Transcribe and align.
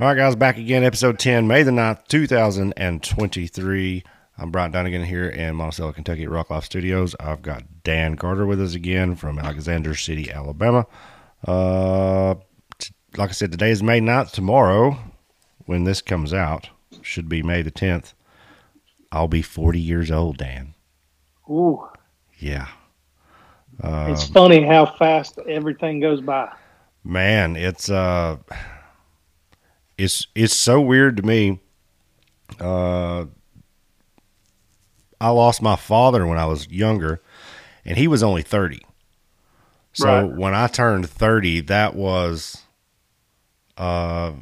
All 0.00 0.06
right, 0.06 0.16
guys, 0.16 0.34
back 0.34 0.56
again, 0.56 0.82
episode 0.82 1.18
10, 1.18 1.46
May 1.46 1.62
the 1.62 1.70
9th, 1.72 2.06
2023. 2.08 4.02
I'm 4.38 4.50
Brian 4.50 4.70
Dunnigan 4.70 5.04
here 5.04 5.28
in 5.28 5.56
Monticello, 5.56 5.92
Kentucky 5.92 6.22
at 6.24 6.30
Rock 6.30 6.48
Life 6.48 6.64
Studios. 6.64 7.14
I've 7.20 7.42
got 7.42 7.64
Dan 7.84 8.16
Carter 8.16 8.46
with 8.46 8.62
us 8.62 8.74
again 8.74 9.14
from 9.14 9.38
Alexander 9.38 9.94
City, 9.94 10.30
Alabama. 10.32 10.86
Uh, 11.46 12.36
t- 12.78 12.94
like 13.18 13.28
I 13.28 13.32
said, 13.32 13.52
today 13.52 13.70
is 13.70 13.82
May 13.82 14.00
9th. 14.00 14.30
Tomorrow, 14.30 14.96
when 15.66 15.84
this 15.84 16.00
comes 16.00 16.32
out, 16.32 16.70
should 17.02 17.28
be 17.28 17.42
May 17.42 17.60
the 17.60 17.70
10th. 17.70 18.14
I'll 19.12 19.28
be 19.28 19.42
40 19.42 19.78
years 19.78 20.10
old, 20.10 20.38
Dan. 20.38 20.74
Ooh, 21.50 21.86
Yeah. 22.38 22.68
it's 23.82 24.24
funny 24.28 24.62
how 24.64 24.86
fast 24.86 25.38
everything 25.46 26.00
goes 26.00 26.22
by. 26.22 26.50
Man, 27.04 27.56
it's 27.56 27.90
uh 27.90 28.36
it's 30.02 30.26
it's 30.34 30.54
so 30.56 30.80
weird 30.80 31.16
to 31.18 31.22
me. 31.22 31.60
Uh 32.60 33.26
I 35.20 35.28
lost 35.30 35.60
my 35.60 35.76
father 35.76 36.26
when 36.26 36.38
I 36.38 36.46
was 36.46 36.68
younger 36.68 37.20
and 37.84 37.98
he 37.98 38.08
was 38.08 38.22
only 38.22 38.42
30. 38.42 38.80
So 39.92 40.06
Right. 40.06 40.36
when 40.36 40.54
I 40.54 40.66
turned 40.66 41.08
30, 41.10 41.60
that 41.62 41.94
was 41.94 42.62
uh 43.76 44.32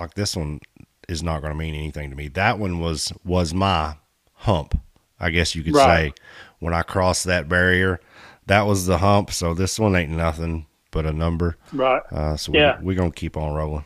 like 0.00 0.14
this 0.14 0.36
one 0.36 0.60
is 1.08 1.22
not 1.22 1.40
going 1.40 1.52
to 1.52 1.58
mean 1.58 1.74
anything 1.74 2.10
to 2.10 2.16
me. 2.16 2.28
That 2.28 2.58
one 2.58 2.78
was 2.80 3.12
was 3.24 3.52
my 3.54 3.96
hump. 4.34 4.78
I 5.20 5.30
guess 5.30 5.54
you 5.54 5.62
could 5.62 5.74
Right. 5.74 6.12
say 6.14 6.22
when 6.58 6.74
I 6.74 6.82
crossed 6.82 7.24
that 7.24 7.48
barrier, 7.48 8.00
that 8.46 8.62
was 8.66 8.86
the 8.86 8.98
hump. 8.98 9.30
So 9.30 9.54
this 9.54 9.78
one 9.78 9.94
ain't 9.96 10.10
nothing 10.10 10.66
but 10.90 11.06
a 11.06 11.12
number. 11.12 11.56
Right. 11.72 12.02
Uh, 12.10 12.36
so 12.36 12.52
Yeah. 12.52 12.78
we, 12.78 12.86
we're 12.86 12.96
going 12.96 13.12
to 13.12 13.18
keep 13.18 13.36
on 13.36 13.54
rolling. 13.54 13.84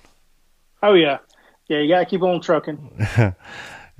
Oh 0.82 0.94
yeah. 0.94 1.18
Yeah, 1.68 1.78
you 1.80 1.88
gotta 1.88 2.06
keep 2.06 2.22
on 2.22 2.40
trucking. 2.40 3.06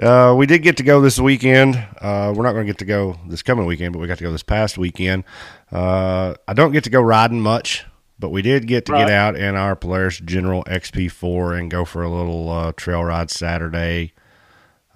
Uh, 0.01 0.33
we 0.37 0.47
did 0.47 0.63
get 0.63 0.77
to 0.77 0.85
go 0.85 1.01
this 1.01 1.19
weekend. 1.19 1.75
Uh, 2.01 2.33
we're 2.35 2.45
not 2.45 2.53
going 2.53 2.65
to 2.65 2.73
get 2.73 2.79
to 2.79 2.85
go 2.85 3.17
this 3.27 3.43
coming 3.43 3.67
weekend, 3.67 3.93
but 3.93 3.99
we 3.99 4.07
got 4.07 4.19
to 4.19 4.23
go 4.23 4.31
this 4.31 4.45
past 4.45 4.79
weekend. 4.79 5.25
Uh, 5.73 6.35
I 6.47 6.53
don't 6.55 6.71
get 6.71 6.85
to 6.85 6.91
go 6.91 7.01
riding 7.01 7.41
much, 7.41 7.85
but 8.17 8.29
we 8.29 8.41
did 8.41 8.69
get 8.69 8.87
to 8.87 8.93
get 8.93 9.11
out 9.11 9.35
in 9.35 9.57
our 9.57 9.75
Polaris 9.75 10.21
General 10.21 10.63
XP4 10.65 11.59
and 11.59 11.69
go 11.69 11.85
for 11.85 12.05
a 12.05 12.09
little 12.09 12.49
uh, 12.49 12.73
trail 12.77 13.03
ride 13.03 13.29
Saturday. 13.29 14.13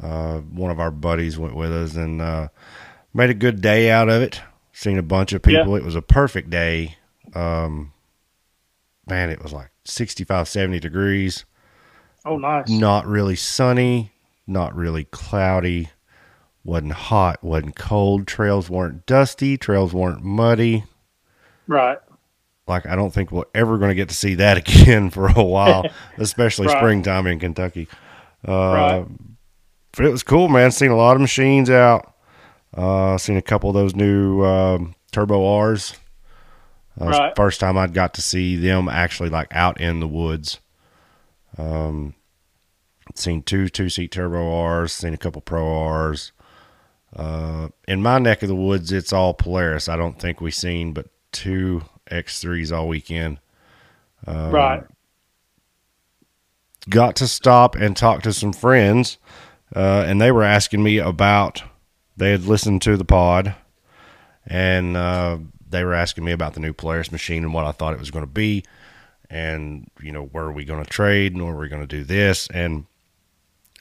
Uh, 0.00 0.38
one 0.38 0.70
of 0.70 0.78
our 0.78 0.92
buddies 0.92 1.36
went 1.36 1.56
with 1.56 1.72
us 1.72 1.96
and 1.96 2.22
uh, 2.22 2.46
made 3.12 3.30
a 3.30 3.34
good 3.34 3.60
day 3.60 3.90
out 3.90 4.08
of 4.08 4.22
it. 4.22 4.40
Seen 4.72 4.98
a 4.98 5.02
bunch 5.02 5.32
of 5.32 5.42
people. 5.42 5.74
It 5.74 5.84
was 5.84 5.96
a 5.96 6.02
perfect 6.02 6.48
day. 6.48 6.96
Um, 7.34 7.92
man, 9.08 9.30
it 9.30 9.42
was 9.42 9.52
like 9.52 9.70
65, 9.84 10.46
70 10.46 10.78
degrees. 10.78 11.44
Oh 12.24 12.36
nice. 12.38 12.68
not 12.68 13.06
really 13.06 13.36
sunny, 13.36 14.12
not 14.46 14.74
really 14.76 15.04
cloudy, 15.04 15.90
wasn't 16.64 16.92
hot, 16.92 17.42
wasn't 17.42 17.74
cold. 17.76 18.26
Trails 18.26 18.70
weren't 18.70 19.06
dusty, 19.06 19.56
trails 19.56 19.92
weren't 19.92 20.22
muddy. 20.22 20.84
Right. 21.66 21.98
Like 22.68 22.86
I 22.86 22.94
don't 22.94 23.12
think 23.12 23.32
we're 23.32 23.44
ever 23.54 23.76
going 23.78 23.88
to 23.90 23.94
get 23.96 24.08
to 24.10 24.14
see 24.14 24.36
that 24.36 24.56
again 24.68 25.10
for 25.10 25.26
a 25.28 25.42
while, 25.42 25.84
especially 26.18 26.68
Right. 26.68 26.76
springtime 26.78 27.26
in 27.26 27.38
Kentucky. 27.40 27.88
Uh, 28.46 28.52
Right. 28.52 29.06
But 29.96 30.06
it 30.06 30.10
was 30.10 30.22
cool, 30.22 30.48
man. 30.48 30.70
Seen 30.70 30.90
a 30.90 30.96
lot 30.96 31.16
of 31.16 31.20
machines 31.20 31.68
out. 31.68 32.14
Uh, 32.74 33.18
seen 33.18 33.36
a 33.36 33.42
couple 33.42 33.68
of 33.68 33.74
those 33.74 33.94
new 33.94 34.42
um, 34.42 34.94
Turbo 35.10 35.44
R's. 35.56 35.94
Uh, 37.00 37.06
Right. 37.06 37.36
First 37.36 37.60
time 37.60 37.76
I'd 37.76 37.92
got 37.92 38.14
to 38.14 38.22
see 38.22 38.56
them 38.56 38.88
actually 38.88 39.28
like 39.28 39.48
out 39.50 39.80
in 39.80 40.00
the 40.00 40.08
woods. 40.08 40.60
Um, 41.58 42.14
seen 43.14 43.42
two 43.42 43.68
two 43.68 43.88
seat 43.88 44.12
Turbo 44.12 44.54
R's. 44.54 44.92
Seen 44.92 45.14
a 45.14 45.18
couple 45.18 45.40
Pro 45.40 45.66
R's. 45.66 46.32
Uh, 47.14 47.68
in 47.86 48.02
my 48.02 48.18
neck 48.18 48.42
of 48.42 48.48
the 48.48 48.54
woods, 48.54 48.90
it's 48.90 49.12
all 49.12 49.34
Polaris. 49.34 49.88
I 49.88 49.96
don't 49.96 50.18
think 50.18 50.40
we've 50.40 50.54
seen 50.54 50.92
but 50.92 51.08
two 51.30 51.82
X3s 52.10 52.74
all 52.74 52.88
weekend. 52.88 53.38
Um, 54.26 54.50
right. 54.50 54.84
got 56.88 57.16
to 57.16 57.28
stop 57.28 57.74
and 57.74 57.96
talk 57.96 58.22
to 58.22 58.32
some 58.32 58.52
friends, 58.52 59.18
uh, 59.74 60.04
and 60.06 60.20
they 60.20 60.30
were 60.32 60.44
asking 60.44 60.82
me 60.82 60.98
about. 60.98 61.62
They 62.16 62.30
had 62.30 62.44
listened 62.44 62.82
to 62.82 62.96
the 62.96 63.04
pod, 63.04 63.54
and 64.46 64.96
uh, 64.96 65.38
they 65.68 65.84
were 65.84 65.94
asking 65.94 66.24
me 66.24 66.32
about 66.32 66.54
the 66.54 66.60
new 66.60 66.72
Polaris 66.72 67.10
machine 67.10 67.42
and 67.42 67.52
what 67.52 67.64
I 67.64 67.72
thought 67.72 67.94
it 67.94 67.98
was 67.98 68.10
going 68.10 68.24
to 68.24 68.30
be, 68.30 68.64
and 69.32 69.88
you 70.00 70.12
know 70.12 70.24
where 70.26 70.44
are 70.44 70.52
we 70.52 70.64
going 70.66 70.84
to 70.84 70.88
trade 70.90 71.32
and 71.32 71.42
where 71.42 71.54
are 71.54 71.58
we 71.58 71.68
going 71.68 71.80
to 71.82 71.86
do 71.86 72.04
this, 72.04 72.46
and 72.52 72.84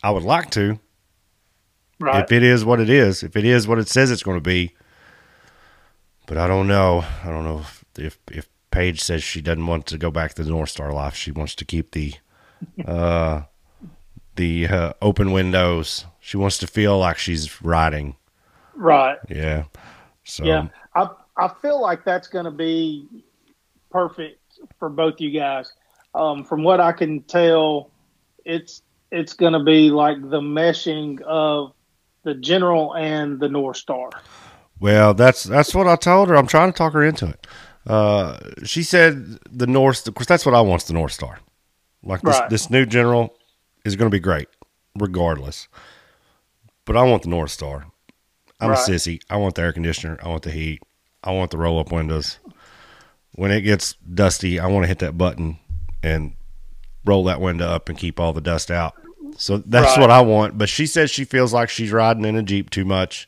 I 0.01 0.09
would 0.12 0.23
like 0.23 0.50
to 0.51 0.79
Right. 2.00 2.23
if 2.23 2.31
it 2.31 2.41
is 2.41 2.66
what 2.66 2.79
it 2.79 2.89
is, 2.89 3.22
if 3.22 3.35
it 3.35 3.45
is 3.45 3.67
what 3.67 3.78
it 3.78 3.88
says 3.88 4.09
it's 4.09 4.23
going 4.23 4.38
to 4.38 4.41
be. 4.41 4.73
But 6.25 6.38
I 6.38 6.47
don't 6.47 6.67
know. 6.67 7.03
I 7.23 7.28
don't 7.28 7.44
know 7.44 7.59
if, 7.59 7.85
if 7.97 8.17
if 8.31 8.50
Paige 8.72 9.01
says 9.01 9.22
she 9.22 9.41
doesn't 9.41 9.67
want 9.67 9.85
to 9.88 9.97
go 10.00 10.09
back 10.09 10.34
to 10.35 10.44
the 10.44 10.50
North 10.50 10.69
Star 10.69 10.91
life. 10.94 11.13
She 11.16 11.31
wants 11.31 11.53
to 11.56 11.66
keep 11.66 11.91
the 11.91 12.13
uh 12.88 13.41
the 14.38 14.67
uh, 14.67 14.94
open 15.01 15.31
windows. 15.31 16.06
She 16.22 16.38
wants 16.38 16.57
to 16.59 16.67
feel 16.67 16.97
like 16.97 17.17
she's 17.17 17.61
riding. 17.61 18.16
right. 18.75 19.17
Yeah. 19.29 19.66
So 20.23 20.44
Yeah. 20.45 20.69
I 20.95 21.09
I 21.38 21.50
feel 21.61 21.79
like 21.81 22.03
that's 22.06 22.28
gonna 22.29 22.51
be 22.51 23.06
perfect 23.91 24.41
for 24.79 24.89
both 24.89 25.19
you 25.19 25.31
guys. 25.31 25.72
Um, 26.13 26.44
from 26.44 26.63
what 26.63 26.79
I 26.79 26.91
can 26.91 27.22
tell, 27.23 27.89
it's 28.45 28.81
it's 29.11 29.33
gonna 29.33 29.63
be 29.63 29.89
like 29.91 30.22
the 30.22 30.39
meshing 30.41 31.22
of 31.22 31.73
the 32.23 32.33
general 32.35 32.94
and 32.95 33.39
the 33.39 33.49
North 33.49 33.77
Star. 33.77 34.09
Well, 34.79 35.13
that's 35.13 35.44
that's 35.44 35.73
what 35.75 35.88
I 35.88 35.95
told 35.95 36.29
her. 36.29 36.35
I'm 36.35 36.47
trying 36.47 36.72
to 36.72 36.77
talk 36.77 36.94
her 36.94 37.03
into 37.03 37.27
it. 37.27 37.47
Uh, 37.88 38.38
she 38.63 38.83
said 38.83 39.39
the 39.51 39.67
North, 39.67 40.07
of 40.07 40.13
course, 40.16 40.27
that's 40.27 40.45
what 40.45 40.53
I 40.55 40.61
want's 40.61 40.85
the 40.85 40.93
North 40.93 41.13
Star. 41.13 41.39
Like 42.03 42.22
this, 42.22 42.39
Right. 42.39 42.49
this 42.49 42.69
new 42.69 42.85
general 42.85 43.35
is 43.85 43.95
going 43.95 44.09
to 44.09 44.16
be 44.16 44.19
great, 44.19 44.47
regardless. 44.99 45.67
But 46.85 46.97
I 46.97 47.03
want 47.03 47.23
the 47.23 47.29
North 47.29 47.51
Star. 47.51 47.85
I'm 48.59 48.69
Right. 48.69 48.78
a 48.88 48.91
sissy. 48.91 49.19
I 49.29 49.38
want 49.38 49.55
the 49.55 49.63
air 49.63 49.73
conditioner. 49.73 50.19
I 50.23 50.28
want 50.29 50.43
the 50.43 50.51
heat. 50.51 50.81
I 51.23 51.31
want 51.31 51.49
the 51.51 51.57
roll 51.57 51.79
up 51.79 51.91
windows. 51.91 52.38
When 53.33 53.51
it 53.51 53.61
gets 53.61 53.93
dusty, 53.93 54.59
I 54.59 54.67
want 54.67 54.83
to 54.83 54.87
hit 54.87 54.99
that 54.99 55.17
button 55.17 55.57
and 56.03 56.33
roll 57.05 57.23
that 57.25 57.39
window 57.41 57.67
up 57.67 57.87
and 57.89 57.97
keep 57.97 58.19
all 58.19 58.33
the 58.33 58.41
dust 58.41 58.69
out. 58.69 58.93
So 59.37 59.57
that's 59.57 59.95
Right. 59.97 60.01
what 60.01 60.11
I 60.11 60.21
want. 60.21 60.57
But 60.57 60.69
she 60.69 60.85
says 60.85 61.09
she 61.09 61.23
feels 61.23 61.53
like 61.53 61.69
she's 61.69 61.91
riding 61.91 62.25
in 62.25 62.35
a 62.35 62.43
Jeep 62.43 62.69
too 62.69 62.85
much 62.85 63.27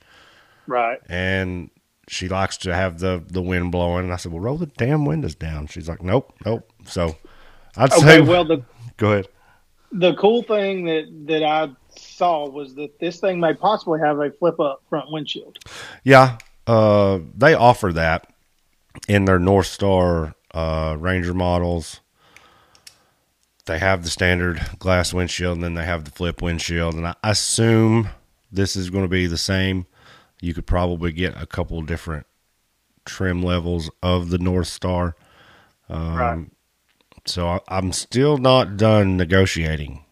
Right. 0.67 0.99
and 1.09 1.69
she 2.09 2.27
likes 2.27 2.57
to 2.57 2.75
have 2.75 2.99
the 2.99 3.23
the 3.25 3.41
wind 3.41 3.71
blowing. 3.71 4.03
And 4.03 4.13
I 4.13 4.17
said, 4.17 4.31
"Well, 4.33 4.41
roll 4.41 4.57
the 4.57 4.65
damn 4.65 5.05
windows 5.05 5.35
down." 5.35 5.67
She's 5.67 5.87
like, 5.87 6.03
"Nope, 6.03 6.33
nope." 6.45 6.69
So 6.85 7.15
I'd 7.77 7.91
Okay. 7.93 8.01
say, 8.01 8.21
Well, 8.21 8.43
the 8.45 8.61
go 8.97 9.13
ahead. 9.13 9.27
the 9.93 10.13
cool 10.15 10.43
thing 10.43 10.83
that 10.85 11.05
that 11.27 11.43
I 11.43 11.69
saw 11.95 12.49
was 12.49 12.75
that 12.75 12.99
this 12.99 13.19
thing 13.21 13.39
may 13.39 13.53
possibly 13.53 13.99
have 14.01 14.19
a 14.19 14.31
flip 14.31 14.59
up 14.59 14.81
front 14.89 15.09
windshield. 15.11 15.59
Yeah, 16.03 16.37
uh, 16.67 17.19
they 17.37 17.53
offer 17.53 17.93
that 17.93 18.27
in 19.07 19.25
their 19.25 19.39
North 19.39 19.67
Star 19.67 20.35
uh, 20.53 20.95
Ranger 20.99 21.33
models. 21.33 21.99
They 23.65 23.79
have 23.79 24.03
the 24.03 24.09
standard 24.09 24.61
glass 24.79 25.13
windshield, 25.13 25.55
and 25.55 25.63
then 25.63 25.73
they 25.75 25.85
have 25.85 26.03
the 26.03 26.11
flip 26.11 26.41
windshield. 26.41 26.95
And 26.95 27.07
I 27.07 27.15
assume 27.23 28.09
this 28.51 28.75
is 28.75 28.89
going 28.89 29.05
to 29.05 29.09
be 29.09 29.25
the 29.25 29.37
same. 29.37 29.85
You 30.41 30.53
could 30.53 30.67
probably 30.67 31.13
get 31.13 31.41
a 31.41 31.45
couple 31.45 31.81
different 31.81 32.25
trim 33.05 33.41
levels 33.41 33.89
of 34.01 34.29
the 34.29 34.37
North 34.37 34.67
Star. 34.67 35.15
Um, 35.89 36.15
Right. 36.17 36.45
So 37.25 37.47
I, 37.47 37.59
I'm 37.69 37.93
still 37.93 38.37
not 38.37 38.75
done 38.75 39.15
negotiating. 39.15 40.03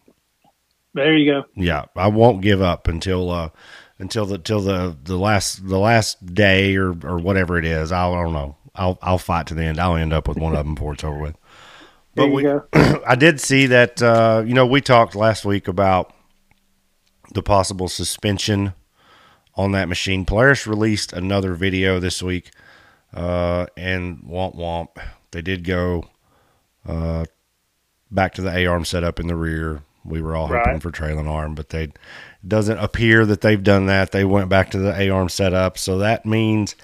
There 0.94 1.16
you 1.16 1.30
go. 1.30 1.44
Yeah, 1.54 1.86
I 1.94 2.08
won't 2.08 2.40
give 2.42 2.62
up 2.62 2.88
until 2.88 3.30
uh, 3.30 3.50
until 3.98 4.24
the 4.26 4.38
till 4.38 4.60
the, 4.60 4.96
the 5.02 5.16
last 5.16 5.66
the 5.68 5.78
last 5.78 6.34
day 6.34 6.76
or, 6.76 6.88
or 7.06 7.18
whatever 7.18 7.58
it 7.58 7.64
is. 7.64 7.92
I 7.92 8.10
don't 8.10 8.32
know. 8.32 8.56
I'll 8.74 8.98
I'll 9.02 9.18
fight 9.18 9.46
to 9.48 9.54
the 9.54 9.64
end. 9.64 9.78
I'll 9.78 9.96
end 9.96 10.12
up 10.12 10.28
with 10.28 10.38
one 10.38 10.54
of 10.54 10.64
them 10.64 10.74
before 10.74 10.94
it's 10.94 11.04
over 11.04 11.18
with. 11.18 11.36
But 12.14 12.28
we. 12.28 12.46
I 13.06 13.14
did 13.14 13.40
see 13.40 13.66
that. 13.66 14.02
Uh, 14.02 14.42
you 14.46 14.54
know, 14.54 14.66
we 14.66 14.80
talked 14.80 15.14
last 15.14 15.44
week 15.44 15.68
about 15.68 16.14
the 17.34 17.42
possible 17.42 17.88
suspension 17.88 18.74
on 19.54 19.72
that 19.72 19.88
machine. 19.88 20.24
Polaris 20.24 20.66
released 20.66 21.12
another 21.12 21.54
video 21.54 22.00
this 22.00 22.22
week, 22.22 22.50
uh, 23.14 23.66
and 23.76 24.22
womp 24.22 24.56
womp, 24.56 24.98
they 25.30 25.42
did 25.42 25.64
go 25.64 26.04
uh, 26.86 27.24
back 28.10 28.34
to 28.34 28.42
the 28.42 28.54
A 28.54 28.66
arm 28.66 28.84
setup 28.84 29.20
in 29.20 29.26
the 29.26 29.36
rear. 29.36 29.82
We 30.04 30.20
were 30.20 30.34
all 30.34 30.48
hoping 30.48 30.80
for 30.80 30.90
trailing 30.90 31.28
arm, 31.28 31.54
but 31.54 31.68
they 31.68 31.92
doesn't 32.46 32.78
appear 32.78 33.24
that 33.26 33.40
they've 33.40 33.62
done 33.62 33.86
that. 33.86 34.10
They 34.10 34.24
went 34.24 34.48
back 34.48 34.70
to 34.72 34.78
the 34.78 34.98
A 34.98 35.10
arm 35.10 35.28
setup, 35.28 35.78
so 35.78 35.98
that 35.98 36.26
means 36.26 36.74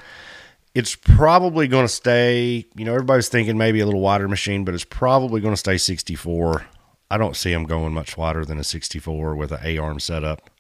it's 0.78 0.94
probably 0.94 1.68
going 1.68 1.84
to 1.84 1.92
stay. 1.92 2.66
You 2.74 2.84
know, 2.84 2.94
everybody's 2.94 3.28
thinking 3.28 3.58
maybe 3.58 3.80
a 3.80 3.86
little 3.86 4.00
wider 4.00 4.28
machine, 4.28 4.64
but 4.64 4.74
it's 4.74 4.84
probably 4.84 5.40
going 5.40 5.52
to 5.52 5.58
stay 5.58 5.76
64 5.76 6.66
I 7.10 7.16
don't 7.16 7.36
see 7.36 7.52
them 7.52 7.64
going 7.64 7.94
much 7.94 8.16
wider 8.16 8.44
than 8.44 8.58
a 8.58 8.64
64 8.64 9.34
with 9.34 9.52
an 9.52 9.60
A 9.64 9.78
arm 9.78 10.00
setup. 10.00 10.50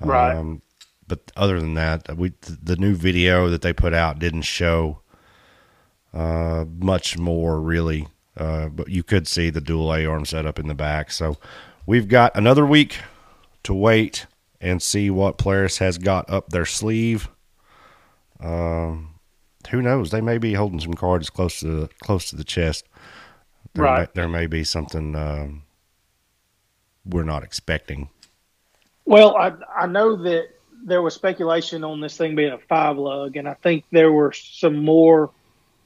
Right. 0.00 0.36
Um, 0.36 0.62
but 1.06 1.32
other 1.36 1.60
than 1.60 1.74
that, 1.74 2.16
we 2.16 2.32
the 2.40 2.76
new 2.76 2.94
video 2.94 3.48
that 3.48 3.62
they 3.62 3.72
put 3.72 3.94
out 3.94 4.18
didn't 4.18 4.42
show 4.42 5.00
uh, 6.12 6.64
much 6.78 7.16
more 7.18 7.60
really. 7.60 8.08
Uh, 8.36 8.68
but 8.68 8.88
you 8.88 9.02
could 9.02 9.28
see 9.28 9.48
the 9.48 9.60
dual 9.60 9.94
A 9.94 10.04
arm 10.04 10.24
setup 10.26 10.58
in 10.58 10.66
the 10.66 10.74
back. 10.74 11.10
So 11.10 11.38
we've 11.86 12.08
got 12.08 12.36
another 12.36 12.66
week 12.66 12.98
to 13.62 13.72
wait 13.72 14.26
and 14.60 14.82
see 14.82 15.08
what 15.08 15.38
Polaris 15.38 15.78
has 15.78 15.98
got 15.98 16.28
up 16.28 16.50
their 16.50 16.66
sleeve. 16.66 17.28
Um, 18.40 19.13
who 19.68 19.82
knows? 19.82 20.10
They 20.10 20.20
may 20.20 20.38
be 20.38 20.54
holding 20.54 20.80
some 20.80 20.94
cards 20.94 21.30
close 21.30 21.60
to 21.60 21.66
the, 21.66 21.88
close 22.00 22.28
to 22.30 22.36
the 22.36 22.44
chest. 22.44 22.86
There 23.74 23.84
Right. 23.84 24.00
May, 24.00 24.20
there 24.20 24.28
may 24.28 24.46
be 24.46 24.64
something 24.64 25.16
um, 25.16 25.62
we're 27.04 27.24
not 27.24 27.42
expecting. 27.42 28.08
Well, 29.04 29.36
I 29.36 29.52
I 29.76 29.86
know 29.86 30.16
that 30.22 30.48
there 30.84 31.02
was 31.02 31.14
speculation 31.14 31.84
on 31.84 32.00
this 32.00 32.16
thing 32.16 32.36
being 32.36 32.52
a 32.52 32.58
five 32.58 32.96
lug, 32.96 33.36
and 33.36 33.48
I 33.48 33.54
think 33.54 33.84
there 33.90 34.12
were 34.12 34.32
some 34.32 34.84
more 34.84 35.30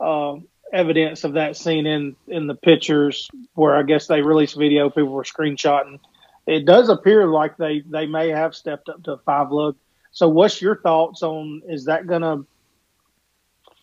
uh, 0.01 0.37
evidence 0.73 1.25
of 1.25 1.35
that 1.35 1.57
seen 1.57 1.87
in 1.87 2.17
in 2.27 2.47
the 2.47 2.55
pictures 2.55 3.29
where 3.55 3.77
I 3.77 3.83
guess 3.83 4.07
they 4.07 4.23
released 4.23 4.57
video. 4.57 4.91
People 4.91 5.09
were 5.09 5.25
screenshotting. 5.25 5.99
It 6.47 6.65
does 6.65 6.89
appear 6.89 7.27
like 7.27 7.57
they 7.57 7.81
they 7.81 8.07
may 8.07 8.29
have 8.29 8.55
stepped 8.55 8.89
up 8.89 9.03
to 9.05 9.13
a 9.13 9.19
five 9.19 9.51
lug. 9.51 9.77
So, 10.13 10.29
what's 10.29 10.63
your 10.63 10.77
thoughts 10.77 11.23
on? 11.23 11.63
Is 11.69 11.85
that 11.87 12.07
going 12.07 12.23
to 12.23 12.47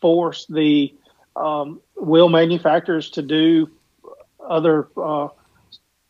force 0.01 0.45
the 0.47 0.93
um, 1.35 1.81
wheel 1.95 2.29
manufacturers 2.29 3.09
to 3.11 3.21
do 3.21 3.69
other, 4.39 4.87
uh, 4.97 5.29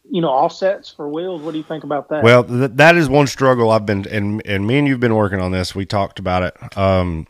you 0.09 0.21
know, 0.21 0.29
offsets 0.29 0.91
for 0.91 1.09
wheels? 1.09 1.41
What 1.41 1.51
do 1.51 1.57
you 1.57 1.63
think 1.63 1.83
about 1.83 2.09
that? 2.09 2.23
Well, 2.23 2.43
th- 2.43 2.71
that 2.75 2.95
is 2.95 3.09
one 3.09 3.27
struggle 3.27 3.71
I've 3.71 3.85
been 3.85 4.07
and 4.07 4.45
and 4.45 4.67
me 4.67 4.77
and 4.77 4.87
you've 4.87 4.99
been 4.99 5.15
working 5.15 5.41
on 5.41 5.51
this. 5.51 5.73
We 5.73 5.85
talked 5.85 6.19
about 6.19 6.43
it 6.43 6.77
um, 6.77 7.27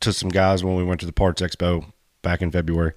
to 0.00 0.12
some 0.12 0.28
guys 0.28 0.62
when 0.64 0.76
we 0.76 0.84
went 0.84 1.00
to 1.00 1.06
the 1.06 1.12
Parts 1.12 1.42
Expo 1.42 1.84
back 2.22 2.42
in 2.42 2.50
February. 2.50 2.92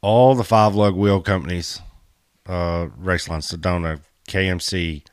All 0.00 0.34
the 0.34 0.44
five 0.44 0.74
lug 0.74 0.96
wheel 0.96 1.20
companies, 1.20 1.80
uh, 2.46 2.86
Raceline, 3.00 3.42
Sedona, 3.42 4.00
KMC, 4.28 5.04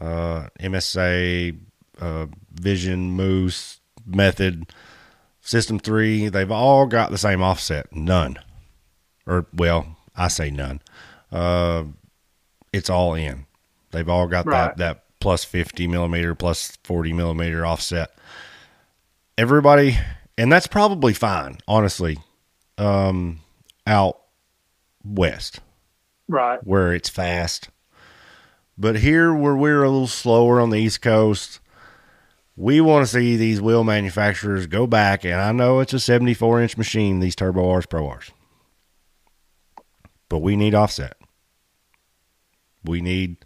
uh, 0.00 0.48
MSA, 0.60 1.56
uh, 2.00 2.26
Vision, 2.52 3.12
Moose, 3.12 3.80
Method, 4.06 4.72
System 5.46 5.78
Three, 5.78 6.28
they've 6.28 6.50
all 6.50 6.86
got 6.86 7.10
the 7.10 7.18
same 7.18 7.42
offset. 7.42 7.94
None, 7.94 8.38
or 9.26 9.46
well, 9.52 9.96
I 10.16 10.28
say 10.28 10.50
none. 10.50 10.80
Uh, 11.30 11.84
it's 12.72 12.88
all 12.88 13.12
in. 13.14 13.44
They've 13.90 14.08
all 14.08 14.26
got 14.26 14.46
Right. 14.46 14.68
that 14.68 14.78
that 14.78 15.04
plus 15.20 15.44
fifty 15.44 15.86
millimeter, 15.86 16.34
plus 16.34 16.78
forty 16.82 17.12
millimeter 17.12 17.64
offset. 17.66 18.10
Everybody, 19.36 19.98
and 20.38 20.50
that's 20.50 20.66
probably 20.66 21.12
fine, 21.12 21.58
honestly. 21.68 22.18
Um, 22.78 23.40
out 23.86 24.18
west 25.04 25.60
right. 26.28 26.58
where 26.66 26.94
it's 26.94 27.08
fast, 27.10 27.68
but 28.78 28.96
here 28.96 29.34
where 29.34 29.54
we're 29.54 29.82
a 29.82 29.90
little 29.90 30.06
slower 30.06 30.58
on 30.60 30.70
the 30.70 30.78
East 30.78 31.02
Coast, 31.02 31.60
we 32.56 32.80
want 32.80 33.04
to 33.06 33.12
see 33.12 33.36
these 33.36 33.60
wheel 33.60 33.84
manufacturers 33.84 34.66
go 34.66 34.86
back. 34.86 35.24
And 35.24 35.34
I 35.34 35.52
know 35.52 35.80
it's 35.80 35.92
a 35.92 36.00
seventy-four 36.00 36.60
inch 36.62 36.76
machine, 36.76 37.20
these 37.20 37.34
Turbo 37.36 37.68
R's, 37.68 37.86
Pro 37.86 38.06
R's, 38.06 38.30
but 40.28 40.38
we 40.38 40.56
need 40.56 40.74
offset. 40.74 41.16
We 42.84 43.00
need 43.00 43.36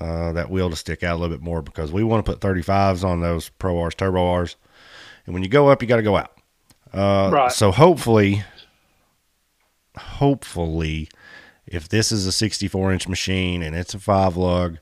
uh, 0.00 0.32
that 0.32 0.50
wheel 0.50 0.70
to 0.70 0.76
stick 0.76 1.02
out 1.02 1.16
a 1.16 1.18
little 1.18 1.36
bit 1.36 1.44
more 1.44 1.62
because 1.62 1.92
we 1.92 2.02
want 2.02 2.24
to 2.24 2.32
put 2.32 2.40
35s 2.40 3.04
on 3.04 3.20
those 3.20 3.48
Pro 3.50 3.78
R's, 3.78 3.94
Turbo 3.94 4.26
R's. 4.26 4.56
And 5.24 5.34
when 5.34 5.42
you 5.44 5.48
go 5.48 5.68
up, 5.68 5.82
you 5.82 5.88
got 5.88 5.96
to 5.96 6.02
go 6.02 6.16
out. 6.16 6.32
Uh, 6.92 7.30
Right. 7.32 7.52
So 7.52 7.70
hopefully, 7.70 8.42
hopefully, 9.96 11.08
if 11.66 11.88
this 11.88 12.10
is 12.10 12.26
a 12.26 12.32
64 12.32 12.92
inch 12.92 13.08
machine 13.08 13.62
and 13.62 13.76
it's 13.76 13.94
a 13.94 13.98
five 13.98 14.36
lug, 14.36 14.78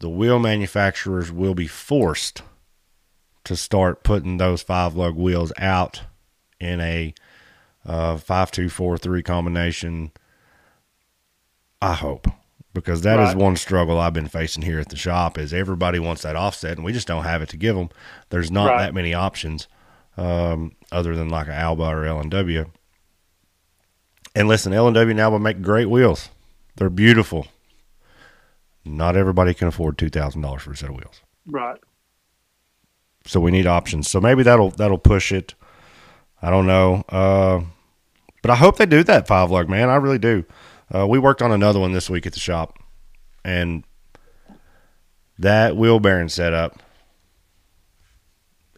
the 0.00 0.10
wheel 0.10 0.38
manufacturers 0.38 1.32
will 1.32 1.54
be 1.54 1.66
forced 1.66 2.42
to 3.46 3.56
start 3.56 4.02
putting 4.02 4.36
those 4.36 4.62
five 4.62 4.94
lug 4.94 5.16
wheels 5.16 5.52
out 5.58 6.02
in 6.60 6.80
a 6.80 7.14
uh, 7.84 8.16
five 8.16 8.50
two 8.50 8.68
four 8.68 8.98
three 8.98 9.22
combination. 9.22 10.10
I 11.80 11.94
hope 11.94 12.26
because 12.72 13.02
that 13.02 13.18
is 13.20 13.28
Right. 13.28 13.36
one 13.36 13.56
struggle 13.56 13.98
I've 13.98 14.12
been 14.12 14.28
facing 14.28 14.62
here 14.64 14.78
at 14.80 14.88
the 14.88 14.96
shop 14.96 15.38
is 15.38 15.52
everybody 15.54 15.98
wants 15.98 16.22
that 16.22 16.36
offset 16.36 16.76
and 16.76 16.84
we 16.84 16.92
just 16.92 17.06
don't 17.06 17.24
have 17.24 17.40
it 17.42 17.48
to 17.50 17.56
give 17.56 17.76
them. 17.76 17.88
There's 18.30 18.50
not 18.50 18.70
Right. 18.70 18.78
that 18.78 18.94
many 18.94 19.14
options 19.14 19.66
um, 20.16 20.72
other 20.90 21.14
than 21.14 21.28
like 21.28 21.46
an 21.46 21.52
Alba 21.54 21.84
or 21.84 22.04
L 22.06 22.20
and 22.20 22.30
W. 22.30 22.70
And 24.34 24.48
listen, 24.48 24.72
L 24.72 24.86
and 24.88 24.94
W 24.94 25.10
and 25.10 25.20
Alba 25.20 25.38
make 25.38 25.62
great 25.62 25.88
wheels. 25.88 26.30
They're 26.76 26.90
beautiful. 26.90 27.46
Not 28.84 29.16
everybody 29.16 29.54
can 29.54 29.68
afford 29.68 29.96
two 29.98 30.10
thousand 30.10 30.42
dollars 30.42 30.62
for 30.62 30.72
a 30.72 30.76
set 30.76 30.88
of 30.90 30.96
wheels, 30.96 31.20
Right. 31.46 31.78
So 33.26 33.40
we 33.40 33.50
need 33.50 33.66
options. 33.66 34.08
So 34.08 34.20
maybe 34.20 34.42
that'll 34.42 34.70
that'll 34.70 34.98
push 34.98 35.32
it. 35.32 35.54
I 36.40 36.50
don't 36.50 36.66
know, 36.66 37.04
uh, 37.08 37.62
but 38.42 38.50
I 38.50 38.56
hope 38.56 38.76
they 38.76 38.86
do 38.86 39.02
that 39.04 39.26
five 39.26 39.50
lug, 39.50 39.68
man. 39.68 39.88
I 39.88 39.96
really 39.96 40.18
do. 40.18 40.44
Uh, 40.94 41.06
we 41.06 41.18
worked 41.18 41.42
on 41.42 41.50
another 41.52 41.80
one 41.80 41.92
this 41.92 42.08
week 42.08 42.26
at 42.26 42.32
the 42.32 42.40
shop, 42.40 42.78
and 43.44 43.84
that 45.38 45.76
wheel 45.76 45.98
bearing 46.00 46.28
setup 46.28 46.80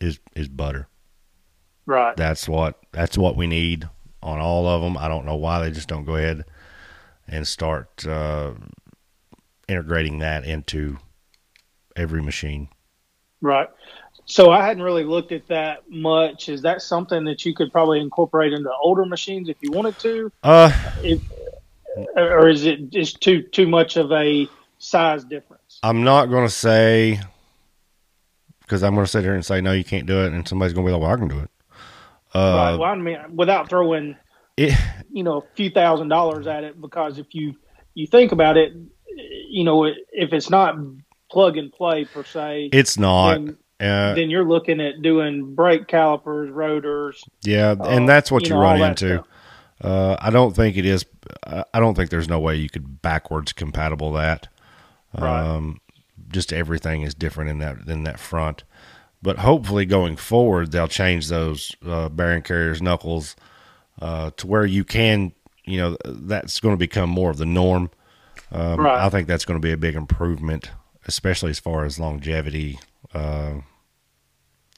is 0.00 0.18
is 0.34 0.48
butter. 0.48 0.88
Right. 1.86 2.16
That's 2.16 2.48
what 2.48 2.78
that's 2.92 3.16
what 3.18 3.36
we 3.36 3.46
need 3.46 3.88
on 4.22 4.38
all 4.38 4.66
of 4.66 4.82
them. 4.82 4.96
I 4.96 5.08
don't 5.08 5.24
know 5.24 5.36
why 5.36 5.60
they 5.60 5.70
just 5.70 5.88
don't 5.88 6.05
go 6.05 6.17
ahead 6.17 6.44
and 7.26 7.46
start 7.46 8.06
uh, 8.06 8.52
integrating 9.69 10.19
that 10.19 10.44
into 10.44 10.98
every 11.96 12.22
machine. 12.22 12.69
Right. 13.40 13.69
So 14.29 14.51
I 14.51 14.65
hadn't 14.65 14.82
really 14.82 15.05
looked 15.05 15.32
at 15.32 15.49
that 15.49 15.91
much. 15.91 16.51
Is 16.51 16.61
that 16.63 16.82
something 16.82 17.25
that 17.25 17.47
you 17.47 17.55
could 17.55 17.73
probably 17.73 17.99
incorporate 17.99 18.53
into 18.53 18.70
older 18.82 19.06
machines 19.06 19.49
if 19.49 19.56
you 19.63 19.73
wanted 19.73 19.99
to, 20.01 20.31
Uh, 20.43 20.70
if, 21.03 21.20
or 22.15 22.49
is 22.49 22.67
it 22.67 22.91
just 22.91 23.23
too 23.23 23.43
too 23.43 23.67
much 23.67 23.97
of 23.97 24.13
a 24.13 24.47
size 24.79 25.25
difference? 25.25 25.81
I'm 25.82 26.05
not 26.05 26.27
going 26.27 26.47
to 26.47 26.53
say 26.53 27.20
because 28.61 28.82
I'm 28.82 28.94
going 28.94 29.06
to 29.06 29.11
sit 29.11 29.25
here 29.25 29.35
and 29.35 29.44
say 29.44 29.63
no, 29.63 29.73
you 29.73 29.85
can't 29.85 30.06
do 30.06 30.23
it, 30.25 30.32
and 30.35 30.47
somebody's 30.47 30.75
going 30.75 30.87
to 30.87 30.91
be 30.91 30.93
like, 30.93 31.01
"Well, 31.01 31.11
I 31.11 31.17
can 31.17 31.29
do 31.29 31.39
it." 31.39 31.51
right. 32.35 32.75
Uh, 32.75 32.79
Well, 32.79 32.85
I 32.85 32.94
mean, 32.97 33.19
without 33.35 33.70
throwing 33.70 34.15
it 34.58 34.75
you 35.11 35.23
know 35.23 35.39
a 35.39 35.55
few 35.55 35.70
thousand 35.70 36.08
dollars 36.08 36.47
at 36.47 36.65
it, 36.65 36.79
because 36.79 37.19
if 37.19 37.35
you 37.35 37.55
you 37.94 38.06
think 38.06 38.32
about 38.32 38.58
it, 38.58 38.75
you 39.49 39.65
know, 39.65 39.85
if 39.85 40.32
it's 40.35 40.51
not 40.51 40.77
plug 41.31 41.56
and 41.56 41.73
play 41.73 42.05
per 42.05 42.25
se, 42.25 42.69
it's 42.73 42.99
not. 42.99 43.35
then, 43.35 43.56
Uh, 43.81 44.15
then 44.15 44.29
you're 44.29 44.44
looking 44.44 44.81
at 44.81 45.03
doing 45.03 45.55
brake 45.55 45.87
calipers, 45.87 46.51
rotors, 46.51 47.23
yeah, 47.44 47.77
uh, 47.79 47.89
and 47.89 48.08
that's 48.08 48.31
what 48.31 48.44
you, 48.44 48.55
know, 48.55 48.61
run 48.61 48.81
into. 48.81 49.25
Uh, 49.81 50.17
I 50.19 50.31
don't 50.31 50.56
think 50.56 50.77
it 50.77 50.85
is. 50.85 51.05
I 51.47 51.65
I 51.73 51.81
don't 51.81 51.94
think 51.94 52.11
there's 52.11 52.29
no 52.29 52.41
way 52.41 52.56
you 52.56 52.69
could 52.69 53.01
backwards 53.03 53.53
compatible 53.53 54.13
that. 54.13 54.49
Right. 55.17 55.43
Um, 55.43 55.81
just 56.31 56.53
everything 56.53 57.03
is 57.03 57.15
different 57.15 57.51
in 57.51 57.58
that 57.61 57.87
in 57.87 58.03
that 58.05 58.19
front. 58.19 58.65
But 59.23 59.39
hopefully, 59.39 59.85
going 59.85 60.17
forward, 60.17 60.73
they'll 60.73 60.89
change 60.89 61.29
those 61.29 61.75
uh, 61.87 62.08
bearing 62.08 62.43
carriers 62.43 62.81
knuckles 62.81 63.37
uh, 64.01 64.31
to 64.37 64.47
where 64.47 64.67
you 64.67 64.85
can. 64.85 65.32
You 65.65 65.79
know, 65.79 65.97
that's 66.05 66.61
going 66.61 66.73
to 66.73 66.79
become 66.79 67.11
more 67.11 67.31
of 67.31 67.37
the 67.37 67.47
norm. 67.47 67.91
Um, 68.51 68.81
Right. 68.81 69.05
I 69.05 69.08
think 69.11 69.29
that's 69.29 69.44
going 69.44 69.61
to 69.61 69.65
be 69.65 69.73
a 69.73 69.77
big 69.77 69.94
improvement, 69.94 70.70
especially 71.06 71.51
as 71.51 71.58
far 71.58 71.85
as 71.85 71.99
longevity 71.99 72.79
uh, 73.19 73.60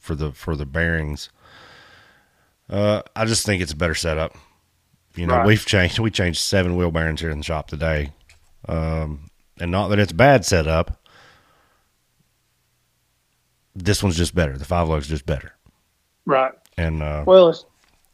for 0.00 0.14
the 0.14 0.32
for 0.32 0.56
the 0.56 0.66
bearings. 0.66 1.28
Uh, 2.68 3.02
I 3.16 3.25
just 3.26 3.44
think 3.44 3.62
it's 3.62 3.73
a 3.73 3.76
better 3.76 3.94
setup. 3.94 4.35
You 5.16 5.26
know, 5.26 5.37
Right. 5.38 5.47
we've 5.47 5.66
changed 5.66 5.99
we 5.99 6.11
changed 6.11 6.40
seven 6.40 6.76
wheel 6.76 6.90
bearings 6.90 7.20
here 7.20 7.30
in 7.30 7.38
the 7.38 7.44
shop 7.44 7.66
today, 7.68 8.12
um, 8.68 9.30
and 9.59 9.70
not 9.70 9.88
that 9.88 9.99
it's 9.99 10.12
a 10.12 10.14
bad 10.14 10.44
setup. 10.44 10.97
This 13.75 14.02
one's 14.02 14.16
just 14.16 14.35
better. 14.35 14.56
The 14.59 14.64
five 14.64 14.88
lug's 14.88 15.09
just 15.09 15.26
better, 15.26 15.52
right. 16.26 16.52
and 16.76 17.02
uh, 17.02 17.25
Well, 17.26 17.49
it's 17.50 17.64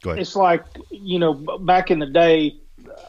go 0.03 0.11
ahead. 0.11 0.21
it's 0.21 0.37
like 0.37 0.65
you 0.91 1.19
know 1.19 1.33
back 1.59 1.91
in 1.91 1.99
the 1.99 2.07
day 2.07 2.57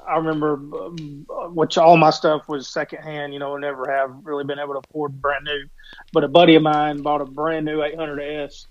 i 0.07 0.17
remember 0.17 0.53
um, 0.53 1.25
which 1.53 1.77
all 1.77 1.97
my 1.97 2.09
stuff 2.09 2.47
was 2.47 2.69
secondhand 2.69 3.33
you 3.33 3.39
know 3.39 3.55
never 3.57 3.91
have 3.91 4.11
really 4.23 4.43
been 4.43 4.59
able 4.59 4.73
to 4.73 4.81
afford 4.89 5.21
brand 5.21 5.45
new 5.45 5.65
but 6.13 6.23
a 6.23 6.27
buddy 6.27 6.55
of 6.55 6.63
mine 6.63 7.01
bought 7.01 7.21
a 7.21 7.25
brand 7.25 7.65
new 7.65 7.79
800s 7.79 8.65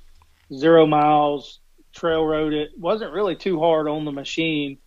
zero 0.55 0.87
miles 0.87 1.61
trail 1.93 2.25
rode 2.25 2.53
it 2.53 2.71
wasn't 2.77 3.13
really 3.13 3.37
too 3.37 3.59
hard 3.59 3.89
on 3.89 4.05
the 4.05 4.13
machine 4.13 4.79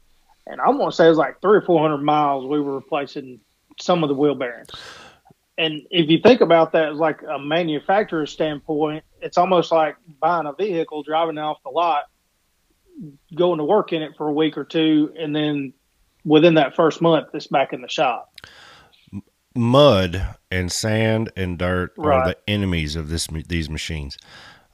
and 0.50 0.60
I'm 0.60 0.78
gonna 0.78 0.92
say 0.92 1.06
it 1.06 1.10
was 1.10 1.18
like 1.18 1.42
three 1.42 1.58
or 1.58 1.62
four 1.62 1.80
hundred 1.80 2.00
miles. 2.04 2.46
We 2.46 2.60
were 2.60 2.74
replacing 2.74 3.40
some 3.80 4.04
of 4.04 4.10
the 4.10 4.16
wheel 4.16 4.36
bearings. 4.36 4.70
And 5.58 5.82
if 5.92 6.10
you 6.10 6.20
think 6.20 6.42
about 6.42 6.72
that 6.72 6.96
like 6.96 7.22
a 7.22 7.38
manufacturer 7.38 8.26
standpoint, 8.26 9.04
it's 9.22 9.38
almost 9.38 9.72
like 9.72 9.98
buying 10.20 10.48
a 10.48 10.54
vehicle, 10.54 11.04
driving 11.04 11.38
it 11.38 11.42
off 11.42 11.62
the 11.64 11.70
lot, 11.70 12.06
going 13.36 13.60
to 13.60 13.64
work 13.64 13.94
in 13.94 14.02
it 14.02 14.14
for 14.18 14.28
a 14.28 14.34
week 14.34 14.58
or 14.58 14.64
two, 14.64 15.14
and 15.18 15.36
then 15.36 15.74
within 16.30 16.54
that 16.54 16.76
first 16.76 17.02
month, 17.02 17.28
it's 17.34 17.48
back 17.48 17.74
in 17.74 17.82
the 17.82 17.90
shop. 17.90 18.32
Mud 19.56 20.36
and 20.52 20.72
sand 20.72 21.32
and 21.36 21.58
dirt 21.58 21.94
are 21.98 22.28
the 22.28 22.38
enemies 22.48 22.96
of 22.96 23.10
this 23.10 23.28
these 23.48 23.70
machines. 23.70 24.18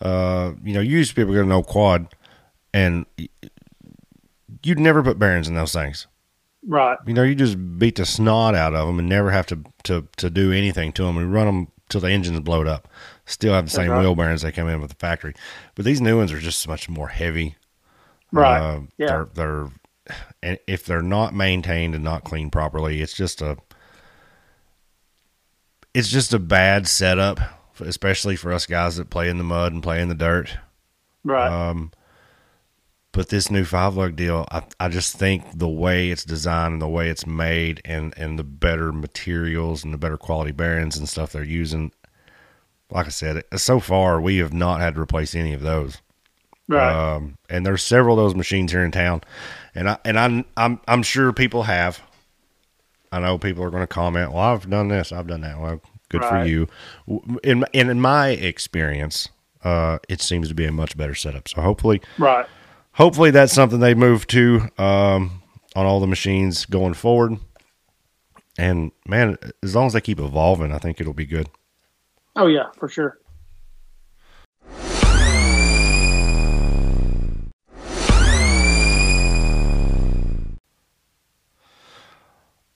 Uh, 0.02 0.52
you 0.64 0.74
know, 0.74 0.82
you 0.82 0.98
used 0.98 1.12
to 1.12 1.16
be 1.16 1.22
able 1.22 1.32
to 1.32 1.38
get 1.40 1.46
an 1.46 1.52
old 1.52 1.66
quad, 1.68 2.14
and 2.74 3.06
you'd 4.62 4.80
never 4.80 5.02
put 5.02 5.18
bearings 5.18 5.48
in 5.48 5.56
those 5.56 5.72
things. 5.74 6.08
Right. 6.68 6.98
You 7.08 7.14
know, 7.14 7.24
you 7.24 7.36
just 7.36 7.80
beat 7.80 7.96
the 7.96 8.06
snot 8.06 8.54
out 8.54 8.74
of 8.76 8.88
them 8.88 9.00
and 9.00 9.08
never 9.08 9.32
have 9.32 9.46
to 9.48 9.64
to, 9.84 10.08
to 10.18 10.30
do 10.30 10.52
anything 10.52 10.92
to 10.94 11.04
them. 11.04 11.18
and 11.18 11.34
run 11.34 11.46
them 11.46 11.68
till 11.88 12.02
the 12.02 12.10
engine's 12.10 12.42
blowed 12.42 12.68
up. 12.68 12.90
Still 13.26 13.54
have 13.54 13.66
the 13.66 13.72
same 13.72 13.90
right. 13.90 14.02
wheel 14.02 14.14
bearings 14.16 14.42
they 14.42 14.52
come 14.52 14.68
in 14.68 14.82
with 14.82 14.90
the 14.90 14.98
factory, 14.98 15.34
but 15.76 15.86
these 15.86 16.02
new 16.02 16.18
ones 16.18 16.32
are 16.34 16.40
just 16.40 16.68
much 16.68 16.90
more 16.90 17.08
heavy. 17.08 17.56
Right. 18.32 18.60
Uh, 18.60 18.82
Yeah. 18.98 19.08
They're 19.08 19.28
they're 19.34 19.68
and 20.42 20.60
if 20.68 20.86
they're 20.86 21.02
not 21.02 21.34
maintained 21.34 21.96
and 21.96 22.04
not 22.04 22.24
cleaned 22.24 22.52
properly, 22.52 23.02
it's 23.02 23.14
just 23.14 23.42
a 23.42 23.58
it's 25.94 26.10
just 26.10 26.34
a 26.34 26.40
bad 26.40 26.88
setup, 26.88 27.40
especially 27.80 28.36
for 28.36 28.52
us 28.52 28.66
guys 28.66 28.98
that 28.98 29.10
play 29.10 29.30
in 29.30 29.38
the 29.38 29.44
mud 29.44 29.74
and 29.74 29.82
play 29.82 30.02
in 30.02 30.10
the 30.10 30.16
dirt. 30.16 30.58
Right. 31.24 31.50
Um, 31.50 31.92
but 33.16 33.30
this 33.30 33.50
new 33.50 33.64
five 33.64 33.96
lug 33.96 34.18
deal, 34.18 34.46
I, 34.52 34.64
I 34.78 34.90
just 34.90 35.16
think 35.16 35.58
the 35.58 35.70
way 35.70 36.10
it's 36.10 36.26
designed 36.26 36.74
and 36.74 36.82
the 36.82 36.88
way 36.90 37.08
it's 37.08 37.26
made 37.26 37.82
and, 37.86 38.14
and 38.18 38.38
the 38.38 38.44
better 38.44 38.92
materials 38.92 39.86
and 39.86 39.94
the 39.94 39.98
better 39.98 40.18
quality 40.18 40.52
bearings 40.52 40.98
and 40.98 41.08
stuff 41.08 41.32
they're 41.32 41.42
using, 41.42 41.94
like 42.92 43.06
I 43.06 43.10
said, 43.10 43.44
so 43.56 43.80
far 43.80 44.20
we 44.20 44.40
have 44.40 44.52
not 44.52 44.82
had 44.82 44.96
to 44.96 45.02
replace 45.02 45.34
any 45.34 45.54
of 45.54 45.62
those. 45.62 46.02
Right. 46.68 47.16
Um, 47.16 47.38
and 47.50 47.66
there's 47.66 47.84
several 47.84 48.20
of 48.20 48.26
those 48.26 48.36
machines 48.36 48.72
here 48.72 48.84
in 48.84 48.92
town, 48.92 49.22
and 49.74 49.90
I 49.90 49.98
and 50.06 50.20
I'm 50.20 50.46
I'm 50.58 50.80
I'm 50.88 51.04
sure 51.04 51.34
people 51.34 51.64
have. 51.64 52.02
I 53.12 53.20
know 53.20 53.38
people 53.38 53.64
are 53.64 53.70
going 53.70 53.84
to 53.84 53.88
comment. 53.88 54.32
Well, 54.34 54.42
I've 54.42 54.70
done 54.70 54.90
this, 54.90 55.12
I've 55.12 55.28
done 55.28 55.42
that. 55.42 55.60
Well, 55.60 55.82
good 56.10 56.24
for 56.26 56.44
you. 56.44 56.68
In 57.44 57.66
and 57.74 57.90
in 57.90 58.02
my 58.02 58.30
experience, 58.30 59.30
uh, 59.64 60.00
it 60.10 60.22
seems 60.22 60.50
to 60.50 60.56
be 60.56 60.66
a 60.66 60.72
much 60.72 60.98
better 60.98 61.16
setup. 61.16 61.48
So 61.48 61.62
hopefully, 61.62 62.02
right. 62.18 62.46
hopefully 62.94 63.32
that's 63.32 63.54
something 63.54 63.80
they 63.80 63.94
move 63.94 64.28
to 64.28 64.70
um, 64.78 65.42
on 65.76 65.86
all 65.86 66.00
the 66.00 66.08
machines 66.08 66.66
going 66.66 66.94
forward. 66.94 67.38
And 68.58 68.92
man, 69.06 69.38
as 69.64 69.76
long 69.76 69.88
as 69.88 69.94
they 69.94 70.02
keep 70.02 70.20
evolving, 70.20 70.72
I 70.72 70.78
think 70.78 71.02
it'll 71.02 71.14
be 71.14 71.26
good. 71.26 71.50
Oh 72.36 72.48
yeah, 72.48 72.72
for 72.78 72.88
sure. 72.88 73.18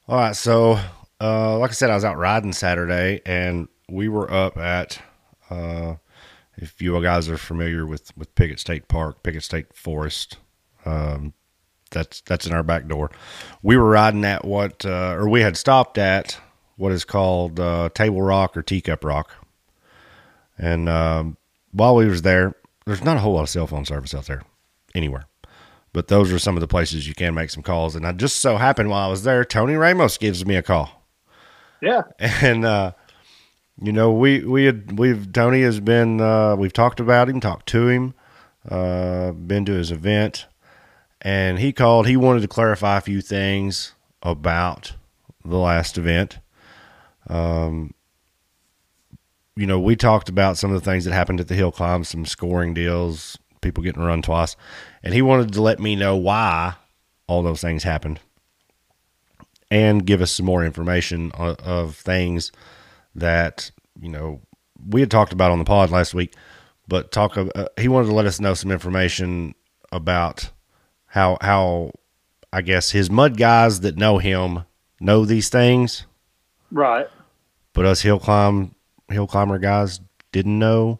All 0.10 0.18
right, 0.18 0.36
so 0.36 0.80
uh, 1.22 1.60
like 1.60 1.70
I 1.70 1.74
said, 1.74 1.92
I 1.92 1.94
was 1.94 2.04
out 2.04 2.18
riding 2.18 2.52
Saturday, 2.52 3.22
and 3.28 3.68
we 3.88 4.10
were 4.10 4.32
up 4.34 4.58
at. 4.58 5.00
Uh, 5.52 5.98
if 6.58 6.82
you 6.82 7.00
guys 7.00 7.30
are 7.30 7.38
familiar 7.38 7.86
with 7.86 8.18
with 8.18 8.34
Pickett 8.34 8.60
State 8.60 8.88
Park, 8.88 9.22
Pickett 9.22 9.44
State 9.44 9.68
Forest, 9.76 10.38
um, 10.84 11.34
that's 11.92 12.22
that's 12.22 12.48
in 12.48 12.54
our 12.54 12.64
back 12.64 12.88
door. 12.88 13.12
We 13.62 13.78
were 13.78 13.88
riding 13.88 14.26
at 14.26 14.46
what, 14.46 14.84
uh, 14.84 15.14
or 15.14 15.30
we 15.30 15.42
had 15.42 15.56
stopped 15.56 16.00
at 16.00 16.40
what 16.76 16.92
is 16.92 17.06
called 17.06 17.60
uh, 17.60 17.90
Table 17.94 18.24
Rock 18.24 18.58
or 18.58 18.64
Teacup 18.64 19.04
Rock, 19.04 19.32
and 20.58 20.90
um, 20.90 21.38
while 21.72 21.96
we 21.96 22.08
was 22.08 22.24
there, 22.24 22.56
there's 22.88 23.04
not 23.04 23.18
a 23.18 23.20
whole 23.20 23.34
lot 23.34 23.44
of 23.44 23.50
cell 23.50 23.68
phone 23.68 23.86
service 23.86 24.16
out 24.16 24.26
there 24.26 24.42
anywhere 24.96 25.28
but 25.94 26.08
those 26.08 26.32
are 26.32 26.40
some 26.40 26.56
of 26.56 26.62
the 26.62 26.68
places 26.68 27.08
you 27.08 27.14
can 27.14 27.34
make 27.34 27.50
some 27.50 27.64
calls. 27.64 27.96
And 27.96 28.06
I 28.06 28.12
just 28.12 28.38
so 28.38 28.58
happened 28.58 28.90
while 28.90 29.08
I 29.08 29.10
was 29.10 29.24
there, 29.24 29.44
Tony 29.44 29.76
Ramos 29.76 30.18
gives 30.18 30.46
me 30.46 30.56
a 30.56 30.62
call, 30.62 31.06
Yeah. 31.82 32.04
and 32.20 32.66
uh, 32.66 32.92
you 33.82 33.92
know 33.92 34.12
we 34.12 34.44
we 34.44 34.66
had 34.66 34.98
we've 34.98 35.32
Tony 35.32 35.62
has 35.62 35.80
been 35.80 36.22
uh, 36.22 36.56
we've 36.56 36.74
talked 36.74 37.00
about 37.00 37.30
him, 37.30 37.40
talked 37.40 37.68
to 37.70 37.88
him, 37.88 38.14
uh, 38.70 39.32
been 39.32 39.66
to 39.66 39.74
his 39.74 39.92
event, 39.92 40.48
and 41.22 41.60
he 41.60 41.72
called. 41.74 42.08
He 42.08 42.18
wanted 42.18 42.42
to 42.42 42.48
clarify 42.48 42.98
a 42.98 43.02
few 43.02 43.22
things 43.22 43.94
about 44.22 44.94
the 45.46 45.58
last 45.58 45.98
event. 45.98 46.40
Um, 47.28 47.94
you 49.56 49.66
know, 49.68 49.80
we 49.80 49.96
talked 49.96 50.30
about 50.30 50.58
some 50.58 50.72
of 50.72 50.82
the 50.82 50.90
things 50.90 51.06
that 51.06 51.14
happened 51.14 51.40
at 51.40 51.48
the 51.48 51.56
hill 51.56 51.72
climb, 51.72 52.04
some 52.04 52.26
scoring 52.26 52.74
deals, 52.74 53.38
people 53.62 53.84
getting 53.84 54.02
run 54.02 54.22
twice, 54.22 54.56
and 55.04 55.14
he 55.14 55.22
wanted 55.22 55.54
to 55.54 55.62
let 55.62 55.80
me 55.80 55.96
know 55.96 56.16
why 56.16 56.76
all 57.28 57.44
those 57.44 57.62
things 57.62 57.84
happened 57.84 58.20
and 59.72 60.06
give 60.06 60.22
us 60.22 60.32
some 60.32 60.46
more 60.46 60.66
information 60.66 61.32
of, 61.34 61.60
of 61.60 61.96
things 61.96 62.52
that 63.16 63.72
you 64.00 64.10
know 64.10 64.42
we 64.88 65.02
had 65.02 65.12
talked 65.12 65.34
about 65.34 65.52
on 65.52 65.60
the 65.60 65.66
pod 65.66 65.92
last 65.92 66.14
week 66.14 66.34
but 66.90 67.12
talk 67.12 67.38
of, 67.38 67.52
uh, 67.54 67.68
he 67.78 67.88
wanted 67.88 68.08
to 68.08 68.16
let 68.16 68.26
us 68.26 68.40
know 68.40 68.56
some 68.56 68.72
information 68.72 69.54
about 69.92 70.50
how 71.06 71.38
how 71.40 71.92
I 72.52 72.64
guess 72.64 72.92
his 72.92 73.12
mud 73.12 73.38
guys 73.38 73.82
that 73.82 73.96
know 73.96 74.18
him 74.18 74.66
know 75.00 75.24
these 75.24 75.50
things. 75.50 76.06
Right. 76.72 77.08
but 77.74 77.86
us 77.86 78.02
hill 78.02 78.20
climb 78.20 78.76
hill 79.10 79.28
climber 79.28 79.60
guys 79.60 80.02
didn't 80.32 80.60
know. 80.60 81.00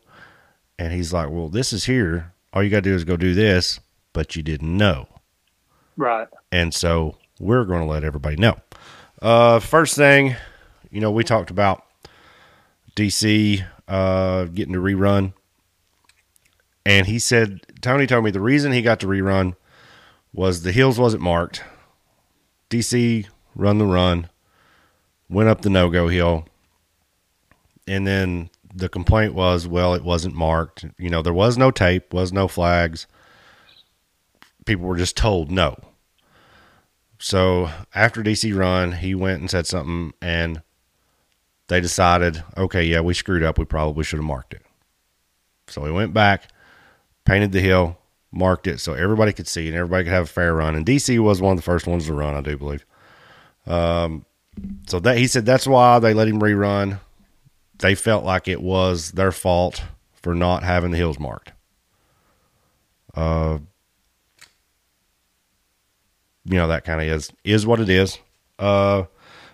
And 0.78 0.94
he's 0.94 1.12
like 1.12 1.30
well 1.30 1.50
this 1.50 1.74
is 1.74 1.86
here. 1.86 2.34
All 2.54 2.64
you 2.64 2.70
got 2.70 2.78
to 2.78 2.90
do 2.90 2.96
is 2.96 3.04
go 3.04 3.18
do 3.18 3.34
this 3.34 3.80
but 4.14 4.36
you 4.36 4.44
didn't 4.44 4.76
know. 4.76 5.08
Right. 5.98 6.28
and 6.52 6.74
so 6.74 7.18
we're 7.40 7.66
going 7.66 7.82
to 7.82 7.86
let 7.86 8.04
everybody 8.06 8.38
know. 8.38 8.58
Uh 9.22 9.60
first 9.60 9.96
thing 9.96 10.36
you 10.90 11.02
know 11.02 11.12
we 11.12 11.24
talked 11.26 11.52
about 11.52 11.84
dc 12.96 13.66
uh 13.88 14.46
getting 14.46 14.74
to 14.74 14.80
rerun. 14.80 15.34
And 16.86 17.06
he 17.08 17.20
said 17.20 17.62
tony 17.82 18.08
told 18.08 18.24
me 18.24 18.32
the 18.32 18.40
reason 18.40 18.72
he 18.72 18.82
got 18.82 19.00
to 19.02 19.08
rerun 19.08 19.56
was 20.34 20.64
the 20.64 20.72
hills 20.72 20.98
wasn't 21.00 21.24
marked. 21.24 21.64
Dc 22.70 23.26
run 23.56 23.78
the 23.78 23.86
run 23.86 24.30
went 25.30 25.50
up 25.50 25.62
the 25.62 25.70
no-go 25.70 26.08
hill. 26.08 26.46
And 27.88 28.08
then 28.08 28.50
the 28.74 28.88
complaint 28.88 29.34
was 29.34 29.68
well 29.68 29.94
it 29.94 30.04
wasn't 30.04 30.36
marked. 30.36 30.86
You 30.98 31.10
know 31.10 31.22
there 31.22 31.34
was 31.34 31.58
no 31.58 31.72
tape 31.72 32.14
was 32.14 32.32
no 32.32 32.48
flags 32.48 33.06
people 34.70 34.86
were 34.86 34.98
just 34.98 35.18
told 35.18 35.50
no. 35.50 35.76
So 37.18 37.72
after 37.96 38.22
dc 38.22 38.56
run 38.56 38.92
he 38.92 39.16
went 39.16 39.42
and 39.42 39.50
said 39.50 39.66
something 39.66 40.14
and 40.22 40.62
they 41.68 41.82
decided 41.82 42.44
okay 42.56 42.84
yeah 42.84 43.02
we 43.02 43.16
screwed 43.16 43.42
up. 43.42 43.58
We 43.58 43.66
probably 43.66 44.04
should 44.04 44.20
have 44.20 44.26
marked 44.26 44.54
it. 44.54 44.62
So 45.68 45.82
we 45.82 45.92
went 45.92 46.14
back 46.14 46.50
painted 47.26 47.52
the 47.52 47.62
hill 47.62 47.98
marked 48.32 48.68
it 48.68 48.80
so 48.80 48.94
everybody 48.94 49.34
could 49.34 49.48
see 49.48 49.68
and 49.68 49.76
everybody 49.76 50.04
could 50.04 50.14
have 50.14 50.26
a 50.26 50.28
fair 50.28 50.54
run. 50.54 50.76
And 50.76 50.86
dc 50.86 51.18
was 51.20 51.42
one 51.42 51.54
of 51.54 51.58
the 51.58 51.64
first 51.64 51.88
ones 51.88 52.06
to 52.06 52.14
run 52.14 52.36
i 52.36 52.42
do 52.42 52.56
believe. 52.56 52.86
Um, 53.66 54.24
so 54.88 55.00
that 55.00 55.18
he 55.18 55.26
said 55.26 55.48
that's 55.48 55.66
why 55.66 55.98
they 55.98 56.14
let 56.14 56.28
him 56.28 56.40
rerun. 56.40 57.00
They 57.80 57.96
felt 57.96 58.24
like 58.24 58.48
it 58.48 58.62
was 58.62 59.14
their 59.14 59.32
fault 59.32 59.82
for 60.14 60.36
not 60.36 60.62
having 60.62 60.92
the 60.92 60.98
hills 60.98 61.18
marked. 61.18 61.54
Uh, 63.16 63.60
you 66.46 66.56
know 66.56 66.68
that 66.68 66.86
kind 66.86 67.02
of 67.02 67.08
is 67.08 67.32
is 67.44 67.66
what 67.66 67.80
it 67.80 67.90
is. 67.90 68.18
Uh, 68.58 69.04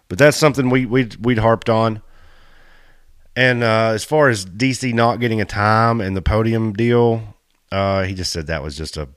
but 0.08 0.18
that's 0.18 0.38
something 0.38 0.70
we 0.70 0.86
we 0.86 1.10
we'd 1.22 1.40
harped 1.40 1.70
on. 1.70 2.02
And 3.36 3.64
uh, 3.64 3.92
as 3.94 4.06
far 4.06 4.30
as 4.30 4.46
DC 4.46 4.94
not 4.94 5.20
getting 5.20 5.42
a 5.42 5.46
time 5.46 6.00
and 6.00 6.16
the 6.16 6.22
podium 6.22 6.72
deal, 6.72 7.36
uh, 7.72 8.04
he 8.04 8.14
just 8.14 8.32
said 8.32 8.48
that 8.48 8.64
was 8.64 8.78
just 8.78 8.98
a 8.98 9.10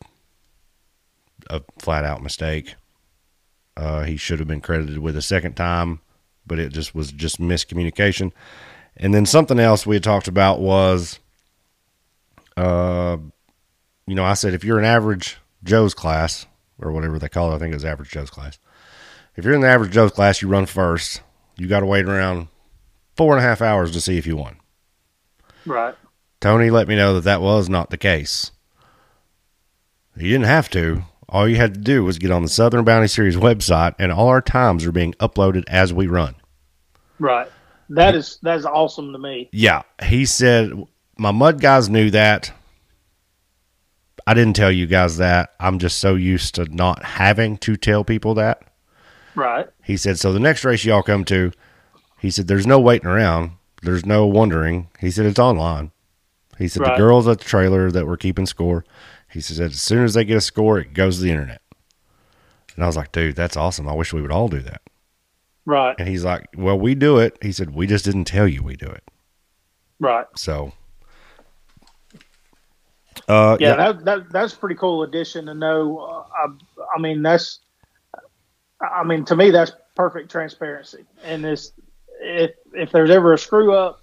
a 1.51 1.63
flat 1.79 2.05
out 2.05 2.23
mistake. 2.23 2.75
Uh, 3.77 4.03
he 4.03 4.17
should 4.17 4.41
have 4.41 4.49
been 4.49 4.61
credited 4.61 4.99
with 4.99 5.17
a 5.17 5.23
second 5.23 5.55
time, 5.55 6.01
but 6.47 6.59
it 6.59 6.73
just 6.73 6.95
was 6.95 7.13
just 7.13 7.41
miscommunication. 7.41 8.33
And 8.97 9.15
then 9.15 9.25
something 9.25 9.61
else 9.61 9.87
we 9.87 9.95
had 9.95 10.03
talked 10.03 10.27
about 10.27 10.61
was, 10.61 11.21
uh, 12.57 13.17
you 14.07 14.17
know, 14.17 14.25
I 14.25 14.35
said 14.35 14.55
if 14.55 14.65
you're 14.65 14.81
an 14.81 14.85
average 14.85 15.37
Joe's 15.63 15.95
class 15.95 16.47
or 16.79 16.93
whatever 16.93 17.19
they 17.19 17.29
call 17.29 17.53
it, 17.53 17.57
I 17.57 17.59
think 17.59 17.73
it 17.73 17.77
was 17.77 17.85
average 17.85 18.11
Joe's 18.11 18.31
class. 18.31 18.59
If 19.37 19.45
you're 19.45 19.55
in 19.55 19.61
the 19.61 19.69
average 19.69 19.93
Joe's 19.93 20.13
class, 20.13 20.43
you 20.43 20.49
run 20.49 20.67
first. 20.67 21.23
You 21.57 21.67
got 21.67 21.81
to 21.81 21.87
wait 21.87 22.07
around 22.07 22.49
four 23.17 23.37
and 23.37 23.45
a 23.45 23.49
half 23.49 23.63
hours 23.63 23.93
to 23.93 24.01
see 24.01 24.19
if 24.19 24.27
you 24.27 24.37
won. 24.37 24.57
Right. 25.67 25.95
Tony 26.41 26.71
let 26.71 26.89
me 26.89 26.97
know 26.97 27.15
that 27.15 27.25
that 27.25 27.43
was 27.43 27.69
not 27.69 27.91
the 27.91 27.97
case. 27.97 28.53
You 30.17 30.31
didn't 30.31 30.47
have 30.47 30.69
to. 30.71 31.03
All 31.29 31.49
you 31.49 31.57
had 31.57 31.75
to 31.75 31.81
do 31.81 32.05
was 32.05 32.19
get 32.19 32.31
on 32.31 32.43
the 32.43 32.49
Southern 32.49 32.85
Bounty 32.85 33.07
Series 33.07 33.37
website, 33.37 33.95
and 33.99 34.11
all 34.11 34.29
our 34.29 34.41
times 34.41 34.87
are 34.87 34.93
being 34.93 35.13
uploaded 35.15 35.65
as 35.69 35.93
we 35.93 36.07
run. 36.07 36.35
Right. 37.19 37.49
That 37.91 38.15
is 38.15 38.39
that 38.43 38.57
is 38.57 38.67
awesome 38.67 39.13
to 39.13 39.19
me. 39.19 39.49
Yeah, 39.53 39.83
he 40.03 40.27
said 40.27 40.73
my 41.17 41.33
mud 41.33 41.61
guys 41.61 41.89
knew 41.89 42.11
that. 42.11 42.53
I 44.29 44.35
didn't 44.35 44.57
tell 44.57 44.71
you 44.71 44.87
guys 44.87 45.17
that. 45.17 45.55
I'm 45.59 45.79
just 45.79 46.01
so 46.01 46.15
used 46.15 46.55
to 46.57 46.65
not 46.67 47.03
having 47.03 47.57
to 47.59 47.77
tell 47.77 48.05
people 48.05 48.35
that. 48.35 48.63
Right. 49.35 49.67
He 49.83 49.97
said, 49.97 50.19
so 50.19 50.35
the 50.35 50.39
next 50.39 50.67
race 50.67 50.85
y'all 50.85 51.03
come 51.03 51.25
to, 51.25 51.51
he 52.21 52.31
said, 52.31 52.47
there's 52.47 52.67
no 52.67 52.79
waiting 52.79 53.09
around. 53.09 53.53
There's 53.83 54.05
no 54.05 54.27
wondering. 54.27 54.89
He 55.01 55.11
said, 55.11 55.25
it's 55.25 55.39
online. 55.39 55.93
He 56.59 56.69
said, 56.69 56.83
Right. 56.83 56.93
the 56.93 56.99
girls 57.03 57.27
at 57.27 57.39
the 57.39 57.45
trailer 57.47 57.91
that 57.91 58.07
were 58.07 58.19
keeping 58.19 58.45
score, 58.45 58.85
he 59.31 59.41
said, 59.41 59.71
as 59.71 59.81
soon 59.81 60.05
as 60.05 60.13
they 60.13 60.27
get 60.27 60.37
a 60.37 60.43
score, 60.43 60.79
it 60.79 60.93
goes 60.93 61.17
to 61.17 61.23
the 61.23 61.31
internet. 61.31 61.63
And 62.75 62.85
I 62.85 62.87
was 62.87 62.97
like, 62.99 63.13
dude, 63.13 63.35
that's 63.35 63.57
awesome. 63.57 63.89
I 63.89 63.95
wish 63.95 64.13
we 64.13 64.21
would 64.21 64.31
all 64.31 64.49
do 64.49 64.61
that. 64.61 64.83
Right. 65.65 65.95
And 65.99 66.07
he's 66.07 66.25
like, 66.25 66.49
well, 66.55 66.79
we 66.79 66.95
do 66.95 67.17
it. 67.17 67.39
He 67.41 67.51
said, 67.53 67.75
we 67.75 67.87
just 67.87 68.05
didn't 68.05 68.25
tell 68.27 68.47
you 68.47 68.63
we 68.63 68.77
do 68.77 68.89
it. 68.89 69.05
Right. 69.99 70.27
So, 70.37 70.75
uh, 73.29 73.57
Yeah, 73.61 73.77
that, 73.77 74.05
that 74.05 74.33
that's 74.33 74.55
a 74.55 74.57
pretty 74.57 74.75
cool 74.77 75.03
addition 75.03 75.47
to 75.47 75.55
know. 75.55 75.99
Uh, 75.99 76.25
I, 76.35 76.97
I 76.97 77.01
mean, 77.01 77.23
that's, 77.23 77.61
I 78.81 79.05
mean, 79.05 79.25
to 79.27 79.37
me, 79.37 79.51
that's 79.51 79.73
perfect 79.95 80.31
transparency. 80.31 81.05
And 81.25 81.45
this, 81.45 81.73
if 82.21 82.53
if 82.73 82.91
there's 82.91 83.11
ever 83.11 83.35
a 83.35 83.39
screw 83.39 83.75
up, 83.75 84.01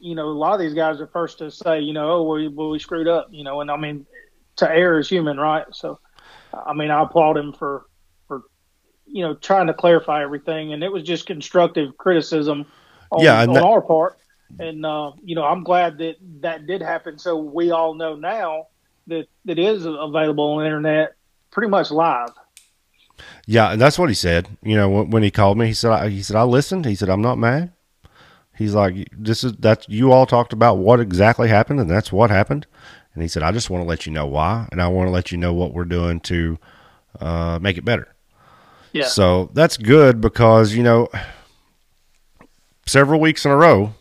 you 0.00 0.14
know, 0.14 0.28
a 0.28 0.30
lot 0.30 0.54
of 0.54 0.60
these 0.60 0.74
guys 0.74 1.00
are 1.00 1.06
first 1.06 1.38
to 1.38 1.50
say, 1.50 1.80
you 1.80 1.92
know, 1.92 2.10
oh, 2.12 2.22
we 2.34 2.48
well, 2.48 2.70
we 2.70 2.78
screwed 2.78 3.08
up, 3.08 3.28
you 3.30 3.44
know, 3.44 3.60
and 3.60 3.70
I 3.70 3.76
mean, 3.76 4.06
to 4.56 4.70
err 4.70 4.98
is 4.98 5.08
human, 5.08 5.38
right? 5.38 5.64
So, 5.72 5.98
I 6.52 6.72
mean, 6.72 6.90
I 6.90 7.02
applaud 7.02 7.36
him 7.36 7.52
for 7.52 7.86
for 8.28 8.42
you 9.06 9.22
know 9.22 9.34
trying 9.34 9.66
to 9.68 9.74
clarify 9.74 10.22
everything, 10.22 10.72
and 10.72 10.82
it 10.82 10.92
was 10.92 11.02
just 11.02 11.26
constructive 11.26 11.96
criticism 11.96 12.66
on, 13.10 13.22
Yeah, 13.22 13.42
on 13.42 13.52
that- 13.54 13.62
our 13.62 13.80
part. 13.80 14.18
And 14.58 14.84
uh, 14.84 15.12
you 15.24 15.34
know, 15.34 15.44
I'm 15.44 15.64
glad 15.64 15.98
that 15.98 16.16
that 16.40 16.66
did 16.66 16.82
happen, 16.82 17.18
so 17.18 17.36
we 17.36 17.70
all 17.70 17.94
know 17.94 18.14
now 18.14 18.66
that 19.06 19.26
that 19.44 19.58
is 19.58 19.86
available 19.86 20.44
on 20.44 20.60
the 20.60 20.66
internet, 20.66 21.14
pretty 21.50 21.68
much 21.68 21.90
live. 21.90 22.30
Yeah, 23.46 23.72
and 23.72 23.80
that's 23.80 23.98
what 23.98 24.08
he 24.08 24.14
said. 24.14 24.48
You 24.62 24.76
know, 24.76 24.88
when, 24.88 25.10
when 25.10 25.22
he 25.22 25.30
called 25.30 25.58
me, 25.58 25.66
he 25.66 25.74
said, 25.74 25.90
I, 25.90 26.08
"He 26.08 26.22
said 26.22 26.36
I 26.36 26.42
listened." 26.42 26.84
He 26.84 26.94
said, 26.94 27.08
"I'm 27.08 27.22
not 27.22 27.38
mad." 27.38 27.72
He's 28.56 28.74
like, 28.74 29.08
"This 29.16 29.42
is 29.42 29.54
that 29.54 29.88
you 29.88 30.12
all 30.12 30.26
talked 30.26 30.52
about 30.52 30.78
what 30.78 31.00
exactly 31.00 31.48
happened, 31.48 31.80
and 31.80 31.90
that's 31.90 32.12
what 32.12 32.30
happened." 32.30 32.66
And 33.14 33.22
he 33.22 33.28
said, 33.28 33.42
"I 33.42 33.52
just 33.52 33.70
want 33.70 33.82
to 33.82 33.88
let 33.88 34.06
you 34.06 34.12
know 34.12 34.26
why, 34.26 34.68
and 34.70 34.80
I 34.80 34.88
want 34.88 35.08
to 35.08 35.12
let 35.12 35.32
you 35.32 35.38
know 35.38 35.52
what 35.52 35.72
we're 35.72 35.84
doing 35.84 36.20
to 36.20 36.58
uh, 37.20 37.58
make 37.60 37.78
it 37.78 37.84
better." 37.84 38.08
Yeah, 38.92 39.06
So 39.06 39.50
that's 39.54 39.78
good 39.78 40.20
because 40.20 40.74
you 40.74 40.82
know, 40.82 41.08
several 42.86 43.20
weeks 43.20 43.46
in 43.46 43.50
a 43.50 43.56
row, 43.56 43.94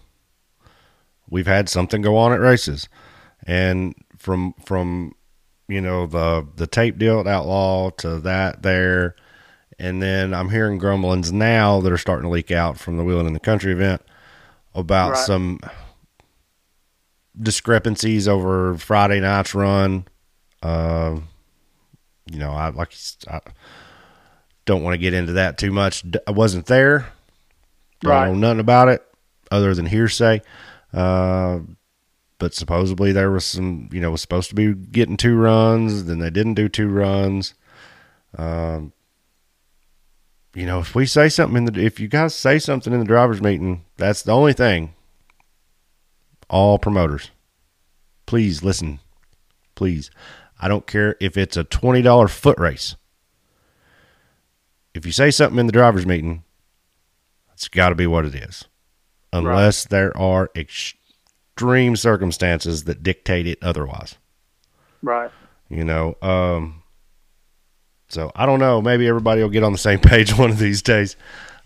we've 1.32 1.48
had 1.48 1.68
something 1.70 2.04
go 2.04 2.16
on 2.18 2.32
at 2.34 2.40
races, 2.40 2.88
and 3.48 3.96
from 4.18 4.54
from 4.66 5.16
you 5.68 5.82
know 5.82 6.06
the 6.06 6.48
the 6.58 6.68
tape 6.68 7.00
deal 7.00 7.20
at 7.20 7.26
Outlaw 7.28 7.90
to 7.98 8.20
that 8.20 8.62
there, 8.62 9.16
and 9.80 10.02
then 10.04 10.34
I'm 10.36 10.50
hearing 10.50 10.78
grumblings 10.78 11.32
now 11.32 11.82
that 11.82 11.92
are 11.92 11.98
starting 11.98 12.24
to 12.26 12.30
leak 12.30 12.52
out 12.52 12.78
from 12.78 12.98
the 12.98 13.04
Wheeling 13.04 13.26
in 13.28 13.34
the 13.34 13.40
Country 13.40 13.72
event 13.72 14.02
about 14.76 15.12
Right. 15.14 15.18
some 15.26 15.60
discrepancies 17.40 18.28
over 18.28 18.78
Friday 18.78 19.20
night's 19.20 19.56
run. 19.56 20.06
Uh, 20.62 21.18
you 22.30 22.38
know, 22.38 22.52
I 22.52 22.70
like 22.70 22.94
I 23.30 23.40
don't 24.66 24.84
want 24.84 24.94
to 24.94 24.98
get 25.00 25.14
into 25.14 25.34
that 25.34 25.58
too 25.58 25.72
much. 25.72 26.04
I 26.28 26.32
wasn't 26.32 26.66
there. 26.68 27.00
i 27.02 27.06
Don't 28.04 28.12
Right. 28.12 28.28
know 28.28 28.34
nothing 28.36 28.60
about 28.60 28.90
it 28.90 29.04
other 29.50 29.74
than 29.74 29.86
hearsay. 29.86 30.42
Uh, 30.94 31.60
but 32.38 32.54
supposedly 32.54 33.12
there 33.12 33.32
was 33.32 33.46
some, 33.46 33.90
you 33.92 34.02
know, 34.02 34.12
was 34.12 34.22
supposed 34.22 34.50
to 34.50 34.56
be 34.56 34.74
getting 34.74 35.18
two 35.18 35.36
runs, 35.36 36.06
then 36.06 36.20
they 36.20 36.30
didn't 36.30 36.56
do 36.56 36.68
two 36.68 36.88
runs. 36.88 37.54
Um, 38.38 38.94
you 40.54 40.66
know, 40.66 40.80
if 40.80 40.96
we 40.96 41.06
say 41.06 41.30
something 41.30 41.58
in 41.58 41.66
the, 41.66 41.82
if 41.82 42.00
you 42.00 42.08
guys 42.08 42.36
say 42.36 42.60
something 42.60 42.92
in 42.92 43.00
the 43.00 43.06
drivers' 43.06 43.42
meeting, 43.42 43.86
that's 43.98 44.24
the 44.24 44.34
only 44.34 44.54
thing. 44.54 44.94
All 46.50 46.78
promoters, 46.78 47.32
please 48.26 48.62
listen. 48.62 49.00
Please, 49.76 50.12
I 50.60 50.68
don't 50.68 50.86
care 50.86 51.16
if 51.22 51.38
it's 51.38 51.56
a 51.56 51.64
twenty 51.64 52.02
dollar 52.02 52.28
foot 52.28 52.60
race. 52.60 52.96
If 54.94 55.06
you 55.06 55.14
say 55.14 55.32
something 55.32 55.58
in 55.58 55.68
the 55.68 55.72
drivers' 55.72 56.06
meeting, 56.06 56.44
it's 57.54 57.70
got 57.70 57.90
to 57.90 57.96
be 57.96 58.08
what 58.08 58.26
it 58.26 58.36
is, 58.36 58.66
unless 59.34 59.86
there 59.86 60.16
are 60.18 60.50
extreme 60.56 61.96
circumstances 61.96 62.84
that 62.86 63.04
dictate 63.04 63.48
it 63.48 63.58
otherwise. 63.62 64.16
right. 65.02 65.32
You 65.70 65.86
know, 65.86 66.18
um, 66.22 66.84
so 68.10 68.30
I 68.36 68.46
don't 68.46 68.60
know. 68.60 68.82
Maybe 68.82 69.08
everybody 69.08 69.42
will 69.42 69.50
get 69.50 69.64
on 69.64 69.72
the 69.72 69.78
same 69.78 70.00
page 70.02 70.38
one 70.38 70.50
of 70.50 70.60
these 70.60 70.82
days. 70.82 71.16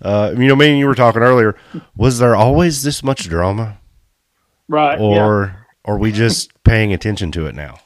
Uh, 0.01 0.31
you 0.37 0.45
know, 0.47 0.55
me 0.55 0.69
and 0.69 0.77
you 0.79 0.85
were 0.85 0.93
talking 0.93 1.23
earlier. 1.23 1.55
Was 1.97 2.19
there 2.19 2.35
always 2.35 2.83
this 2.83 3.01
much 3.01 3.23
drama, 3.27 3.79
Right. 4.67 4.99
yeah. 4.99 5.05
or 5.25 5.65
are 5.85 5.97
we 5.97 6.11
just 6.11 6.51
paying 6.63 6.93
attention 6.93 7.31
to 7.31 7.47
it 7.47 7.55
now? 7.55 7.79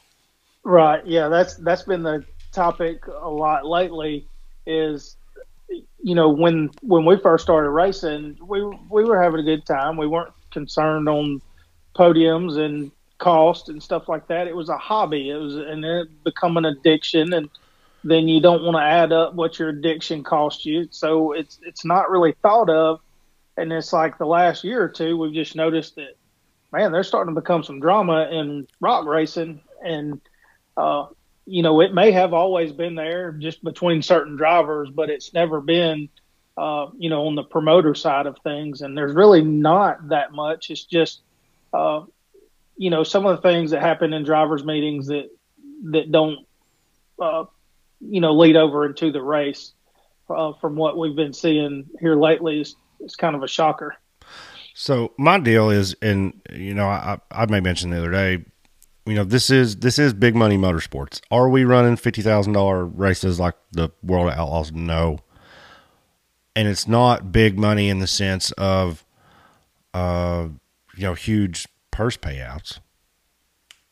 Right. 0.62 1.04
Yeah, 1.06 1.28
that's 1.28 1.54
that's 1.54 1.84
been 1.84 2.02
the 2.02 2.22
topic 2.52 3.06
a 3.06 3.30
lot 3.30 3.64
lately. 3.64 4.26
Is 4.66 5.16
you 6.02 6.14
know 6.14 6.28
when 6.28 6.70
when 6.82 7.04
we 7.04 7.16
first 7.18 7.44
started 7.44 7.70
racing, 7.70 8.38
we 8.42 8.62
we 8.90 9.04
were 9.04 9.22
having 9.22 9.40
a 9.40 9.44
good 9.44 9.66
time. 9.66 9.96
We 9.96 10.06
weren't 10.06 10.32
concerned 10.50 11.08
on 11.08 11.40
podiums 11.94 12.58
and 12.58 12.90
cost 13.18 13.68
and 13.68 13.82
stuff 13.82 14.08
like 14.08 14.26
that. 14.28 14.46
It 14.46 14.56
was 14.56 14.68
a 14.68 14.78
hobby. 14.78 15.30
It 15.30 15.36
was 15.36 15.56
and 15.56 15.84
it 15.84 16.24
become 16.24 16.56
an 16.56 16.64
addiction, 16.64 17.32
and 17.32 17.50
then 18.04 18.28
you 18.28 18.40
don't 18.40 18.62
want 18.62 18.76
to 18.76 18.82
add 18.82 19.12
up 19.12 19.34
what 19.34 19.58
your 19.58 19.68
addiction 19.68 20.24
cost 20.24 20.64
you. 20.64 20.88
So 20.90 21.32
it's 21.32 21.58
it's 21.62 21.84
not 21.84 22.10
really 22.10 22.34
thought 22.42 22.70
of. 22.70 23.00
And 23.56 23.72
it's 23.72 23.92
like 23.92 24.16
the 24.16 24.26
last 24.26 24.64
year 24.64 24.82
or 24.82 24.88
two, 24.88 25.18
we've 25.18 25.34
just 25.34 25.54
noticed 25.54 25.96
that 25.96 26.16
man, 26.72 26.92
there's 26.92 27.08
starting 27.08 27.34
to 27.34 27.40
become 27.40 27.62
some 27.62 27.80
drama 27.80 28.28
in 28.30 28.66
rock 28.80 29.06
racing, 29.06 29.60
and 29.84 30.20
uh, 30.76 31.06
you 31.46 31.62
know, 31.62 31.80
it 31.80 31.92
may 31.94 32.12
have 32.12 32.32
always 32.32 32.72
been 32.72 32.94
there 32.94 33.32
just 33.32 33.62
between 33.64 34.02
certain 34.02 34.36
drivers, 34.36 34.90
but 34.90 35.10
it's 35.10 35.34
never 35.34 35.60
been, 35.60 36.08
uh, 36.56 36.86
you 36.98 37.10
know, 37.10 37.26
on 37.26 37.34
the 37.34 37.42
promoter 37.42 37.94
side 37.94 38.26
of 38.26 38.38
things. 38.44 38.82
And 38.82 38.96
there's 38.96 39.14
really 39.14 39.42
not 39.42 40.08
that 40.08 40.32
much. 40.32 40.70
It's 40.70 40.84
just, 40.84 41.20
uh, 41.72 42.04
you 42.76 42.90
know, 42.90 43.02
some 43.02 43.26
of 43.26 43.36
the 43.36 43.42
things 43.42 43.72
that 43.72 43.80
happen 43.80 44.12
in 44.12 44.24
drivers' 44.24 44.64
meetings 44.64 45.08
that 45.08 45.30
that 45.84 46.12
don't, 46.12 46.46
uh, 47.20 47.44
you 48.00 48.20
know, 48.20 48.34
lead 48.34 48.56
over 48.56 48.86
into 48.86 49.10
the 49.12 49.22
race. 49.22 49.72
Uh, 50.28 50.52
from 50.60 50.76
what 50.76 50.96
we've 50.96 51.16
been 51.16 51.32
seeing 51.32 51.90
here 51.98 52.14
lately, 52.14 52.60
is, 52.60 52.76
is 53.00 53.16
kind 53.16 53.34
of 53.34 53.42
a 53.42 53.48
shocker. 53.48 53.96
So 54.74 55.12
my 55.18 55.40
deal 55.40 55.70
is, 55.70 55.96
and 56.00 56.40
you 56.52 56.72
know, 56.72 56.86
I 56.86 57.18
I 57.32 57.46
made 57.46 57.64
mention 57.64 57.90
the 57.90 57.98
other 57.98 58.12
day, 58.12 58.44
you 59.06 59.14
know, 59.14 59.24
this 59.24 59.50
is 59.50 59.76
this 59.76 59.98
is 59.98 60.12
big 60.12 60.34
money 60.34 60.56
motorsports. 60.56 61.20
Are 61.30 61.48
we 61.48 61.64
running 61.64 61.96
fifty 61.96 62.22
thousand 62.22 62.52
dollar 62.52 62.84
races 62.84 63.40
like 63.40 63.54
the 63.72 63.90
World 64.02 64.28
of 64.28 64.34
Outlaws? 64.38 64.72
No. 64.72 65.18
And 66.56 66.68
it's 66.68 66.86
not 66.86 67.32
big 67.32 67.58
money 67.58 67.88
in 67.88 68.00
the 68.00 68.06
sense 68.06 68.50
of, 68.52 69.04
uh, 69.94 70.48
you 70.96 71.02
know, 71.02 71.14
huge 71.14 71.66
purse 71.90 72.16
payouts. 72.16 72.80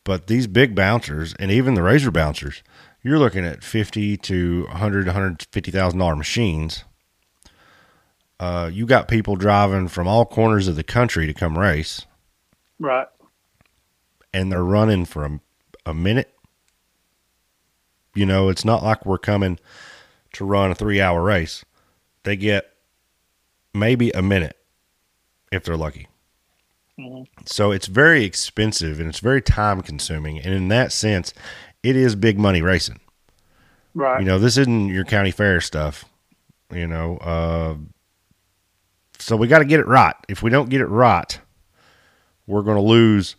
But 0.03 0.27
these 0.27 0.45
big 0.45 0.75
bouncers 0.75 1.33
and 1.39 1.51
even 1.51 1.73
the 1.73 1.83
razor 1.83 2.11
bouncers, 2.11 2.61
you're 3.01 3.19
looking 3.19 3.45
at 3.45 3.63
fifty 3.63 4.17
to 4.17 4.65
hundred, 4.67 5.07
hundred 5.07 5.47
fifty 5.51 5.71
thousand 5.71 5.99
dollar 5.99 6.15
machines 6.15 6.83
uh, 8.39 8.69
you 8.71 8.85
got 8.85 9.07
people 9.07 9.35
driving 9.35 9.87
from 9.87 10.07
all 10.07 10.25
corners 10.25 10.67
of 10.67 10.75
the 10.75 10.83
country 10.83 11.27
to 11.27 11.33
come 11.33 11.57
race, 11.57 12.05
Right. 12.79 13.07
And 14.33 14.51
they're 14.51 14.63
running 14.63 15.05
for 15.05 15.25
a, 15.25 15.39
a 15.85 15.93
minute. 15.93 16.33
You 18.15 18.25
know, 18.25 18.49
it's 18.49 18.65
not 18.65 18.83
like 18.83 19.05
we're 19.05 19.17
coming 19.17 19.59
to 20.33 20.45
run 20.45 20.71
a 20.71 20.75
three 20.75 20.99
hour 21.01 21.21
race. 21.21 21.63
They 22.23 22.35
get 22.35 22.73
maybe 23.73 24.11
a 24.11 24.21
minute 24.21 24.57
if 25.51 25.63
they're 25.63 25.77
lucky. 25.77 26.07
Mhm. 26.99 27.27
So 27.45 27.71
it's 27.71 27.87
very 27.87 28.23
expensive 28.23 28.99
and 28.99 29.07
it's 29.07 29.19
very 29.19 29.41
time 29.41 29.81
consuming. 29.81 30.39
And 30.39 30.53
in 30.53 30.67
that 30.67 30.91
sense, 30.91 31.33
it 31.81 31.95
is 31.95 32.15
big 32.15 32.37
money 32.37 32.61
racing. 32.61 32.99
Right. 33.93 34.19
You 34.19 34.25
know, 34.25 34.37
this 34.37 34.57
isn't 34.57 34.89
your 34.89 35.05
county 35.05 35.31
fair 35.31 35.61
stuff. 35.61 36.05
You 36.71 36.87
know, 36.87 37.17
uh, 37.17 37.75
so 39.17 39.35
we 39.35 39.47
got 39.47 39.59
to 39.59 39.65
get 39.65 39.79
it 39.79 39.87
right. 39.87 40.15
If 40.27 40.43
we 40.43 40.49
don't 40.49 40.69
get 40.69 40.81
it 40.81 40.87
right, 40.87 41.39
we're 42.47 42.61
going 42.61 42.77
to 42.77 42.83
lose 42.83 43.35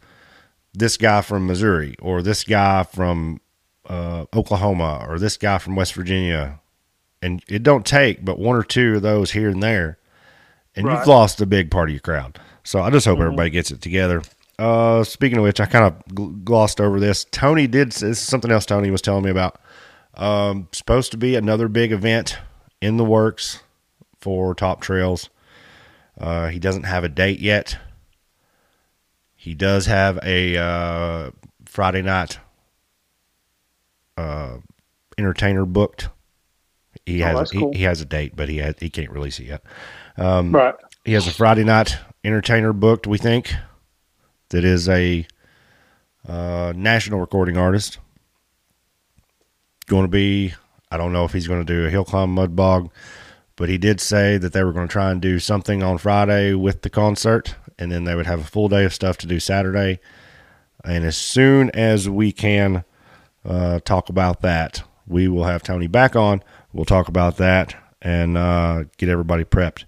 this 0.72 0.96
guy 0.96 1.20
from 1.20 1.46
Missouri 1.46 1.94
or 2.00 2.22
this 2.22 2.44
guy 2.44 2.82
from 2.84 3.40
uh, 3.88 4.26
Oklahoma 4.34 5.04
or 5.08 5.18
this 5.18 5.36
guy 5.36 5.58
from 5.58 5.74
West 5.76 5.94
Virginia, 5.94 6.60
and 7.22 7.42
it 7.48 7.62
don't 7.62 7.84
take 7.84 8.24
but 8.24 8.38
one 8.38 8.56
or 8.56 8.62
two 8.62 8.96
of 8.96 9.02
those 9.02 9.32
here 9.32 9.48
and 9.48 9.62
there, 9.62 9.98
and 10.76 10.86
Right. 10.86 10.98
you've 10.98 11.06
lost 11.06 11.40
a 11.40 11.46
big 11.46 11.70
part 11.70 11.88
of 11.88 11.92
your 11.94 12.00
crowd. 12.00 12.38
So 12.62 12.80
I 12.80 12.90
just 12.90 13.06
hope 13.06 13.18
everybody 13.18 13.50
gets 13.50 13.70
it 13.70 13.80
together. 13.80 14.22
Uh, 14.58 15.02
speaking 15.04 15.38
of 15.38 15.44
which, 15.44 15.58
I 15.58 15.66
kind 15.66 15.86
of 15.86 16.04
gl- 16.14 16.44
glossed 16.44 16.80
over 16.80 17.00
this. 17.00 17.24
Tony 17.30 17.66
did 17.66 17.88
this 17.92 18.02
is 18.02 18.18
something 18.18 18.50
else. 18.50 18.66
Tony 18.66 18.90
was 18.90 19.02
telling 19.02 19.24
me 19.24 19.30
about. 19.30 19.58
Um, 20.14 20.68
supposed 20.72 21.10
to 21.12 21.16
be 21.16 21.34
another 21.34 21.66
big 21.68 21.92
event 21.92 22.36
in 22.82 22.96
the 22.98 23.04
works 23.04 23.62
for 24.20 24.54
Top 24.54 24.82
Trails. 24.82 25.30
Uh, 26.20 26.48
he 26.48 26.58
doesn't 26.58 26.82
have 26.82 27.04
a 27.04 27.08
date 27.08 27.40
yet. 27.40 27.78
He 29.40 29.54
does 29.54 29.86
have 29.86 30.18
a 30.22 30.58
uh, 30.58 31.30
Friday 31.64 32.02
night 32.02 32.38
uh, 34.18 34.58
entertainer 35.16 35.64
booked. 35.64 36.10
He 37.06 37.22
Oh, 37.22 37.26
has 37.26 37.38
that's 37.38 37.50
he, 37.52 37.58
cool. 37.58 37.72
he 37.72 37.84
has 37.84 38.02
a 38.02 38.04
date, 38.04 38.36
but 38.36 38.50
he 38.50 38.58
has, 38.58 38.74
he 38.78 38.90
can't 38.90 39.10
release 39.10 39.40
it 39.40 39.46
yet. 39.46 39.62
Um, 40.18 40.52
Right. 40.54 40.74
He 41.06 41.14
has 41.14 41.26
a 41.26 41.30
Friday 41.32 41.64
night 41.64 41.96
entertainer 42.22 42.74
booked. 42.74 43.06
We 43.06 43.16
think 43.16 43.54
that 44.50 44.62
is 44.62 44.90
a 44.90 45.26
uh, 46.28 46.74
national 46.76 47.20
recording 47.20 47.56
artist. 47.56 47.96
Going 49.86 50.04
to 50.04 50.08
be, 50.08 50.52
I 50.90 50.98
don't 50.98 51.14
know 51.14 51.24
if 51.24 51.32
he's 51.32 51.48
going 51.48 51.64
to 51.64 51.72
do 51.74 51.86
a 51.86 51.90
hill 51.90 52.04
climb 52.04 52.34
mud 52.34 52.54
bog, 52.54 52.92
but 53.56 53.70
he 53.70 53.78
did 53.78 54.02
say 54.02 54.36
that 54.36 54.52
they 54.52 54.62
were 54.62 54.74
going 54.74 54.86
to 54.86 54.92
try 54.92 55.10
and 55.10 55.22
do 55.22 55.38
something 55.38 55.82
on 55.82 55.96
Friday 55.96 56.52
with 56.52 56.82
the 56.82 56.90
concert, 56.90 57.54
and 57.80 57.90
then 57.90 58.04
they 58.04 58.14
would 58.14 58.26
have 58.26 58.40
a 58.40 58.44
full 58.44 58.68
day 58.68 58.84
of 58.84 58.94
stuff 58.94 59.16
to 59.18 59.26
do 59.26 59.40
Saturday. 59.40 59.98
And 60.84 61.04
as 61.04 61.16
soon 61.16 61.70
as 61.70 62.08
we 62.08 62.30
can 62.32 62.84
uh, 63.44 63.80
talk 63.80 64.08
about 64.08 64.42
that, 64.42 64.82
we 65.06 65.26
will 65.26 65.44
have 65.44 65.62
Tony 65.62 65.86
back 65.86 66.14
on. 66.14 66.42
We'll 66.72 66.84
talk 66.84 67.08
about 67.08 67.36
that 67.38 67.74
and 68.00 68.36
uh, 68.36 68.84
get 68.96 69.08
everybody 69.08 69.44
prepped 69.44 69.84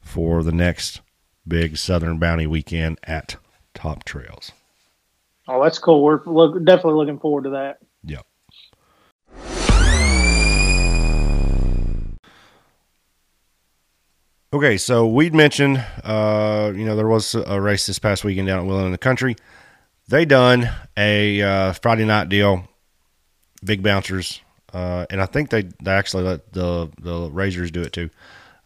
for 0.00 0.42
the 0.42 0.52
next 0.52 1.00
big 1.46 1.76
Southern 1.76 2.18
Bounty 2.18 2.46
weekend 2.46 2.98
at 3.04 3.36
Top 3.74 4.04
Trails. 4.04 4.52
Oh, 5.48 5.62
that's 5.62 5.78
cool. 5.78 6.02
We're 6.02 6.22
look, 6.24 6.62
definitely 6.64 6.94
looking 6.94 7.18
forward 7.18 7.44
to 7.44 7.50
that. 7.50 7.78
Okay, 14.52 14.76
so 14.76 15.08
we'd 15.08 15.34
mentioned, 15.34 15.84
uh, 16.04 16.72
you 16.72 16.84
know, 16.84 16.94
there 16.94 17.08
was 17.08 17.34
a 17.34 17.60
race 17.60 17.86
this 17.86 17.98
past 17.98 18.22
weekend 18.22 18.46
down 18.46 18.60
at 18.60 18.64
Wheeling 18.64 18.86
in 18.86 18.92
the 18.92 18.98
Country. 18.98 19.34
They 20.06 20.24
done 20.24 20.70
a 20.96 21.42
uh, 21.42 21.72
Friday 21.72 22.04
night 22.04 22.28
deal, 22.28 22.68
big 23.64 23.82
bouncers, 23.82 24.40
uh, 24.72 25.04
and 25.10 25.20
I 25.20 25.26
think 25.26 25.50
they, 25.50 25.62
they 25.82 25.90
actually 25.90 26.22
let 26.22 26.52
the 26.52 26.88
the 27.00 27.28
Razors 27.28 27.72
do 27.72 27.82
it 27.82 27.92
too. 27.92 28.08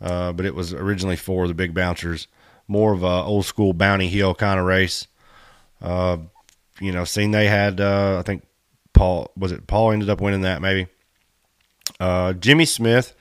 Uh, 0.02 0.32
but 0.32 0.44
it 0.44 0.54
was 0.54 0.74
originally 0.74 1.16
for 1.16 1.48
the 1.48 1.54
big 1.54 1.72
bouncers, 1.72 2.28
more 2.68 2.92
of 2.92 3.02
a 3.02 3.06
old 3.06 3.46
school 3.46 3.72
bounty 3.72 4.08
hill 4.08 4.34
kind 4.34 4.60
of 4.60 4.66
race. 4.66 5.06
Uh, 5.80 6.18
you 6.78 6.92
know, 6.92 7.04
seen 7.04 7.30
they 7.30 7.46
had, 7.46 7.80
uh, 7.80 8.18
I 8.18 8.22
think 8.22 8.44
Paul 8.92 9.30
was 9.34 9.50
it 9.50 9.66
Paul 9.66 9.92
ended 9.92 10.10
up 10.10 10.20
winning 10.20 10.42
that 10.42 10.60
maybe. 10.60 10.88
Uh, 11.98 12.34
Jimmy 12.34 12.66
Smith 12.66 13.14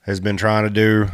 has 0.00 0.18
been 0.18 0.36
trying 0.36 0.64
to 0.64 0.70
do 0.70 1.08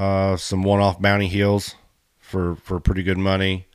uh, 0.00 0.36
some 0.36 0.62
one-off 0.62 1.00
bounty 1.00 1.28
hills 1.28 1.74
for 2.18 2.56
for 2.56 2.80
pretty 2.80 3.02
good 3.02 3.18
money. 3.18 3.66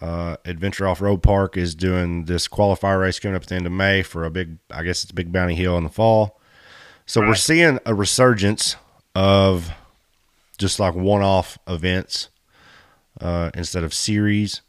Uh, 0.00 0.36
Adventure 0.44 0.86
Off 0.86 1.00
Road 1.00 1.22
Park 1.22 1.56
is 1.56 1.74
doing 1.74 2.26
this 2.26 2.46
qualifier 2.48 3.00
race 3.00 3.18
coming 3.18 3.34
up 3.34 3.42
at 3.42 3.48
the 3.48 3.54
end 3.54 3.66
of 3.66 3.72
May 3.72 4.02
for 4.02 4.24
a 4.24 4.30
big, 4.30 4.58
I 4.70 4.82
guess 4.82 5.02
it's 5.02 5.10
a 5.10 5.14
big 5.14 5.32
bounty 5.32 5.54
hill 5.54 5.76
in 5.78 5.84
the 5.84 5.90
fall. 5.90 6.38
So 7.06 7.20
we're 7.22 7.34
seeing 7.34 7.78
a 7.86 7.94
resurgence 7.94 8.76
of 9.14 9.70
just 10.58 10.78
like 10.78 10.94
one-off 10.94 11.56
events 11.66 12.28
uh, 13.20 13.50
instead 13.54 13.84
of 13.84 13.94
series. 13.94 14.60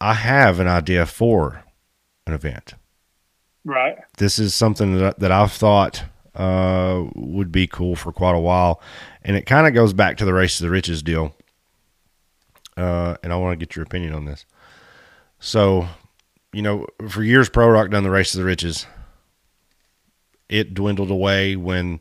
I 0.00 0.14
have 0.14 0.58
an 0.58 0.66
idea 0.68 1.06
for 1.06 1.62
an 2.26 2.32
event 2.32 2.74
Right. 3.64 3.96
this 4.18 4.38
is 4.40 4.54
something 4.54 4.98
that, 4.98 5.20
that 5.20 5.30
I've 5.30 5.52
thought 5.52 6.04
uh, 6.36 7.04
would 7.14 7.50
be 7.50 7.66
cool 7.66 7.96
for 7.96 8.12
quite 8.12 8.34
a 8.34 8.40
while. 8.40 8.80
And 9.22 9.36
it 9.36 9.46
kind 9.46 9.66
of 9.66 9.74
goes 9.74 9.92
back 9.92 10.18
to 10.18 10.24
the 10.24 10.34
Race 10.34 10.58
to 10.58 10.62
the 10.62 10.70
Riches 10.70 11.02
deal. 11.02 11.34
Uh, 12.76 13.16
and 13.22 13.32
I 13.32 13.36
want 13.36 13.58
to 13.58 13.64
get 13.64 13.74
your 13.74 13.84
opinion 13.84 14.12
on 14.12 14.26
this. 14.26 14.44
So, 15.40 15.88
you 16.52 16.62
know, 16.62 16.86
for 17.08 17.22
years, 17.22 17.48
Pro 17.48 17.68
Rock 17.68 17.90
done 17.90 18.02
the 18.02 18.10
Race 18.10 18.32
to 18.32 18.38
the 18.38 18.44
Riches. 18.44 18.86
It 20.48 20.74
dwindled 20.74 21.10
away 21.10 21.56
when 21.56 22.00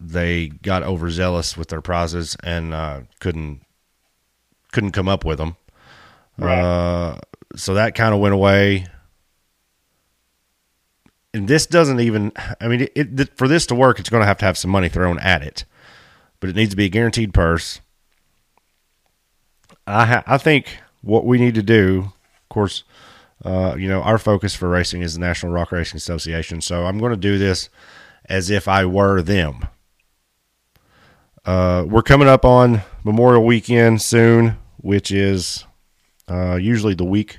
they 0.00 0.48
got 0.48 0.82
overzealous 0.82 1.56
with 1.56 1.68
their 1.68 1.80
prizes 1.80 2.36
and 2.42 2.72
uh, 2.72 3.00
couldn't 3.20 3.62
couldn't 4.72 4.92
come 4.92 5.08
up 5.08 5.24
with 5.24 5.38
them. 5.38 5.56
Right. 6.38 6.58
Uh, 6.58 7.18
so 7.56 7.74
that 7.74 7.94
kind 7.94 8.14
of 8.14 8.20
went 8.20 8.34
away. 8.34 8.86
And 11.34 11.46
this 11.46 11.66
doesn't 11.66 12.00
even, 12.00 12.32
I 12.60 12.68
mean, 12.68 12.82
it, 12.82 12.92
it, 12.94 13.36
for 13.36 13.48
this 13.48 13.66
to 13.66 13.74
work, 13.74 13.98
it's 13.98 14.08
going 14.08 14.22
to 14.22 14.26
have 14.26 14.38
to 14.38 14.46
have 14.46 14.56
some 14.56 14.70
money 14.70 14.88
thrown 14.88 15.18
at 15.18 15.42
it. 15.42 15.64
But 16.40 16.50
it 16.50 16.56
needs 16.56 16.70
to 16.70 16.76
be 16.76 16.86
a 16.86 16.90
guaranteed 16.90 17.34
purse. 17.34 17.80
I, 19.86 20.06
ha- 20.06 20.24
I 20.26 20.38
think 20.38 20.78
what 21.02 21.26
we 21.26 21.38
need 21.38 21.54
to 21.54 21.62
do, 21.62 22.12
of 22.42 22.48
course, 22.48 22.84
uh, 23.44 23.76
you 23.78 23.88
know, 23.88 24.02
our 24.02 24.18
focus 24.18 24.54
for 24.54 24.68
racing 24.68 25.02
is 25.02 25.14
the 25.14 25.20
National 25.20 25.52
Rock 25.52 25.70
Racing 25.70 25.96
Association. 25.98 26.60
So 26.60 26.86
I'm 26.86 26.98
going 26.98 27.12
to 27.12 27.16
do 27.16 27.38
this 27.38 27.68
as 28.24 28.50
if 28.50 28.66
I 28.66 28.84
were 28.84 29.22
them. 29.22 29.68
Uh, 31.44 31.84
we're 31.86 32.02
coming 32.02 32.28
up 32.28 32.44
on 32.44 32.82
Memorial 33.04 33.44
Weekend 33.44 34.02
soon, 34.02 34.58
which 34.78 35.10
is 35.10 35.64
uh, 36.28 36.56
usually 36.56 36.94
the 36.94 37.04
week 37.04 37.38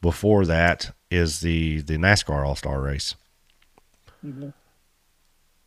before 0.00 0.44
that 0.46 0.92
is 1.12 1.40
the 1.40 1.82
the 1.82 1.96
NASCAR 1.98 2.44
All 2.46 2.56
Star 2.56 2.80
Race. 2.80 3.14
Mhm. 4.24 4.52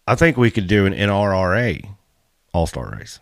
I 0.08 0.16
think 0.16 0.38
we 0.38 0.52
could 0.52 0.68
do 0.68 0.86
an 0.86 0.94
NRRA 0.94 1.90
All 2.54 2.68
Star 2.68 2.96
Race. 2.98 3.20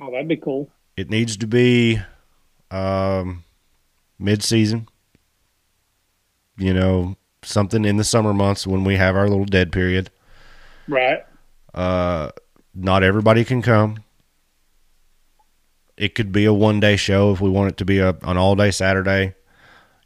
Oh, 0.00 0.10
that'd 0.10 0.28
be 0.28 0.36
cool. 0.36 0.70
It 0.96 1.10
needs 1.10 1.36
to 1.36 1.46
be 1.46 2.00
um, 2.70 3.44
mid 4.18 4.42
season. 4.42 4.88
You 6.58 6.72
know, 6.72 7.16
something 7.42 7.84
in 7.84 7.98
the 7.98 8.04
summer 8.04 8.32
months 8.32 8.66
when 8.66 8.82
we 8.84 8.96
have 8.96 9.14
our 9.14 9.28
little 9.28 9.44
dead 9.44 9.72
period. 9.72 10.10
Right. 10.88 11.24
Uh, 11.74 12.30
not 12.74 13.02
everybody 13.02 13.44
can 13.44 13.60
come. 13.60 14.02
It 15.98 16.14
could 16.14 16.32
be 16.32 16.44
a 16.46 16.52
one 16.52 16.80
day 16.80 16.96
show 16.96 17.32
if 17.32 17.40
we 17.40 17.50
want 17.50 17.70
it 17.72 17.76
to 17.78 17.84
be 17.84 17.98
a, 17.98 18.10
an 18.22 18.36
all 18.36 18.54
day 18.54 18.70
Saturday. 18.70 19.34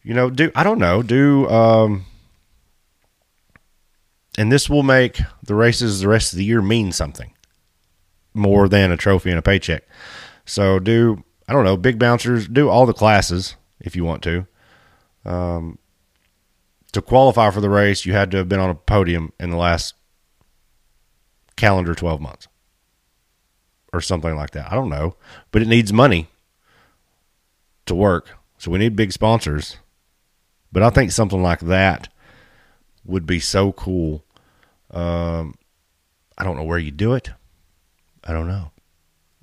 You 0.03 0.15
know, 0.15 0.31
do 0.31 0.51
I 0.55 0.65
don't 0.65 0.79
know, 0.79 1.03
do 1.03 1.49
um 1.49 2.07
and 4.39 4.51
this 4.51 4.71
will 4.71 4.83
make 4.83 5.21
the 5.43 5.55
races 5.55 6.01
the 6.01 6.09
rest 6.09 6.33
of 6.33 6.39
the 6.39 6.45
year 6.45 6.63
mean 6.63 6.93
something 6.93 7.33
more 8.33 8.69
than 8.69 8.93
a 8.93 8.97
trophy 8.97 9.31
and 9.31 9.39
a 9.39 9.43
paycheck. 9.43 9.85
So 10.45 10.79
do 10.79 11.25
I 11.49 11.53
don't 11.53 11.65
know, 11.65 11.77
big 11.77 11.99
bouncers, 11.99 12.49
do 12.49 12.69
all 12.69 12.87
the 12.87 12.95
classes 12.95 13.57
if 13.81 13.95
you 13.95 14.05
want 14.05 14.23
to. 14.23 14.47
Um 15.25 15.79
to 16.93 17.03
qualify 17.03 17.51
for 17.51 17.61
the 17.61 17.71
race, 17.71 18.05
you 18.05 18.13
had 18.15 18.31
to 18.33 18.39
have 18.39 18.49
been 18.49 18.59
on 18.59 18.71
a 18.71 18.75
podium 18.75 19.33
in 19.39 19.51
the 19.51 19.57
last 19.57 19.95
calendar 21.57 21.95
12 21.95 22.21
months 22.21 22.49
or 23.93 24.01
something 24.01 24.35
like 24.35 24.51
that. 24.51 24.73
I 24.73 24.75
don't 24.75 24.89
know, 24.89 25.17
but 25.53 25.63
it 25.63 25.69
needs 25.69 25.93
money 25.93 26.29
to 27.87 27.95
work. 27.95 28.31
So 28.59 28.71
we 28.71 28.79
need 28.79 28.97
big 28.97 29.13
sponsors. 29.13 29.77
But 30.73 30.83
I 30.83 30.91
think 30.91 31.13
something 31.13 31.43
like 31.43 31.61
that 31.61 32.09
would 33.05 33.27
be 33.27 33.41
so 33.41 33.73
cool. 33.73 34.25
Um, 34.91 35.55
I 36.39 36.45
don't 36.45 36.57
know 36.57 36.65
where 36.65 36.79
you 36.79 36.91
do 36.91 37.15
it. 37.15 37.31
I 38.25 38.33
don't 38.33 38.49
know. 38.49 38.71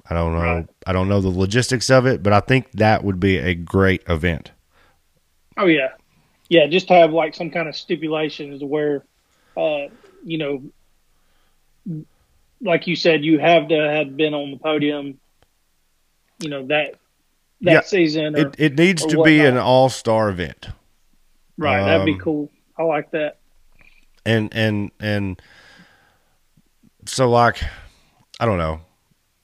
I 0.09 0.13
don't 0.13 0.33
know. 0.33 0.41
Right. 0.41 0.67
I 0.85 0.93
don't 0.93 1.09
know 1.09 1.19
the 1.19 1.29
logistics 1.29 1.89
of 1.89 2.05
it, 2.05 2.23
but 2.23 2.31
I 2.31 2.39
think 2.39 2.71
that 2.73 3.03
would 3.03 3.19
be 3.19 3.37
a 3.37 3.53
great 3.53 4.03
event. 4.07 4.51
Oh 5.57 5.65
yeah, 5.65 5.89
yeah. 6.49 6.67
Just 6.67 6.87
have 6.89 7.11
like 7.11 7.35
some 7.35 7.49
kind 7.49 7.67
of 7.67 7.75
stipulation 7.75 8.57
stipulations 8.57 8.63
where, 8.63 9.03
uh, 9.57 9.89
you 10.23 10.37
know, 10.37 12.05
like 12.61 12.87
you 12.87 12.95
said, 12.95 13.25
you 13.25 13.39
have 13.39 13.67
to 13.69 13.75
have 13.75 14.15
been 14.15 14.33
on 14.33 14.51
the 14.51 14.57
podium. 14.57 15.19
You 16.39 16.49
know 16.49 16.67
that 16.67 16.95
that 17.61 17.71
Yeah, 17.71 17.81
season. 17.81 18.35
Or, 18.35 18.47
It 18.47 18.55
it 18.57 18.75
needs 18.77 19.05
to 19.05 19.23
be 19.23 19.41
an 19.41 19.57
all 19.57 19.89
star 19.89 20.29
event. 20.29 20.69
Right. 21.57 21.83
that'd 21.83 22.05
be 22.05 22.13
um, 22.13 22.19
cool. 22.19 22.51
I 22.77 22.83
like 22.83 23.11
that. 23.11 23.39
and 24.25 24.49
and 24.53 24.91
and 24.99 25.41
so 27.05 27.29
like 27.29 27.63
i 28.39 28.45
don't 28.45 28.57
know 28.57 28.81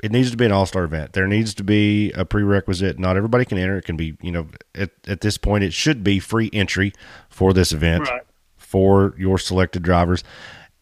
it 0.04 0.12
needs 0.12 0.30
to 0.32 0.38
be 0.38 0.44
an 0.46 0.52
all 0.52 0.66
star 0.66 0.84
event. 0.84 1.14
There 1.14 1.28
needs 1.28 1.54
to 1.54 1.64
be 1.64 2.12
a 2.12 2.26
prerequisite. 2.26 3.00
Not 3.00 3.16
everybody 3.16 3.46
can 3.46 3.58
enter. 3.58 3.78
It 3.78 3.86
can 3.86 3.96
be, 3.96 4.18
you 4.22 4.34
know, 4.34 4.48
at, 4.76 4.90
at 5.08 5.22
this 5.22 5.38
point, 5.38 5.64
it 5.64 5.72
should 5.72 6.04
be 6.04 6.20
free 6.20 6.50
entry 6.52 6.92
for 7.30 7.54
this 7.54 7.72
event 7.72 8.10
Right. 8.10 8.22
for 8.58 9.16
your 9.18 9.38
selected 9.38 9.82
drivers. 9.82 10.22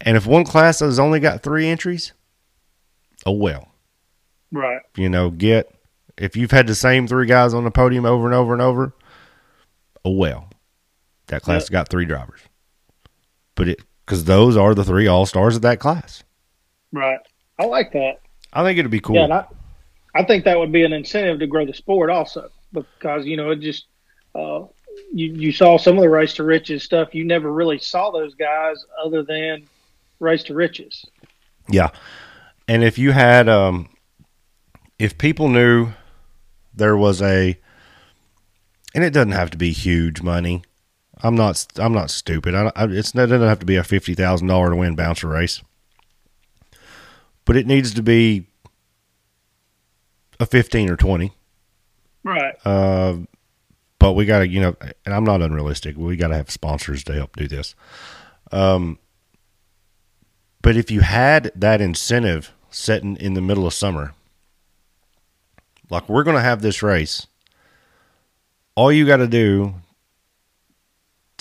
And 0.01 0.17
if 0.17 0.25
one 0.25 0.43
class 0.43 0.79
has 0.79 0.97
only 0.97 1.19
got 1.19 1.43
three 1.43 1.67
entries, 1.67 2.13
oh 3.23 3.33
well. 3.33 3.67
Right. 4.51 4.81
You 4.97 5.07
know, 5.07 5.29
get 5.29 5.71
if 6.17 6.35
you've 6.35 6.49
had 6.49 6.65
the 6.65 6.73
same 6.73 7.07
three 7.07 7.27
guys 7.27 7.53
on 7.53 7.63
the 7.63 7.69
podium 7.69 8.05
over 8.05 8.25
and 8.25 8.33
over 8.33 8.53
and 8.53 8.61
over, 8.61 8.91
oh 10.03 10.15
well. 10.15 10.49
That 11.31 11.43
class 11.43 11.69
got 11.69 11.87
three 11.87 12.05
drivers. 12.05 12.41
But 13.55 13.69
it 13.69 13.81
because 14.05 14.25
those 14.25 14.57
are 14.57 14.75
the 14.75 14.83
three 14.83 15.07
all 15.07 15.25
stars 15.25 15.55
of 15.55 15.61
that 15.61 15.79
class. 15.79 16.23
Right. 16.91 17.19
I 17.57 17.65
like 17.65 17.93
that. 17.93 18.19
I 18.51 18.63
think 18.63 18.77
it'd 18.77 18.91
be 18.91 18.99
cool. 18.99 19.15
Yeah, 19.15 19.45
I, 20.13 20.19
I 20.19 20.25
think 20.25 20.43
that 20.43 20.59
would 20.59 20.73
be 20.73 20.83
an 20.83 20.91
incentive 20.91 21.39
to 21.39 21.47
grow 21.47 21.65
the 21.65 21.73
sport 21.73 22.09
also 22.09 22.49
because 22.73 23.25
you 23.25 23.37
know 23.37 23.51
it 23.51 23.61
just 23.61 23.85
uh, 24.35 24.65
you 25.13 25.33
you 25.33 25.51
saw 25.53 25.77
some 25.77 25.97
of 25.97 26.01
the 26.01 26.09
race 26.09 26.33
to 26.33 26.43
riches 26.43 26.83
stuff. 26.83 27.15
You 27.15 27.23
never 27.23 27.51
really 27.51 27.79
saw 27.79 28.11
those 28.11 28.35
guys 28.35 28.83
other 29.01 29.23
than 29.23 29.67
race 30.19 30.43
to 30.43 30.53
riches. 30.53 31.05
Yeah. 31.69 31.91
And 32.67 32.83
if 32.83 32.97
you 32.97 33.11
had 33.11 33.47
um 33.47 33.89
if 34.99 35.17
people 35.17 35.47
knew 35.47 35.93
there 36.73 36.97
was 36.97 37.21
a 37.21 37.57
and 38.93 39.03
it 39.03 39.11
doesn't 39.11 39.31
have 39.31 39.51
to 39.51 39.57
be 39.57 39.71
huge 39.71 40.21
money. 40.21 40.63
I'm 41.23 41.35
not 41.35 41.65
I'm 41.77 41.93
not 41.93 42.09
stupid. 42.09 42.55
I, 42.55 42.71
I 42.75 42.85
it's 42.85 43.13
it 43.13 43.17
doesn't 43.17 43.41
have 43.41 43.59
to 43.59 43.65
be 43.65 43.75
a 43.75 43.83
$50,000 43.83 44.69
to 44.69 44.75
win 44.75 44.95
bouncer 44.95 45.27
race. 45.27 45.61
But 47.45 47.57
it 47.57 47.67
needs 47.67 47.93
to 47.93 48.03
be 48.03 48.47
a 50.39 50.45
15 50.45 50.89
or 50.89 50.95
20. 50.95 51.33
Right. 52.23 52.55
Uh, 52.65 53.17
but 53.99 54.13
we 54.13 54.25
got 54.25 54.39
to, 54.39 54.47
you 54.47 54.59
know, 54.61 54.75
and 55.05 55.13
I'm 55.13 55.23
not 55.23 55.41
unrealistic. 55.41 55.95
We 55.97 56.15
got 56.15 56.29
to 56.29 56.35
have 56.35 56.49
sponsors 56.49 57.03
to 57.05 57.13
help 57.13 57.35
do 57.35 57.47
this. 57.47 57.75
Um, 58.51 58.97
but 60.61 60.75
if 60.75 60.91
you 60.91 61.01
had 61.01 61.51
that 61.55 61.81
incentive 61.81 62.51
setting 62.69 63.15
in 63.17 63.33
the 63.33 63.41
middle 63.41 63.67
of 63.67 63.73
summer, 63.73 64.13
like 65.89 66.07
we're 66.09 66.23
going 66.23 66.37
to 66.37 66.41
have 66.41 66.61
this 66.61 66.81
race, 66.81 67.27
all 68.75 68.91
you 68.91 69.05
got 69.05 69.17
to 69.17 69.27
do 69.27 69.75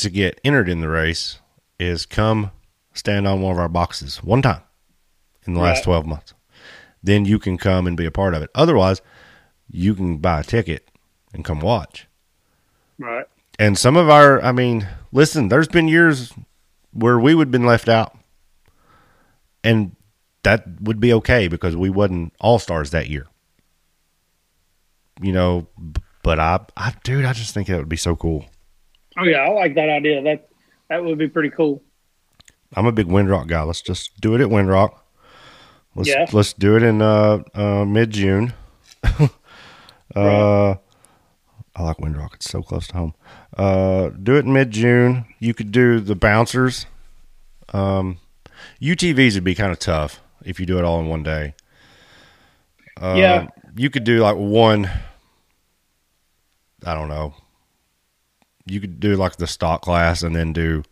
to 0.01 0.11
get 0.11 0.41
entered 0.45 0.69
in 0.69 0.81
the 0.81 0.89
race 0.89 1.39
is 1.79 2.07
come 2.07 2.51
stand 2.95 3.27
on 3.27 3.41
one 3.41 3.53
of 3.53 3.59
our 3.59 3.69
boxes 3.69 4.23
one 4.23 4.43
time 4.43 4.63
in 5.47 5.55
the 5.55 5.61
last 5.61 5.85
12 5.85 6.07
months. 6.07 6.35
Then 7.03 7.25
you 7.25 7.39
can 7.39 7.57
come 7.57 7.87
and 7.87 7.97
be 7.97 8.07
a 8.07 8.11
part 8.11 8.35
of 8.35 8.43
it. 8.43 8.51
Otherwise, 8.55 9.01
you 9.71 9.95
can 9.95 10.19
buy 10.19 10.41
a 10.41 10.45
ticket 10.45 10.91
and 11.33 11.45
come 11.45 11.61
watch. 11.61 12.07
Right. 12.99 13.27
And 13.59 13.79
some 13.79 13.97
of 13.97 14.09
our, 14.11 14.43
I 14.43 14.53
mean, 14.53 14.89
listen, 15.13 15.49
there's 15.49 15.69
been 15.69 15.89
years 15.89 16.33
where 16.93 17.19
we 17.19 17.35
would 17.35 17.49
have 17.49 17.53
been 17.53 17.67
left 17.67 17.89
out. 17.89 18.17
And 19.63 19.97
that 20.43 20.65
would 20.81 21.01
be 21.01 21.13
okay 21.15 21.49
because 21.49 21.77
we 21.77 21.91
wasn't 21.91 22.33
all 22.41 22.59
stars 22.59 22.91
that 22.91 23.09
year. 23.09 23.27
You 25.21 25.33
know, 25.33 25.67
but 26.23 26.39
I, 26.39 26.61
I, 26.77 26.95
dude, 27.05 27.27
I 27.27 27.35
just 27.35 27.53
think 27.53 27.69
that 27.69 27.79
would 27.79 27.89
be 27.89 27.97
so 27.97 28.17
cool. 28.17 28.47
Oh 29.19 29.25
yeah, 29.25 29.39
I 29.39 29.49
like 29.51 29.75
that 29.75 29.89
idea. 29.89 30.23
That 30.23 30.49
that 30.89 31.05
would 31.05 31.19
be 31.19 31.29
pretty 31.29 31.51
cool. 31.51 31.83
I'm 32.75 32.87
a 32.87 32.93
big 32.93 33.07
Windrock 33.09 33.49
guy. 33.49 33.63
Let's 33.63 33.83
just 33.83 34.21
do 34.21 34.35
it 34.35 34.41
at 34.41 34.49
Windrock. 34.49 34.95
Let's 35.97 36.09
Yeah. 36.09 36.27
let's 36.33 36.53
do 36.53 36.77
it 36.77 36.83
in 36.85 37.03
uh, 37.03 37.43
uh, 37.55 37.85
mid 37.85 38.11
June. 38.11 38.53
uh, 39.05 39.29
Right. 40.15 40.79
I 41.77 41.83
like 41.83 41.97
Windrock. 41.99 42.35
It's 42.35 42.51
so 42.51 42.63
close 42.63 42.87
to 42.89 42.95
home. 42.97 43.15
Uh, 43.57 44.11
do 44.11 44.37
it 44.37 44.45
in 44.45 44.53
mid 44.53 44.71
June. 44.71 45.25
You 45.39 45.55
could 45.55 45.73
do 45.73 45.99
the 46.01 46.15
bouncers. 46.15 46.87
Um, 47.73 48.19
UTVs 48.81 49.35
would 49.35 49.45
be 49.45 49.55
kind 49.55 49.73
of 49.73 49.79
tough 49.79 50.21
if 50.45 50.59
you 50.61 50.67
do 50.67 50.79
it 50.79 50.85
all 50.85 51.01
in 51.01 51.07
one 51.09 51.23
day. 51.23 51.55
Uh, 53.01 53.15
Yeah. 53.17 53.47
you 53.77 53.89
could 53.91 54.05
do 54.05 54.19
like 54.21 54.37
one. 54.37 54.91
I 56.85 56.95
don't 56.95 57.09
know. 57.09 57.35
You 58.71 58.81
could 58.81 59.01
do 59.01 59.17
like 59.17 59.37
the 59.37 59.47
stock 59.47 59.83
class 59.83 60.23
and 60.23 60.35
then 60.35 60.53
do 60.53 60.83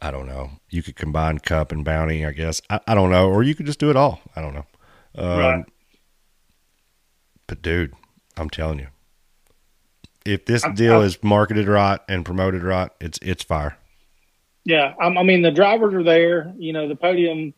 I 0.00 0.10
don't 0.10 0.26
know. 0.26 0.50
You 0.68 0.82
could 0.82 0.96
combine 0.96 1.38
cup 1.38 1.70
and 1.70 1.84
bounty, 1.84 2.26
I 2.26 2.32
guess. 2.32 2.60
I, 2.68 2.80
I 2.88 2.94
don't 2.94 3.10
know. 3.10 3.30
Or 3.30 3.44
you 3.44 3.54
could 3.54 3.66
just 3.66 3.78
do 3.78 3.88
it 3.88 3.94
all. 3.96 4.20
I 4.34 4.40
don't 4.40 4.52
know. 4.54 4.66
Um, 5.14 5.38
Right. 5.38 5.64
But 7.46 7.62
dude, 7.62 7.92
I'm 8.36 8.50
telling 8.50 8.78
you, 8.80 8.88
if 10.24 10.44
this 10.46 10.64
I'm- 10.64 10.74
deal 10.74 10.94
I'm- 10.94 11.02
is 11.04 11.22
marketed 11.22 11.68
right 11.68 12.00
and 12.08 12.24
promoted 12.24 12.62
right, 12.62 12.90
it's 13.00 13.18
it's 13.22 13.42
fire. 13.44 13.76
Yeah, 14.64 14.94
I, 15.00 15.06
I 15.06 15.22
mean 15.24 15.42
the 15.42 15.50
drivers 15.50 15.92
are 15.94 16.02
there. 16.04 16.52
You 16.56 16.72
know 16.72 16.88
the 16.88 16.96
podium. 16.96 17.52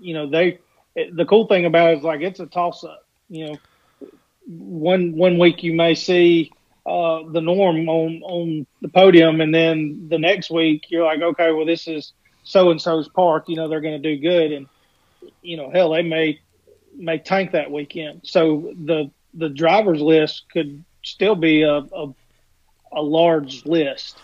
You 0.00 0.14
know 0.14 0.28
they. 0.28 0.58
It, 0.96 1.14
the 1.14 1.26
cool 1.26 1.46
thing 1.46 1.66
about 1.66 1.90
it 1.92 1.98
is 1.98 2.04
like 2.04 2.20
it's 2.22 2.40
a 2.40 2.46
toss 2.46 2.82
up. 2.84 3.06
You 3.28 3.46
know, 3.48 3.58
one 4.46 5.12
one 5.12 5.38
week 5.38 5.62
you 5.62 5.74
may 5.74 5.94
see 5.94 6.50
uh, 6.88 7.22
the 7.30 7.40
norm 7.40 7.88
on 7.88 8.22
on 8.22 8.66
the 8.80 8.88
podium, 8.88 9.40
and 9.40 9.54
then 9.54 10.08
the 10.08 10.18
next 10.18 10.50
week 10.50 10.86
you're 10.88 11.04
like, 11.04 11.20
okay, 11.20 11.52
well 11.52 11.66
this 11.66 11.86
is 11.86 12.12
so 12.44 12.70
and 12.70 12.80
so's 12.80 13.08
park. 13.08 13.44
You 13.48 13.56
know 13.56 13.68
they're 13.68 13.82
going 13.82 14.00
to 14.00 14.16
do 14.16 14.20
good, 14.20 14.52
and 14.52 14.66
you 15.42 15.56
know 15.58 15.70
hell 15.70 15.90
they 15.90 16.02
may 16.02 16.40
may 16.96 17.18
tank 17.18 17.52
that 17.52 17.70
weekend. 17.70 18.22
So 18.24 18.72
the 18.86 19.10
the 19.34 19.50
drivers 19.50 20.00
list 20.00 20.44
could 20.50 20.82
still 21.04 21.34
be 21.34 21.62
a 21.62 21.76
a, 21.76 22.14
a 22.92 23.02
large 23.02 23.66
list 23.66 24.16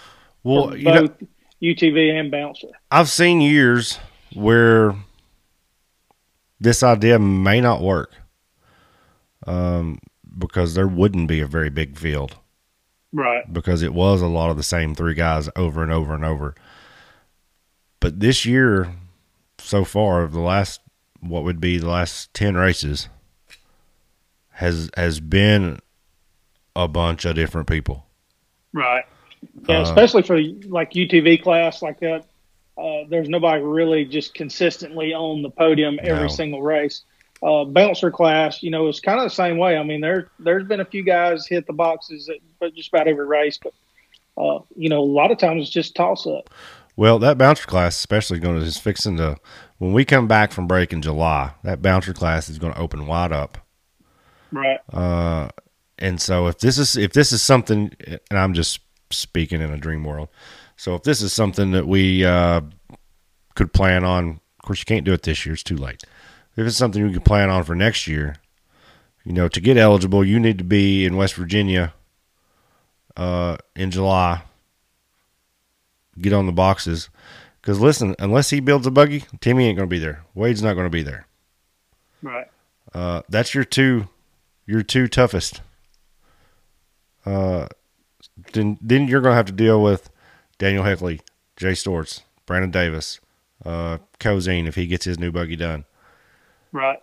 Well, 0.42 0.70
for 0.70 0.76
you 0.76 0.84
know, 0.84 1.08
both 1.08 1.22
UTV 1.62 2.18
and 2.18 2.30
bouncer. 2.30 2.68
I've 2.90 3.10
seen 3.10 3.42
years 3.42 3.98
where 4.32 4.94
this 6.58 6.82
idea 6.82 7.18
may 7.18 7.60
not 7.60 7.82
work 7.82 8.12
um, 9.46 9.98
because 10.38 10.72
there 10.72 10.88
wouldn't 10.88 11.28
be 11.28 11.40
a 11.40 11.46
very 11.46 11.68
big 11.68 11.98
field 11.98 12.38
Right. 13.16 13.50
because 13.52 13.82
it 13.82 13.94
was 13.94 14.20
a 14.20 14.26
lot 14.26 14.50
of 14.50 14.56
the 14.56 14.62
same 14.64 14.94
three 14.94 15.14
guys 15.14 15.48
over 15.54 15.82
and 15.84 15.92
over 15.92 16.14
and 16.14 16.24
over. 16.24 16.54
But 18.00 18.18
this 18.20 18.44
year, 18.44 18.92
so 19.58 19.84
far, 19.84 20.26
the 20.26 20.40
last 20.40 20.80
what 21.20 21.44
would 21.44 21.60
be 21.60 21.78
the 21.78 21.88
last 21.88 22.34
ten 22.34 22.56
races 22.56 23.08
has 24.50 24.90
has 24.96 25.20
been 25.20 25.78
a 26.76 26.88
bunch 26.88 27.24
of 27.24 27.34
different 27.34 27.68
people. 27.68 28.04
Right. 28.72 29.04
Yeah, 29.68 29.78
Uh, 29.78 29.82
especially 29.82 30.22
for 30.22 30.38
like 30.68 30.92
UTV 30.92 31.42
class 31.42 31.82
like 31.82 32.00
that. 32.00 32.24
Uh, 32.76 33.04
there's 33.08 33.28
nobody 33.28 33.62
really 33.62 34.04
just 34.04 34.34
consistently 34.34 35.14
on 35.14 35.42
the 35.42 35.50
podium 35.50 35.98
every 36.02 36.24
No. 36.24 36.28
single 36.28 36.62
race. 36.62 37.04
Uh, 37.42 37.64
bouncer 37.64 38.10
class, 38.10 38.62
you 38.62 38.70
know, 38.70 38.88
it's 38.88 39.00
kind 39.00 39.18
of 39.20 39.24
the 39.24 39.30
same 39.34 39.58
way. 39.58 39.76
I 39.76 39.82
mean, 39.82 40.00
there 40.00 40.28
there's 40.38 40.64
been 40.64 40.80
a 40.80 40.84
few 40.84 41.04
guys 41.04 41.46
hit 41.46 41.66
the 41.66 41.72
boxes 41.72 42.28
at 42.28 42.36
but 42.64 42.74
just 42.74 42.88
about 42.88 43.08
every 43.08 43.26
race, 43.26 43.58
but 43.62 43.74
uh, 44.36 44.60
you 44.74 44.88
know, 44.88 45.00
a 45.00 45.04
lot 45.04 45.30
of 45.30 45.38
times 45.38 45.62
it's 45.62 45.70
just 45.70 45.94
toss 45.94 46.26
up. 46.26 46.50
Well, 46.96 47.18
that 47.18 47.38
bouncer 47.38 47.66
class, 47.66 47.96
especially 47.96 48.38
going 48.38 48.58
to 48.58 48.64
is 48.64 48.78
fixing 48.78 49.16
to 49.18 49.36
when 49.78 49.92
we 49.92 50.04
come 50.04 50.26
back 50.26 50.52
from 50.52 50.66
break 50.66 50.92
in 50.92 51.02
July. 51.02 51.52
That 51.62 51.82
bouncer 51.82 52.12
class 52.12 52.48
is 52.48 52.58
going 52.58 52.72
to 52.72 52.78
open 52.78 53.06
wide 53.06 53.32
up. 53.32 53.58
Right. 54.52 54.78
Uh, 54.92 55.48
and 55.98 56.20
so 56.20 56.46
if 56.46 56.58
this 56.58 56.78
is 56.78 56.96
if 56.96 57.12
this 57.12 57.32
is 57.32 57.42
something, 57.42 57.92
and 58.06 58.38
I'm 58.38 58.54
just 58.54 58.80
speaking 59.10 59.60
in 59.60 59.70
a 59.70 59.78
dream 59.78 60.04
world. 60.04 60.28
So 60.76 60.94
if 60.94 61.02
this 61.02 61.22
is 61.22 61.32
something 61.32 61.72
that 61.72 61.86
we 61.86 62.24
uh, 62.24 62.62
could 63.54 63.72
plan 63.72 64.04
on, 64.04 64.40
of 64.58 64.66
course 64.66 64.80
you 64.80 64.86
can't 64.86 65.04
do 65.04 65.12
it 65.12 65.22
this 65.22 65.44
year; 65.44 65.52
it's 65.52 65.62
too 65.62 65.76
late. 65.76 66.02
If 66.56 66.66
it's 66.66 66.76
something 66.76 67.04
we 67.04 67.12
could 67.12 67.24
plan 67.24 67.50
on 67.50 67.64
for 67.64 67.74
next 67.74 68.06
year, 68.06 68.36
you 69.24 69.32
know, 69.32 69.48
to 69.48 69.60
get 69.60 69.76
eligible, 69.76 70.24
you 70.24 70.38
need 70.38 70.58
to 70.58 70.64
be 70.64 71.04
in 71.04 71.16
West 71.16 71.34
Virginia 71.34 71.92
uh, 73.16 73.56
in 73.76 73.90
July. 73.90 74.42
Get 76.18 76.32
on 76.32 76.46
the 76.46 76.52
boxes, 76.52 77.10
because 77.60 77.80
listen, 77.80 78.14
unless 78.20 78.50
he 78.50 78.60
builds 78.60 78.86
a 78.86 78.90
buggy, 78.92 79.24
Timmy 79.40 79.66
ain't 79.66 79.76
going 79.76 79.88
to 79.88 79.90
be 79.92 79.98
there. 79.98 80.24
Wade's 80.32 80.62
not 80.62 80.74
going 80.74 80.86
to 80.86 80.90
be 80.90 81.02
there. 81.02 81.26
Right. 82.22 82.46
Uh, 82.92 83.22
that's 83.28 83.52
your 83.52 83.64
two, 83.64 84.08
your 84.64 84.82
two 84.82 85.08
toughest. 85.08 85.60
Uh, 87.26 87.66
then 88.52 88.78
then 88.80 89.08
you're 89.08 89.20
gonna 89.20 89.34
have 89.34 89.46
to 89.46 89.52
deal 89.52 89.82
with 89.82 90.10
Daniel 90.58 90.84
Heckley, 90.84 91.20
Jay 91.56 91.72
Storts, 91.72 92.22
Brandon 92.46 92.70
Davis, 92.70 93.20
uh, 93.64 93.98
Cozine 94.20 94.66
if 94.66 94.74
he 94.74 94.86
gets 94.86 95.04
his 95.04 95.18
new 95.18 95.32
buggy 95.32 95.56
done. 95.56 95.84
Right. 96.72 97.00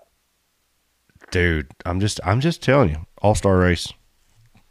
Dude, 1.32 1.68
I'm 1.86 2.00
just 2.00 2.20
I'm 2.24 2.42
just 2.42 2.62
telling 2.62 2.90
you, 2.90 3.06
all 3.22 3.36
star 3.36 3.58
race. 3.58 3.92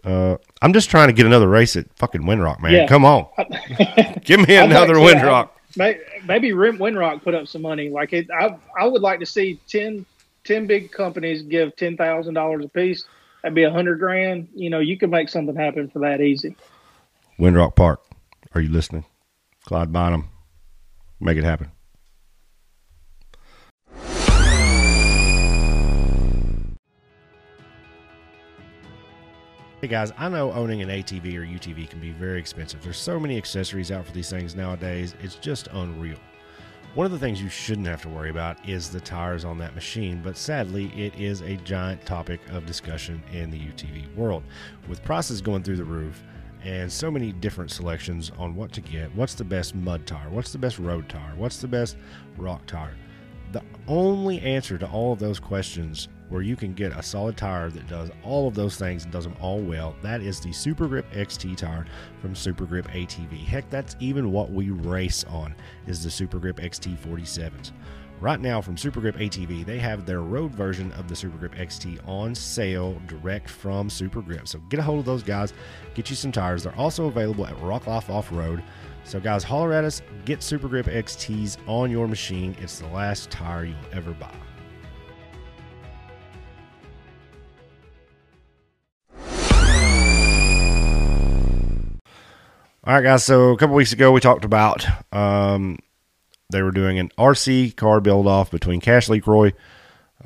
Uh, 0.05 0.37
I'm 0.63 0.73
just 0.73 0.89
trying 0.91 1.09
to 1.09 1.13
get 1.13 1.27
another 1.27 1.49
race 1.49 1.77
at 1.77 1.87
fucking 1.97 2.23
Windrock, 2.23 2.61
man. 2.61 2.73
Yeah. 2.73 2.87
Come 2.87 3.05
on, 3.05 3.27
give 4.25 4.41
me 4.47 4.57
I'd 4.57 4.63
like 4.63 4.71
another 4.71 4.95
Windrock. 4.95 5.51
May- 5.77 6.01
Maybe 6.27 6.53
Rim 6.53 6.79
Windrock 6.79 7.23
put 7.23 7.35
up 7.35 7.47
some 7.49 7.63
money. 7.63 7.89
Like 7.91 8.13
it, 8.13 8.29
I, 8.31 8.57
I 8.79 8.87
would 8.87 9.03
like 9.03 9.21
to 9.21 9.27
see 9.27 9.59
10, 9.69 10.05
ten 10.45 10.67
big 10.67 10.91
companies 10.93 11.43
give 11.43 11.77
ten 11.77 11.97
thousand 11.97 12.35
dollars 12.35 12.65
a 12.65 12.69
piece, 12.69 13.05
that'd 13.43 13.55
be 13.55 13.65
a 13.65 13.71
hundred 13.71 13.99
grand. 13.99 14.49
You 14.55 14.71
know, 14.71 14.81
you 14.81 14.97
could 14.99 15.11
make 15.11 15.29
something 15.29 15.55
happen 15.57 15.89
for 15.91 15.99
that 16.01 16.21
easy. 16.21 16.57
Windrock 17.39 17.75
Park, 17.77 18.01
are 18.55 18.61
you 18.61 18.69
listening? 18.71 19.05
Clyde 19.65 19.93
Bynum, 19.93 20.29
make 21.21 21.37
it 21.39 21.45
happen. 21.45 21.71
Hey 29.81 29.88
guys, 29.88 30.12
I 30.19 30.29
know 30.29 30.53
owning 30.53 30.83
an 30.83 30.90
ATV 30.90 31.35
or 31.37 31.40
UTV 31.40 31.88
can 31.88 32.01
be 32.01 32.11
very 32.11 32.38
expensive. 32.38 32.83
There's 32.83 32.99
so 32.99 33.19
many 33.19 33.38
accessories 33.38 33.90
out 33.90 34.05
for 34.05 34.12
these 34.12 34.29
things 34.29 34.55
nowadays, 34.55 35.14
it's 35.23 35.37
just 35.37 35.69
unreal. 35.69 36.19
One 36.93 37.07
of 37.07 37.12
the 37.12 37.19
things 37.19 37.40
you 37.40 37.49
shouldn't 37.49 37.87
have 37.87 38.03
to 38.03 38.11
worry 38.11 38.29
about 38.29 38.69
is 38.69 38.90
the 38.90 39.01
tires 39.01 39.43
on 39.43 39.57
that 39.57 39.75
machine, 39.75 40.21
but 40.23 40.37
sadly, 40.37 40.93
it 40.95 41.19
is 41.19 41.40
a 41.40 41.57
giant 41.57 42.05
topic 42.05 42.40
of 42.51 42.66
discussion 42.66 43.23
in 43.33 43.51
the 43.51 43.59
UTV 43.59 44.14
world. 44.14 44.43
With 44.87 45.03
prices 45.03 45.40
going 45.40 45.62
through 45.62 45.77
the 45.77 45.85
roof 45.85 46.23
and 46.62 46.93
so 46.93 47.11
many 47.11 47.33
different 47.33 47.71
selections 47.71 48.31
on 48.37 48.55
what 48.55 48.73
to 48.73 48.83
get, 48.83 49.14
what's 49.14 49.33
the 49.33 49.45
best 49.45 49.75
mud 49.75 50.05
tire, 50.05 50.29
what's 50.29 50.53
the 50.53 50.59
best 50.59 50.79
road 50.79 51.09
tire, 51.09 51.35
what's 51.37 51.59
the 51.59 51.69
best 51.69 51.97
rock 52.37 52.66
tire. 52.66 52.97
The 53.53 53.62
only 53.88 54.43
answer 54.43 54.77
to 54.77 54.87
all 54.90 55.14
of 55.14 55.21
those 55.21 55.40
questions 55.40 56.09
where 56.31 56.43
you 56.43 56.57
can 56.57 56.73
get 56.73 56.93
a 56.93 57.03
solid 57.03 57.37
tire 57.37 57.71
that 57.71 57.87
does 57.88 58.11
all 58.25 58.49
of 58.49 58.55
those 58.55 58.77
things 58.77 59.05
and 59.05 59.12
does 59.12 59.25
them 59.25 59.37
all 59.40 59.61
well. 59.61 59.95
That 60.01 60.23
is 60.23 60.40
the 60.40 60.53
Super 60.53 60.88
Grip 60.88 61.11
XT 61.12 61.57
tire 61.57 61.87
from 62.23 62.35
Super 62.35 62.64
Grip 62.64 62.87
ATV. 62.88 63.45
Heck, 63.45 63.69
that's 63.69 63.97
even 64.01 64.33
what 64.33 64.51
we 64.51 64.71
race 64.71 65.25
on 65.25 65.55
is 65.87 66.03
the 66.03 66.11
Super 66.11 66.38
Grip 66.38 66.57
XT 66.57 66.97
47s. 66.99 67.73
Right 68.21 68.40
now 68.40 68.61
from 68.61 68.77
Super 68.77 69.01
Grip 69.01 69.16
ATV, 69.16 69.64
they 69.64 69.79
have 69.79 70.05
their 70.05 70.21
road 70.21 70.55
version 70.55 70.93
of 70.93 71.09
the 71.09 71.16
Super 71.16 71.38
Grip 71.38 71.55
XT 71.55 72.07
on 72.07 72.35
sale 72.35 73.01
direct 73.07 73.49
from 73.49 73.88
Super 73.88 74.21
Grip. 74.21 74.47
So 74.47 74.59
get 74.69 74.79
a 74.79 74.83
hold 74.83 74.99
of 74.99 75.07
those 75.07 75.23
guys, 75.23 75.55
get 75.95 76.11
you 76.11 76.16
some 76.16 76.31
tires. 76.31 76.62
They're 76.62 76.77
also 76.77 77.07
available 77.07 77.47
at 77.47 77.59
Rock 77.62 77.87
Life 77.87 78.11
Off 78.11 78.31
Road. 78.31 78.62
So 79.05 79.21
guys, 79.21 79.43
holler 79.43 79.73
at 79.73 79.85
us, 79.85 80.03
get 80.27 80.43
Super 80.43 80.69
Grip 80.69 80.87
XTs 80.87 81.57
on 81.66 81.90
your 81.90 82.07
machine. 82.07 82.55
It's 82.61 82.79
the 82.79 82.88
last 82.88 83.31
tire 83.31 83.64
you'll 83.64 83.77
ever 83.93 84.12
buy. 84.12 84.37
All 92.90 92.96
right, 92.96 93.05
guys. 93.05 93.22
So 93.22 93.50
a 93.50 93.57
couple 93.57 93.76
weeks 93.76 93.92
ago, 93.92 94.11
we 94.11 94.20
talked 94.20 94.44
about 94.44 94.85
um, 95.12 95.79
they 96.50 96.61
were 96.61 96.72
doing 96.72 96.98
an 96.98 97.11
RC 97.16 97.76
car 97.76 98.00
build 98.00 98.26
off 98.26 98.50
between 98.50 98.81
Cash 98.81 99.07
Lecroy, 99.07 99.53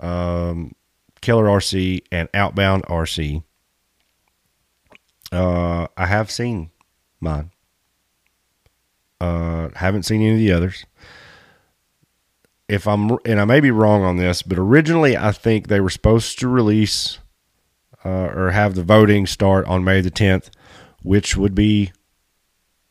um, 0.01 0.73
RC, 1.21 2.05
and 2.11 2.31
Outbound 2.33 2.85
RC. 2.85 3.45
Uh, 5.31 5.89
I 5.95 6.07
have 6.07 6.31
seen 6.31 6.71
mine. 7.21 7.51
Uh, 9.21 9.69
haven't 9.77 10.05
seen 10.05 10.23
any 10.23 10.33
of 10.33 10.39
the 10.39 10.53
others. 10.53 10.87
If 12.67 12.89
I'm 12.89 13.19
and 13.27 13.43
I 13.43 13.45
may 13.45 13.61
be 13.61 13.73
wrong 13.73 14.05
on 14.05 14.17
this, 14.17 14.41
but 14.41 14.59
originally 14.59 15.19
I 15.19 15.33
think 15.33 15.69
they 15.69 15.81
were 15.81 15.91
supposed 15.91 16.39
to 16.39 16.49
release 16.49 17.19
uh, 18.07 18.31
or 18.35 18.53
have 18.53 18.75
the 18.75 18.83
voting 18.83 19.27
start 19.27 19.67
on 19.67 19.85
May 19.85 20.01
the 20.01 20.11
10th, 20.11 20.49
which 21.03 21.37
would 21.37 21.55
be 21.55 21.93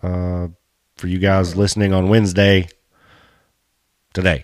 uh, 0.03 0.49
for 0.95 1.07
you 1.07 1.17
guys 1.17 1.55
listening 1.55 1.93
on 1.93 2.09
Wednesday 2.09 2.67
today. 4.13 4.43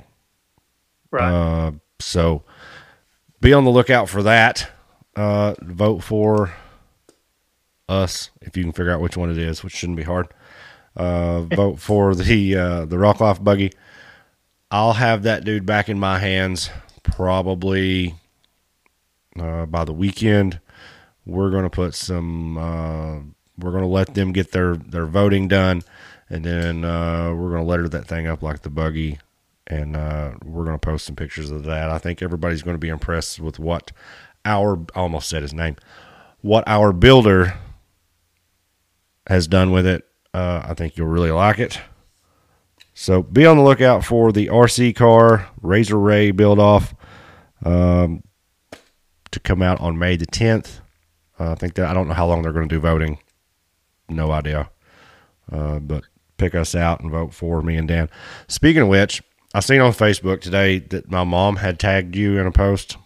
Right. 1.11 1.31
Uh, 1.31 1.71
so 1.99 2.43
be 3.41 3.53
on 3.53 3.65
the 3.65 3.71
lookout 3.71 4.09
for 4.09 4.23
that. 4.23 4.71
Uh, 5.15 5.55
vote 5.61 6.03
for 6.03 6.53
us 7.87 8.29
if 8.41 8.55
you 8.55 8.63
can 8.63 8.71
figure 8.71 8.91
out 8.91 9.01
which 9.01 9.17
one 9.17 9.29
it 9.29 9.37
is, 9.37 9.63
which 9.63 9.73
shouldn't 9.73 9.97
be 9.97 10.03
hard. 10.03 10.27
Uh, 10.95 11.41
vote 11.41 11.75
for 11.79 12.15
the 12.15 12.55
uh, 12.55 12.85
the 12.85 12.97
Rock 12.97 13.19
Life 13.19 13.43
buggy. 13.43 13.71
I'll 14.71 14.93
have 14.93 15.23
that 15.23 15.43
dude 15.43 15.65
back 15.65 15.89
in 15.89 15.99
my 15.99 16.19
hands 16.19 16.69
probably 17.03 18.15
uh, 19.37 19.65
by 19.65 19.83
the 19.83 19.93
weekend. 19.93 20.59
We're 21.25 21.49
gonna 21.49 21.69
put 21.69 21.95
some. 21.95 23.35
We're 23.59 23.71
gonna 23.71 23.87
let 23.87 24.13
them 24.13 24.31
get 24.31 24.51
their 24.51 24.75
their 24.75 25.05
voting 25.05 25.47
done, 25.47 25.83
and 26.29 26.43
then 26.45 26.85
uh, 26.85 27.33
we're 27.35 27.51
gonna 27.51 27.65
letter 27.65 27.89
that 27.89 28.07
thing 28.07 28.27
up 28.27 28.41
like 28.41 28.61
the 28.61 28.69
buggy, 28.69 29.19
and 29.67 29.95
uh, 29.95 30.33
we're 30.43 30.65
gonna 30.65 30.77
post 30.79 31.05
some 31.05 31.15
pictures 31.15 31.51
of 31.51 31.63
that. 31.65 31.89
I 31.89 31.97
think 31.97 32.21
everybody's 32.21 32.63
gonna 32.63 32.77
be 32.77 32.89
impressed 32.89 33.39
with 33.39 33.59
what 33.59 33.91
our 34.45 34.79
I 34.95 34.99
almost 34.99 35.29
said 35.29 35.41
his 35.41 35.53
name, 35.53 35.75
what 36.41 36.63
our 36.67 36.93
builder 36.93 37.55
has 39.27 39.47
done 39.47 39.71
with 39.71 39.85
it. 39.85 40.05
Uh, 40.33 40.61
I 40.63 40.73
think 40.73 40.97
you'll 40.97 41.07
really 41.07 41.31
like 41.31 41.59
it. 41.59 41.79
So 42.93 43.23
be 43.23 43.45
on 43.45 43.55
the 43.55 43.63
lookout 43.63 44.03
for 44.03 44.31
the 44.33 44.47
RC 44.47 44.93
car 44.95 45.49
Razor 45.61 45.97
Ray 45.97 46.31
build 46.31 46.59
off 46.59 46.93
um, 47.63 48.23
to 49.31 49.39
come 49.39 49.61
out 49.61 49.79
on 49.79 49.97
May 49.97 50.17
the 50.17 50.25
10th. 50.25 50.81
Uh, 51.39 51.51
I 51.51 51.55
think 51.55 51.75
that 51.75 51.87
I 51.87 51.93
don't 51.93 52.09
know 52.09 52.13
how 52.13 52.27
long 52.27 52.41
they're 52.41 52.51
going 52.51 52.67
to 52.67 52.75
do 52.75 52.81
voting. 52.81 53.19
No 54.09 54.31
idea. 54.31 54.69
Uh, 55.51 55.79
but 55.79 56.03
pick 56.37 56.55
us 56.55 56.75
out 56.75 57.01
and 57.01 57.11
vote 57.11 57.33
for 57.33 57.61
me 57.61 57.75
and 57.75 57.87
Dan. 57.87 58.09
Speaking 58.47 58.83
of 58.83 58.87
which, 58.87 59.21
I 59.53 59.59
seen 59.61 59.81
on 59.81 59.91
Facebook 59.91 60.41
today 60.41 60.79
that 60.79 61.09
my 61.09 61.23
mom 61.23 61.57
had 61.57 61.79
tagged 61.79 62.15
you 62.15 62.37
in 62.39 62.47
a 62.47 62.51
post. 62.51 62.97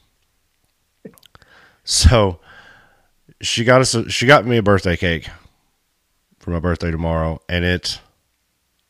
So 1.86 2.40
she 3.42 3.66
got 3.66 3.82
us. 3.82 3.94
A, 3.94 4.10
she 4.10 4.26
got 4.26 4.46
me 4.46 4.56
a 4.56 4.64
birthday 4.64 4.96
cake 4.96 5.28
for 6.40 6.52
my 6.52 6.60
birthday 6.60 6.92
tomorrow, 6.92 7.42
and 7.50 7.66
it 7.66 8.00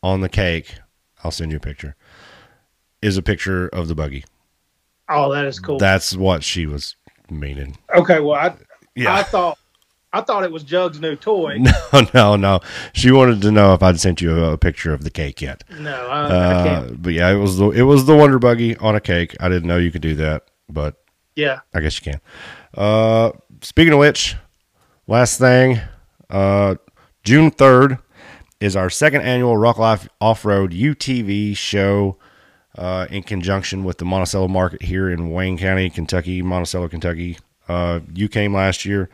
on 0.00 0.20
the 0.20 0.28
cake. 0.28 0.76
I'll 1.24 1.32
send 1.32 1.50
you 1.50 1.56
a 1.56 1.60
picture. 1.60 1.96
Is 3.02 3.16
a 3.16 3.22
picture 3.22 3.66
of 3.66 3.88
the 3.88 3.96
buggy. 3.96 4.24
Oh, 5.08 5.32
that 5.32 5.44
is 5.44 5.58
cool. 5.58 5.78
That's 5.78 6.14
what 6.14 6.44
she 6.44 6.66
was 6.66 6.94
meaning. 7.28 7.76
okay, 7.96 8.20
well, 8.20 8.38
I 8.38 8.54
Yeah. 8.94 9.12
I 9.14 9.24
thought 9.24 9.58
I 10.14 10.20
thought 10.22 10.44
it 10.44 10.52
was 10.52 10.62
Jug's 10.62 11.00
new 11.00 11.16
toy. 11.16 11.58
No, 11.92 12.06
no, 12.14 12.36
no. 12.36 12.60
She 12.92 13.10
wanted 13.10 13.42
to 13.42 13.50
know 13.50 13.74
if 13.74 13.82
I'd 13.82 13.98
sent 14.00 14.20
you 14.20 14.44
a, 14.44 14.56
picture 14.56 14.92
of 14.94 15.02
the 15.04 15.10
cake 15.10 15.42
yet. 15.42 15.64
No, 15.78 15.92
I, 16.08 16.20
I 16.20 16.24
Uh, 16.30 16.64
can't. 16.64 17.02
but 17.02 17.12
yeah, 17.12 17.30
it 17.30 17.36
was 17.36 17.58
the 17.58 17.70
it 17.70 17.82
was 17.82 18.06
the 18.06 18.16
Wonder 18.16 18.38
Buggy 18.38 18.76
on 18.76 18.94
a 18.94 19.00
cake. 19.00 19.36
I 19.40 19.48
didn't 19.48 19.66
know 19.68 19.76
you 19.78 19.90
could 19.90 20.02
do 20.02 20.14
that, 20.16 20.44
but 20.68 20.94
Yeah. 21.36 21.60
I 21.74 21.80
guess 21.80 21.98
you 22.04 22.12
can. 22.12 22.20
Uh, 22.74 23.32
speaking 23.60 23.92
of 23.92 23.98
which, 23.98 24.36
last 25.06 25.38
thing, 25.38 25.80
uh, 26.30 26.76
June 27.24 27.50
third 27.50 27.98
is 28.60 28.76
our 28.76 28.90
second 28.90 29.22
annual 29.22 29.56
Rock 29.56 29.78
Life 29.78 30.08
Off 30.20 30.44
Road 30.44 30.72
UTV 30.72 31.56
show. 31.56 32.18
Uh, 32.76 33.06
in 33.08 33.22
conjunction 33.22 33.84
with 33.84 33.98
the 33.98 34.04
Monticello 34.04 34.48
Market 34.48 34.82
here 34.82 35.08
in 35.08 35.30
Wayne 35.30 35.56
County, 35.56 35.88
Kentucky, 35.88 36.42
Monticello, 36.42 36.88
Kentucky. 36.88 37.38
Uh, 37.68 38.00
you 38.12 38.28
came 38.28 38.52
last 38.52 38.84
year. 38.84 39.08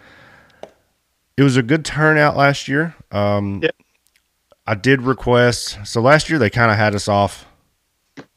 It 1.40 1.42
was 1.42 1.56
a 1.56 1.62
good 1.62 1.86
turnout 1.86 2.36
last 2.36 2.68
year. 2.68 2.94
Um, 3.10 3.60
Yep. 3.62 3.74
I 4.66 4.74
did 4.74 5.00
request. 5.00 5.78
So 5.86 6.02
last 6.02 6.28
year 6.28 6.38
they 6.38 6.50
kind 6.50 6.70
of 6.70 6.76
had 6.76 6.94
us 6.94 7.08
off 7.08 7.46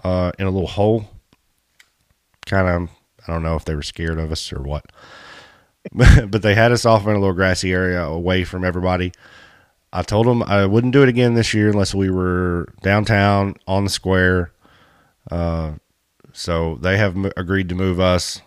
uh, 0.05 0.31
in 0.39 0.47
a 0.47 0.49
little 0.49 0.69
hole. 0.69 1.09
Kind 2.45 2.69
of, 2.69 2.89
I 3.27 3.33
don't 3.33 3.43
know 3.43 3.57
if 3.57 3.65
they 3.65 3.75
were 3.75 3.81
scared 3.81 4.19
of 4.19 4.31
us 4.31 4.53
or 4.53 4.61
what, 4.61 4.85
but 5.91 6.41
they 6.43 6.55
had 6.55 6.71
us 6.71 6.85
off 6.85 7.03
in 7.03 7.09
a 7.09 7.19
little 7.19 7.33
grassy 7.33 7.73
area 7.73 8.01
away 8.05 8.45
from 8.45 8.63
everybody. 8.63 9.11
I 9.91 10.01
told 10.03 10.25
them 10.25 10.41
I 10.41 10.65
wouldn't 10.65 10.93
do 10.93 11.03
it 11.03 11.09
again 11.09 11.33
this 11.33 11.53
year 11.53 11.67
unless 11.71 11.93
we 11.93 12.09
were 12.09 12.69
downtown 12.83 13.57
on 13.67 13.83
the 13.83 13.89
square. 13.89 14.53
Uh, 15.29 15.73
so 16.31 16.75
they 16.75 16.95
have 16.97 17.17
m- 17.17 17.33
agreed 17.35 17.67
to 17.67 17.75
move 17.75 17.99
us. 17.99 18.41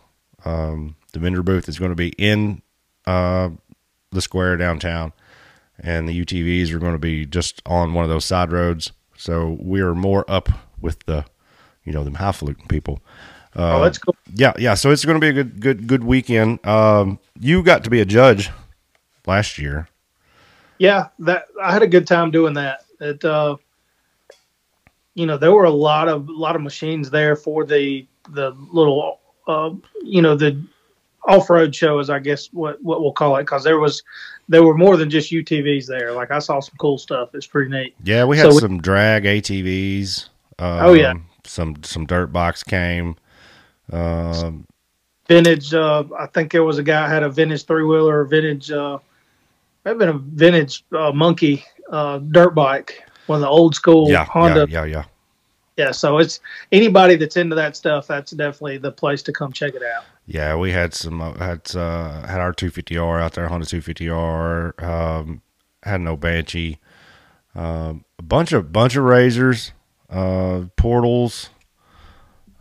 Um, 0.46 0.96
the 1.12 1.18
vendor 1.18 1.42
booth 1.42 1.68
is 1.68 1.78
going 1.78 1.92
to 1.92 1.94
be 1.94 2.08
in 2.16 2.62
uh, 3.06 3.50
the 4.16 4.22
square 4.22 4.56
downtown, 4.56 5.12
and 5.78 6.08
the 6.08 6.24
UTVs 6.24 6.72
are 6.72 6.80
going 6.80 6.94
to 6.94 6.98
be 6.98 7.24
just 7.24 7.62
on 7.66 7.94
one 7.94 8.02
of 8.02 8.10
those 8.10 8.24
side 8.24 8.50
roads. 8.50 8.90
So 9.16 9.56
we 9.60 9.80
are 9.80 9.94
more 9.94 10.24
up 10.28 10.48
with 10.80 11.04
the, 11.06 11.24
you 11.84 11.92
know, 11.92 12.02
them 12.02 12.14
highfalutin 12.14 12.66
people. 12.66 13.00
oh, 13.54 13.82
that's 13.82 13.98
cool. 13.98 14.16
Yeah, 14.34 14.52
yeah. 14.58 14.74
So 14.74 14.90
it's 14.90 15.04
going 15.04 15.18
to 15.18 15.20
be 15.20 15.28
a 15.28 15.32
good, 15.32 15.60
good, 15.60 15.86
good 15.86 16.04
weekend. 16.04 16.66
Um, 16.66 17.18
you 17.38 17.62
got 17.62 17.84
to 17.84 17.90
be 17.90 18.00
a 18.00 18.04
judge 18.04 18.50
last 19.26 19.58
year. 19.58 19.88
Yeah, 20.78 21.08
that 21.20 21.46
I 21.62 21.72
had 21.72 21.82
a 21.82 21.86
good 21.86 22.06
time 22.06 22.30
doing 22.30 22.54
that. 22.54 22.80
It, 23.00 23.24
uh, 23.24 23.56
you 25.14 25.24
know, 25.24 25.38
there 25.38 25.52
were 25.52 25.64
a 25.64 25.70
lot 25.70 26.08
of 26.08 26.28
a 26.28 26.32
lot 26.32 26.56
of 26.56 26.62
machines 26.62 27.08
there 27.10 27.36
for 27.36 27.64
the 27.64 28.06
the 28.30 28.50
little, 28.70 29.20
uh, 29.46 29.70
you 30.02 30.20
know, 30.20 30.36
the 30.36 30.62
off 31.26 31.50
road 31.50 31.74
show, 31.74 31.98
is 31.98 32.08
I 32.10 32.18
guess 32.18 32.46
what 32.52 32.82
what 32.82 33.00
we'll 33.02 33.12
call 33.12 33.36
it, 33.36 33.42
because 33.42 33.64
there 33.64 33.78
was 33.78 34.02
there 34.48 34.62
were 34.62 34.76
more 34.76 34.96
than 34.96 35.10
just 35.10 35.30
UTVs 35.32 35.86
there. 35.86 36.12
Like 36.12 36.30
I 36.30 36.38
saw 36.38 36.60
some 36.60 36.74
cool 36.78 36.98
stuff. 36.98 37.34
It's 37.34 37.46
pretty 37.46 37.70
neat. 37.70 37.94
Yeah, 38.04 38.24
we 38.24 38.36
had 38.38 38.44
So 38.48 38.54
we- 38.54 38.60
some 38.60 38.80
drag 38.80 39.24
ATVs. 39.24 40.28
Um, 40.58 40.78
Oh, 40.80 40.92
yeah. 40.94 41.14
some 41.44 41.76
some 41.82 42.06
dirt 42.06 42.28
box 42.32 42.62
came. 42.62 43.16
Um, 43.92 44.66
vintage. 45.28 45.74
Uh, 45.74 46.04
I 46.18 46.26
think 46.26 46.52
there 46.52 46.64
was 46.64 46.78
a 46.78 46.82
guy 46.82 47.08
had 47.08 47.22
a 47.22 47.28
vintage 47.28 47.64
three 47.64 47.84
wheeler, 47.84 48.24
vintage. 48.24 48.70
Uh, 48.70 48.98
have 49.84 49.98
been 49.98 50.08
a 50.08 50.18
vintage 50.18 50.84
uh, 50.92 51.12
monkey 51.12 51.64
uh, 51.90 52.18
dirt 52.18 52.50
bike, 52.50 53.04
one 53.26 53.36
of 53.36 53.40
the 53.42 53.48
old 53.48 53.74
school 53.74 54.10
Yeah, 54.10 54.24
Honda. 54.24 54.66
yeah, 54.68 54.84
yeah, 54.84 54.84
yeah. 54.84 55.04
Yeah, 55.76 55.90
so 55.92 56.18
it's 56.18 56.40
anybody 56.72 57.16
that's 57.16 57.36
into 57.36 57.54
that 57.56 57.76
stuff. 57.76 58.06
That's 58.06 58.30
definitely 58.32 58.78
the 58.78 58.90
place 58.90 59.22
to 59.24 59.32
come 59.32 59.52
check 59.52 59.74
it 59.74 59.82
out. 59.82 60.04
Yeah, 60.26 60.56
we 60.56 60.72
had 60.72 60.92
some 60.92 61.20
uh, 61.20 61.34
had 61.34 61.74
uh, 61.76 62.26
had 62.26 62.40
our 62.40 62.52
250R 62.52 63.20
out 63.22 63.34
there, 63.34 63.48
Honda 63.48 63.66
250R. 63.66 64.82
Um, 64.82 65.42
had 65.84 66.00
no 66.00 66.16
Banshee. 66.16 66.78
Um, 67.54 68.04
a 68.18 68.22
bunch 68.22 68.52
of 68.52 68.72
bunch 68.72 68.96
of 68.96 69.04
razors, 69.04 69.72
uh, 70.10 70.62
portals. 70.76 71.50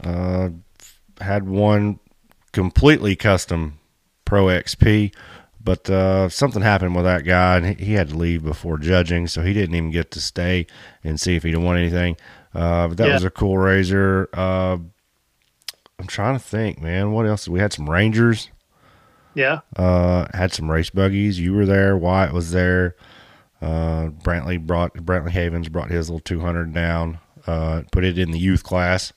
Uh, 0.03 0.49
had 1.21 1.47
one 1.47 1.99
completely 2.51 3.15
custom 3.15 3.79
Pro 4.25 4.45
XP, 4.45 5.13
but 5.63 5.89
uh, 5.89 6.29
something 6.29 6.61
happened 6.61 6.95
with 6.95 7.05
that 7.05 7.23
guy, 7.23 7.57
and 7.57 7.65
he- 7.79 7.85
he 7.85 7.93
had 7.93 8.09
to 8.09 8.17
leave 8.17 8.43
before 8.43 8.77
judging, 8.77 9.25
so 9.27 9.41
he 9.41 9.53
didn't 9.53 9.75
even 9.75 9.91
get 9.91 10.11
to 10.11 10.19
stay 10.21 10.67
and 11.03 11.19
see 11.19 11.35
if 11.35 11.43
he'd 11.43 11.55
won 11.57 11.77
anything. 11.77 12.17
Uh, 12.53 12.89
but 12.89 12.97
that 12.97 13.07
Yeah. 13.07 13.13
was 13.15 13.23
a 13.23 13.29
cool 13.29 13.57
razor. 13.57 14.29
Uh, 14.33 14.77
I'm 15.99 16.07
trying 16.07 16.35
to 16.37 16.43
think, 16.43 16.81
man. 16.81 17.11
What 17.11 17.25
else? 17.25 17.47
We 17.47 17.59
had 17.59 17.73
some 17.73 17.89
Rangers. 17.89 18.49
Yeah, 19.33 19.59
Uh, 19.75 20.27
had 20.33 20.53
some 20.53 20.71
race 20.71 20.89
buggies. 20.89 21.37
You 21.39 21.53
were 21.53 21.65
there. 21.65 21.97
Wyatt 21.97 22.31
was 22.31 22.51
there. 22.51 22.95
Uh, 23.61 24.07
Brantley 24.23 24.57
brought 24.65 24.93
Brantley 24.93 25.31
Havens 25.31 25.67
brought 25.67 25.91
his 25.91 26.09
little 26.09 26.21
200 26.21 26.73
down. 26.73 27.19
Uh, 27.45 27.81
put 27.91 28.05
it 28.05 28.17
in 28.17 28.31
the 28.31 28.39
youth 28.39 28.63
class. 28.63 29.11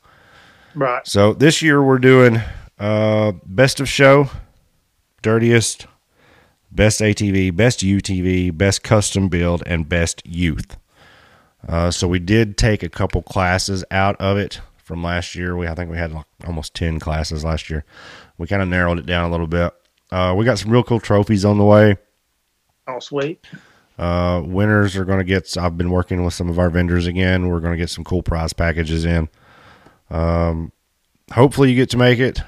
right. 0.74 1.06
So 1.06 1.34
this 1.34 1.62
year 1.62 1.80
we're 1.82 1.98
doing 2.00 2.40
uh, 2.80 3.32
best 3.46 3.78
of 3.78 3.88
show, 3.88 4.28
dirtiest, 5.22 5.86
best 6.72 7.00
ATV, 7.00 7.54
best 7.54 7.80
UTV, 7.80 8.56
best 8.56 8.82
custom 8.82 9.28
build, 9.28 9.62
and 9.66 9.88
best 9.88 10.20
youth. 10.26 10.76
Uh, 11.68 11.90
so 11.92 12.08
we 12.08 12.18
did 12.18 12.56
take 12.58 12.82
a 12.82 12.88
couple 12.88 13.22
classes 13.22 13.84
out 13.92 14.16
of 14.20 14.36
it 14.36 14.60
from 14.88 15.04
last 15.04 15.36
year. 15.36 15.56
We 15.56 15.68
I 15.68 15.74
think 15.74 15.90
we 15.90 15.98
had 15.98 16.12
like 16.12 16.26
almost 16.46 16.74
ten 16.74 16.98
classes 16.98 17.44
last 17.44 17.70
year. 17.70 17.84
We 18.38 18.48
kind 18.48 18.62
of 18.62 18.68
narrowed 18.68 18.98
it 18.98 19.06
down 19.06 19.28
a 19.28 19.30
little 19.30 19.46
bit. 19.46 19.72
Uh, 20.10 20.34
we 20.36 20.44
got 20.44 20.58
some 20.58 20.72
real 20.72 20.82
cool 20.82 20.98
trophies 20.98 21.44
on 21.44 21.58
the 21.58 21.64
way. 21.64 21.96
Oh, 22.88 22.98
sweet. 22.98 23.46
Uh, 23.98 24.42
winners 24.44 24.96
are 24.96 25.04
going 25.04 25.18
to 25.18 25.24
get. 25.24 25.56
I've 25.56 25.76
been 25.76 25.90
working 25.90 26.24
with 26.24 26.32
some 26.34 26.48
of 26.48 26.58
our 26.58 26.70
vendors 26.70 27.06
again. 27.06 27.48
We're 27.48 27.60
going 27.60 27.72
to 27.72 27.78
get 27.78 27.90
some 27.90 28.04
cool 28.04 28.22
prize 28.22 28.52
packages 28.52 29.04
in. 29.04 29.28
Um, 30.10 30.72
hopefully 31.30 31.70
you 31.70 31.76
get 31.76 31.90
to 31.90 31.98
make 31.98 32.18
it. 32.18 32.40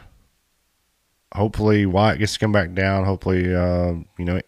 Hopefully 1.35 1.87
Wyatt 1.87 2.19
gets 2.19 2.33
to 2.33 2.39
come 2.39 2.53
back 2.53 2.73
down. 2.73 3.05
Hopefully, 3.05 3.55
uh, 3.55 3.93
you 4.19 4.25
know, 4.25 4.41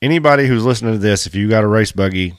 anybody 0.00 0.46
who's 0.46 0.64
listening 0.64 0.92
to 0.92 0.98
this, 0.98 1.26
if 1.26 1.34
you 1.34 1.48
got 1.48 1.64
a 1.64 1.68
race 1.68 1.92
buggy 1.92 2.38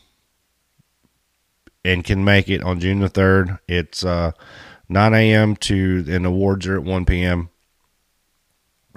and 1.85 2.03
can 2.03 2.23
make 2.23 2.49
it 2.49 2.63
on 2.63 2.79
June 2.79 2.99
the 2.99 3.09
third, 3.09 3.57
it's 3.67 4.05
uh, 4.05 4.31
9 4.89 5.13
a.m. 5.13 5.55
to 5.57 6.05
and 6.07 6.25
awards 6.25 6.67
are 6.67 6.77
at 6.77 6.83
1 6.83 7.05
p.m. 7.05 7.49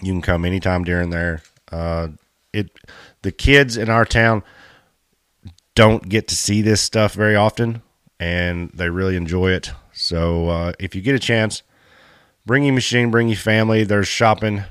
You 0.02 0.12
can 0.12 0.22
come 0.22 0.44
anytime 0.44 0.84
during 0.84 1.10
there. 1.10 1.42
Uh, 1.70 2.08
it 2.52 2.70
the 3.22 3.32
kids 3.32 3.76
in 3.76 3.88
our 3.88 4.04
town 4.04 4.42
don't 5.74 6.08
get 6.08 6.28
to 6.28 6.36
see 6.36 6.62
this 6.62 6.80
stuff 6.80 7.12
very 7.14 7.36
often, 7.36 7.82
and 8.20 8.70
they 8.74 8.88
really 8.88 9.16
enjoy 9.16 9.50
it. 9.50 9.72
So 9.92 10.48
uh, 10.48 10.72
if 10.78 10.94
you 10.94 11.02
get 11.02 11.14
a 11.14 11.20
chance, 11.20 11.62
bring 12.44 12.64
your 12.64 12.74
machine, 12.74 13.10
bring 13.10 13.28
your 13.28 13.36
family. 13.36 13.84
There's 13.84 14.08
shopping 14.08 14.64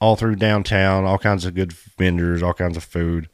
all 0.00 0.16
through 0.16 0.36
downtown, 0.36 1.04
all 1.04 1.18
kinds 1.18 1.44
of 1.44 1.54
good 1.54 1.72
vendors, 1.72 2.42
all 2.42 2.54
kinds 2.54 2.76
of 2.76 2.84
food. 2.84 3.28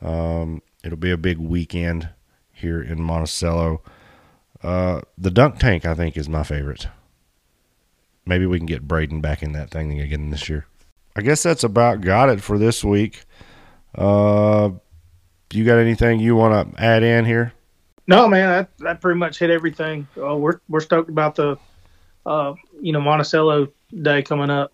Um, 0.00 0.62
it'll 0.84 0.98
be 0.98 1.10
a 1.10 1.16
big 1.16 1.38
weekend 1.38 2.08
here 2.62 2.82
in 2.82 3.02
Monticello. 3.02 3.82
Uh, 4.62 5.02
the 5.18 5.30
dunk 5.30 5.58
tank, 5.58 5.84
I 5.84 5.94
think, 5.94 6.16
is 6.16 6.28
my 6.28 6.42
favorite. 6.42 6.88
Maybe 8.24 8.46
we 8.46 8.58
can 8.58 8.66
get 8.66 8.86
Braden 8.88 9.20
back 9.20 9.42
in 9.42 9.52
that 9.52 9.70
thing 9.70 10.00
again 10.00 10.30
this 10.30 10.48
year. 10.48 10.66
I 11.14 11.22
guess 11.22 11.42
that's 11.42 11.64
about 11.64 12.00
got 12.00 12.28
it 12.28 12.40
for 12.40 12.58
this 12.58 12.82
week. 12.82 13.24
Uh, 13.94 14.70
you 15.52 15.64
got 15.64 15.78
anything 15.78 16.20
you 16.20 16.34
want 16.36 16.74
to 16.74 16.82
add 16.82 17.02
in 17.02 17.24
here? 17.24 17.52
No, 18.06 18.26
man, 18.28 18.48
that, 18.48 18.78
that 18.78 19.00
pretty 19.00 19.18
much 19.18 19.38
hit 19.38 19.50
everything. 19.50 20.06
Uh, 20.16 20.36
we're 20.36 20.60
we're 20.68 20.80
stoked 20.80 21.08
about 21.10 21.34
the, 21.34 21.56
uh, 22.26 22.54
you 22.80 22.92
know, 22.92 23.00
Monticello 23.00 23.68
Day 24.02 24.22
coming 24.22 24.50
up. 24.50 24.72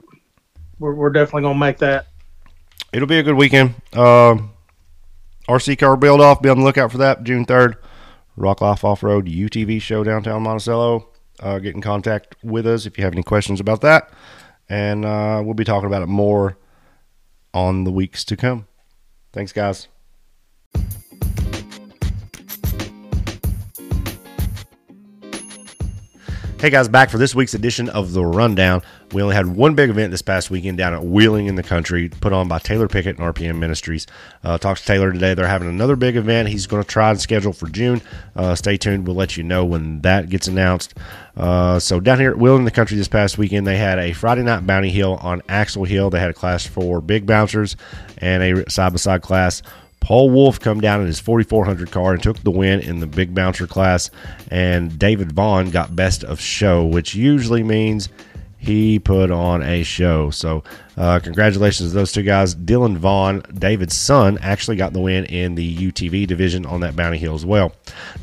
We're 0.78 0.95
we're 0.95 1.11
definitely 1.11 1.43
gonna 1.43 1.59
make 1.59 1.78
that. 1.78 2.07
It'll 2.93 3.09
be 3.09 3.18
a 3.18 3.22
good 3.22 3.34
weekend. 3.34 3.74
Um, 3.95 4.53
RC 5.49 5.78
car 5.78 5.96
build 5.96 6.20
off. 6.20 6.42
Be 6.42 6.49
on 6.49 6.59
the 6.59 6.64
lookout 6.64 6.92
for 6.92 6.99
that 6.99 7.24
June 7.24 7.44
third. 7.44 7.76
Rock 8.36 8.62
Off 8.62 8.84
Off 8.84 9.03
Road 9.03 9.26
UTV 9.26 9.80
show 9.80 10.05
downtown 10.05 10.42
Monticello. 10.42 11.09
Uh, 11.40 11.59
get 11.59 11.74
in 11.74 11.80
contact 11.80 12.36
with 12.42 12.66
us 12.66 12.86
if 12.86 12.99
you 12.99 13.05
have 13.05 13.12
any 13.12 13.22
questions 13.22 13.61
about 13.61 13.80
that, 13.80 14.11
and 14.68 15.05
uh, 15.05 15.40
we'll 15.44 15.55
be 15.55 15.64
talking 15.64 15.86
about 15.86 16.03
it 16.03 16.07
more 16.07 16.59
on 17.55 17.84
the 17.84 17.92
weeks 17.92 18.24
to 18.24 18.36
come. 18.36 18.66
Thanks, 19.32 19.53
guys. 19.53 19.88
Hey 26.61 26.70
guys, 26.70 26.88
back 26.88 27.09
for 27.09 27.18
this 27.18 27.36
week's 27.36 27.54
edition 27.54 27.88
of 27.88 28.12
The 28.12 28.24
Rundown. 28.24 28.82
We 29.12 29.22
only 29.22 29.36
had 29.36 29.46
one 29.46 29.76
big 29.76 29.90
event 29.90 30.11
this 30.11 30.22
past 30.22 30.50
weekend 30.50 30.76
down 30.76 30.92
at 30.92 31.04
Wheeling 31.04 31.46
in 31.46 31.54
the 31.54 31.62
Country, 31.62 32.09
put 32.09 32.32
on 32.32 32.48
by 32.48 32.59
Taylor 32.59 32.88
Pickett 32.88 33.16
and 33.16 33.32
RPM 33.32 33.59
Ministries. 33.61 34.09
Uh, 34.42 34.59
talked 34.59 34.80
to 34.80 34.86
Taylor 34.86 35.12
today. 35.12 35.34
They're 35.34 35.46
having 35.46 35.68
another 35.68 35.94
big 35.94 36.16
event. 36.16 36.48
He's 36.48 36.66
going 36.66 36.82
to 36.82 36.88
try 36.88 37.11
and 37.11 37.20
schedule 37.20 37.52
for 37.52 37.68
June. 37.68 38.02
Uh, 38.34 38.56
stay 38.56 38.76
tuned. 38.76 39.06
We'll 39.06 39.14
let 39.14 39.36
you 39.36 39.44
know 39.44 39.64
when 39.64 40.00
that 40.00 40.30
gets 40.30 40.48
announced. 40.48 40.94
Uh, 41.36 41.78
so 41.78 42.00
down 42.00 42.18
here 42.18 42.32
at 42.32 42.38
Wheeling 42.38 42.62
in 42.62 42.64
the 42.64 42.72
Country 42.72 42.96
this 42.96 43.06
past 43.06 43.38
weekend, 43.38 43.64
they 43.64 43.76
had 43.76 44.00
a 44.00 44.12
Friday 44.12 44.42
night 44.42 44.66
bounty 44.66 44.90
hill 44.90 45.14
on 45.22 45.42
Axel 45.48 45.84
Hill. 45.84 46.11
They 46.11 46.18
had 46.18 46.30
a 46.30 46.34
class 46.34 46.66
for 46.66 47.00
big 47.00 47.24
bouncers 47.24 47.76
and 48.16 48.42
a 48.42 48.68
side 48.68 48.92
by 48.92 48.96
side 48.96 49.22
class. 49.22 49.62
Paul 50.01 50.30
Wolf 50.30 50.59
come 50.61 50.80
down 50.80 51.01
in 51.01 51.07
his 51.07 51.20
4400 51.20 51.90
car 51.90 52.14
and 52.14 52.22
took 52.22 52.42
the 52.42 52.51
win 52.51 52.80
in 52.80 53.01
the 53.01 53.07
big 53.07 53.34
bouncer 53.34 53.66
class, 53.66 54.11
and 54.51 54.99
David 54.99 55.32
Vaughn 55.32 55.70
got 55.70 55.96
best 55.96 56.24
of 56.24 56.40
show, 56.40 56.84
which 56.84 57.14
usually 57.14 57.62
means 57.62 58.09
he 58.59 58.98
put 58.98 59.30
on 59.30 59.62
a 59.62 59.84
show. 59.84 60.30
So, 60.30 60.64
uh, 60.96 61.20
congratulations 61.20 61.90
to 61.90 61.94
those 61.94 62.11
two 62.11 62.24
guys. 62.24 62.56
Dylan 62.56 62.96
Vaughn, 62.96 63.42
David's 63.54 63.96
son, 63.96 64.36
actually 64.42 64.76
got 64.76 64.92
the 64.92 65.00
win 65.00 65.24
in 65.26 65.54
the 65.54 65.76
UTV 65.76 66.26
division 66.26 66.66
on 66.66 66.80
that 66.80 66.96
Bounty 66.96 67.18
Hill 67.18 67.36
as 67.36 67.46
well. 67.46 67.72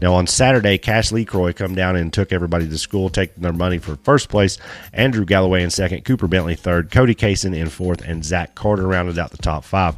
Now, 0.01 0.13
on 0.13 0.27
Saturday, 0.27 0.77
Cash 0.77 1.11
Lecroy 1.11 1.55
come 1.55 1.73
down 1.73 1.95
and 1.95 2.11
took 2.11 2.33
everybody 2.33 2.67
to 2.67 2.77
school, 2.77 3.09
taking 3.09 3.41
their 3.43 3.53
money 3.53 3.77
for 3.77 3.95
first 4.03 4.27
place. 4.27 4.57
Andrew 4.91 5.23
Galloway 5.23 5.63
in 5.63 5.69
second, 5.69 6.03
Cooper 6.03 6.27
Bentley 6.27 6.55
third, 6.55 6.91
Cody 6.91 7.15
Kaysen 7.15 7.55
in 7.55 7.69
fourth, 7.69 8.01
and 8.01 8.25
Zach 8.25 8.55
Carter 8.55 8.87
rounded 8.87 9.17
out 9.17 9.31
the 9.31 9.37
top 9.37 9.63
five. 9.63 9.95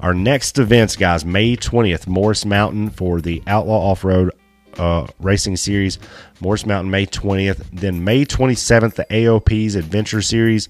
Our 0.00 0.12
next 0.12 0.58
events, 0.58 0.96
guys, 0.96 1.24
May 1.24 1.56
20th, 1.56 2.06
Morris 2.06 2.44
Mountain 2.44 2.90
for 2.90 3.22
the 3.22 3.42
Outlaw 3.46 3.90
Off 3.90 4.04
Road 4.04 4.32
uh, 4.78 5.06
racing 5.20 5.56
series, 5.56 5.98
Morse 6.40 6.66
Mountain, 6.66 6.90
May 6.90 7.06
20th. 7.06 7.64
Then 7.72 8.04
May 8.04 8.24
27th, 8.24 8.94
the 8.94 9.06
AOP's 9.10 9.74
Adventure 9.74 10.22
Series 10.22 10.68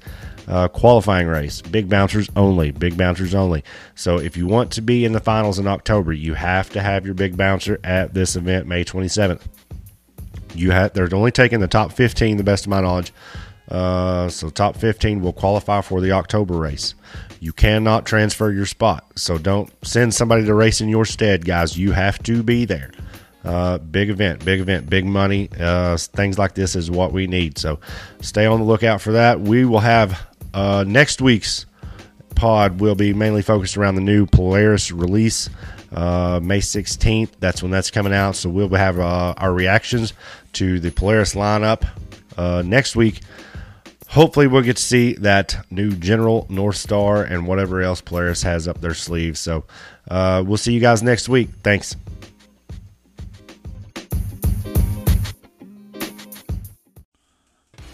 uh, 0.49 0.69
qualifying 0.69 1.27
race. 1.27 1.61
Big 1.61 1.89
bouncers 1.89 2.29
only. 2.35 2.71
Big 2.71 2.97
bouncers 2.97 3.35
only. 3.35 3.63
So 3.95 4.19
if 4.19 4.37
you 4.37 4.47
want 4.47 4.73
to 4.73 4.81
be 4.81 5.05
in 5.05 5.13
the 5.13 5.21
finals 5.21 5.59
in 5.59 5.67
October, 5.67 6.13
you 6.13 6.35
have 6.35 6.71
to 6.71 6.81
have 6.81 7.05
your 7.05 7.15
big 7.15 7.37
bouncer 7.37 7.79
at 7.85 8.15
this 8.15 8.35
event, 8.35 8.67
May 8.67 8.85
27th. 8.85 9.43
You 10.55 10.71
have 10.71 10.95
they're 10.95 11.15
only 11.15 11.31
taking 11.31 11.61
the 11.61 11.69
top 11.69 11.93
15, 11.93 12.39
the 12.39 12.45
best 12.45 12.65
of 12.65 12.71
my 12.71 12.81
knowledge. 12.81 13.13
Uh, 13.71 14.31
so 14.31 14.49
top 14.49 14.77
15 14.77 15.21
will 15.21 15.35
qualify 15.35 15.83
for 15.83 16.01
the 16.01 16.13
October 16.13 16.55
race. 16.55 16.95
You 17.39 17.53
cannot 17.53 18.07
transfer 18.07 18.51
your 18.51 18.65
spot, 18.65 19.05
so 19.15 19.37
don't 19.37 19.71
send 19.87 20.15
somebody 20.15 20.47
to 20.47 20.55
race 20.55 20.81
in 20.81 20.89
your 20.89 21.05
stead, 21.05 21.45
guys. 21.45 21.77
You 21.77 21.93
have 21.93 22.21
to 22.23 22.43
be 22.43 22.65
there. 22.65 22.91
Uh, 23.45 23.79
big 23.79 24.11
event, 24.11 24.45
big 24.45 24.61
event, 24.61 24.91
big 24.91 25.07
money. 25.07 25.49
Uh, 25.59 25.97
things 25.97 26.39
like 26.39 26.55
this 26.55 26.75
is 26.75 26.91
what 26.91 27.13
we 27.13 27.27
need. 27.27 27.57
So 27.57 27.79
stay 28.21 28.47
on 28.47 28.59
the 28.59 28.67
lookout 28.67 29.01
for 29.01 29.13
that. 29.13 29.41
We 29.41 29.65
will 29.65 29.81
have 29.81 30.27
uh, 30.53 30.85
next 30.87 31.21
week's 31.21 31.67
pod 32.35 32.81
will 32.81 32.95
be 32.95 33.13
mainly 33.13 33.43
focused 33.43 33.77
around 33.77 33.97
the 33.97 34.01
new 34.01 34.27
Polaris 34.27 34.93
release, 34.93 35.51
uh, 35.93 36.41
May 36.43 36.61
16th. 36.61 37.31
That's 37.41 37.63
when 37.63 37.71
that's 37.71 37.91
coming 37.91 38.13
out. 38.13 38.37
So 38.37 38.49
we'll 38.49 38.69
have 38.71 38.99
uh, 38.99 39.35
our 39.37 39.53
reactions 39.53 40.13
to 40.55 40.79
the 40.81 40.91
Polaris 40.91 41.35
lineup 41.35 41.87
uh, 42.37 42.63
next 42.65 42.97
week. 42.97 43.21
Hopefully, 44.09 44.47
we'll 44.47 44.63
get 44.63 44.79
to 44.79 44.83
see 44.83 45.13
that 45.15 45.67
new 45.71 45.91
General 45.93 46.47
North 46.49 46.77
Star 46.77 47.23
and 47.23 47.47
whatever 47.47 47.83
else 47.83 48.01
Polaris 48.01 48.43
has 48.43 48.67
up 48.67 48.81
their 48.81 48.95
sleeves. 48.95 49.39
So 49.39 49.65
uh, 50.11 50.43
we'll 50.47 50.57
see 50.57 50.73
you 50.73 50.81
guys 50.81 51.03
next 51.03 51.29
week. 51.29 51.51
Thanks. 51.63 51.95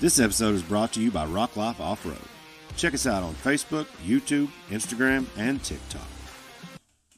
This 0.05 0.21
episode 0.21 0.55
is 0.55 0.63
brought 0.63 0.93
to 0.93 1.01
you 1.01 1.11
by 1.11 1.25
Rock 1.25 1.57
Life 1.57 1.81
Off 1.81 2.05
Road. 2.05 2.19
Check 2.77 2.93
us 2.93 3.07
out 3.07 3.23
on 3.23 3.33
Facebook, 3.37 3.87
YouTube, 4.07 4.51
Instagram, 4.69 5.25
and 5.39 5.65
TikTok. 5.65 6.14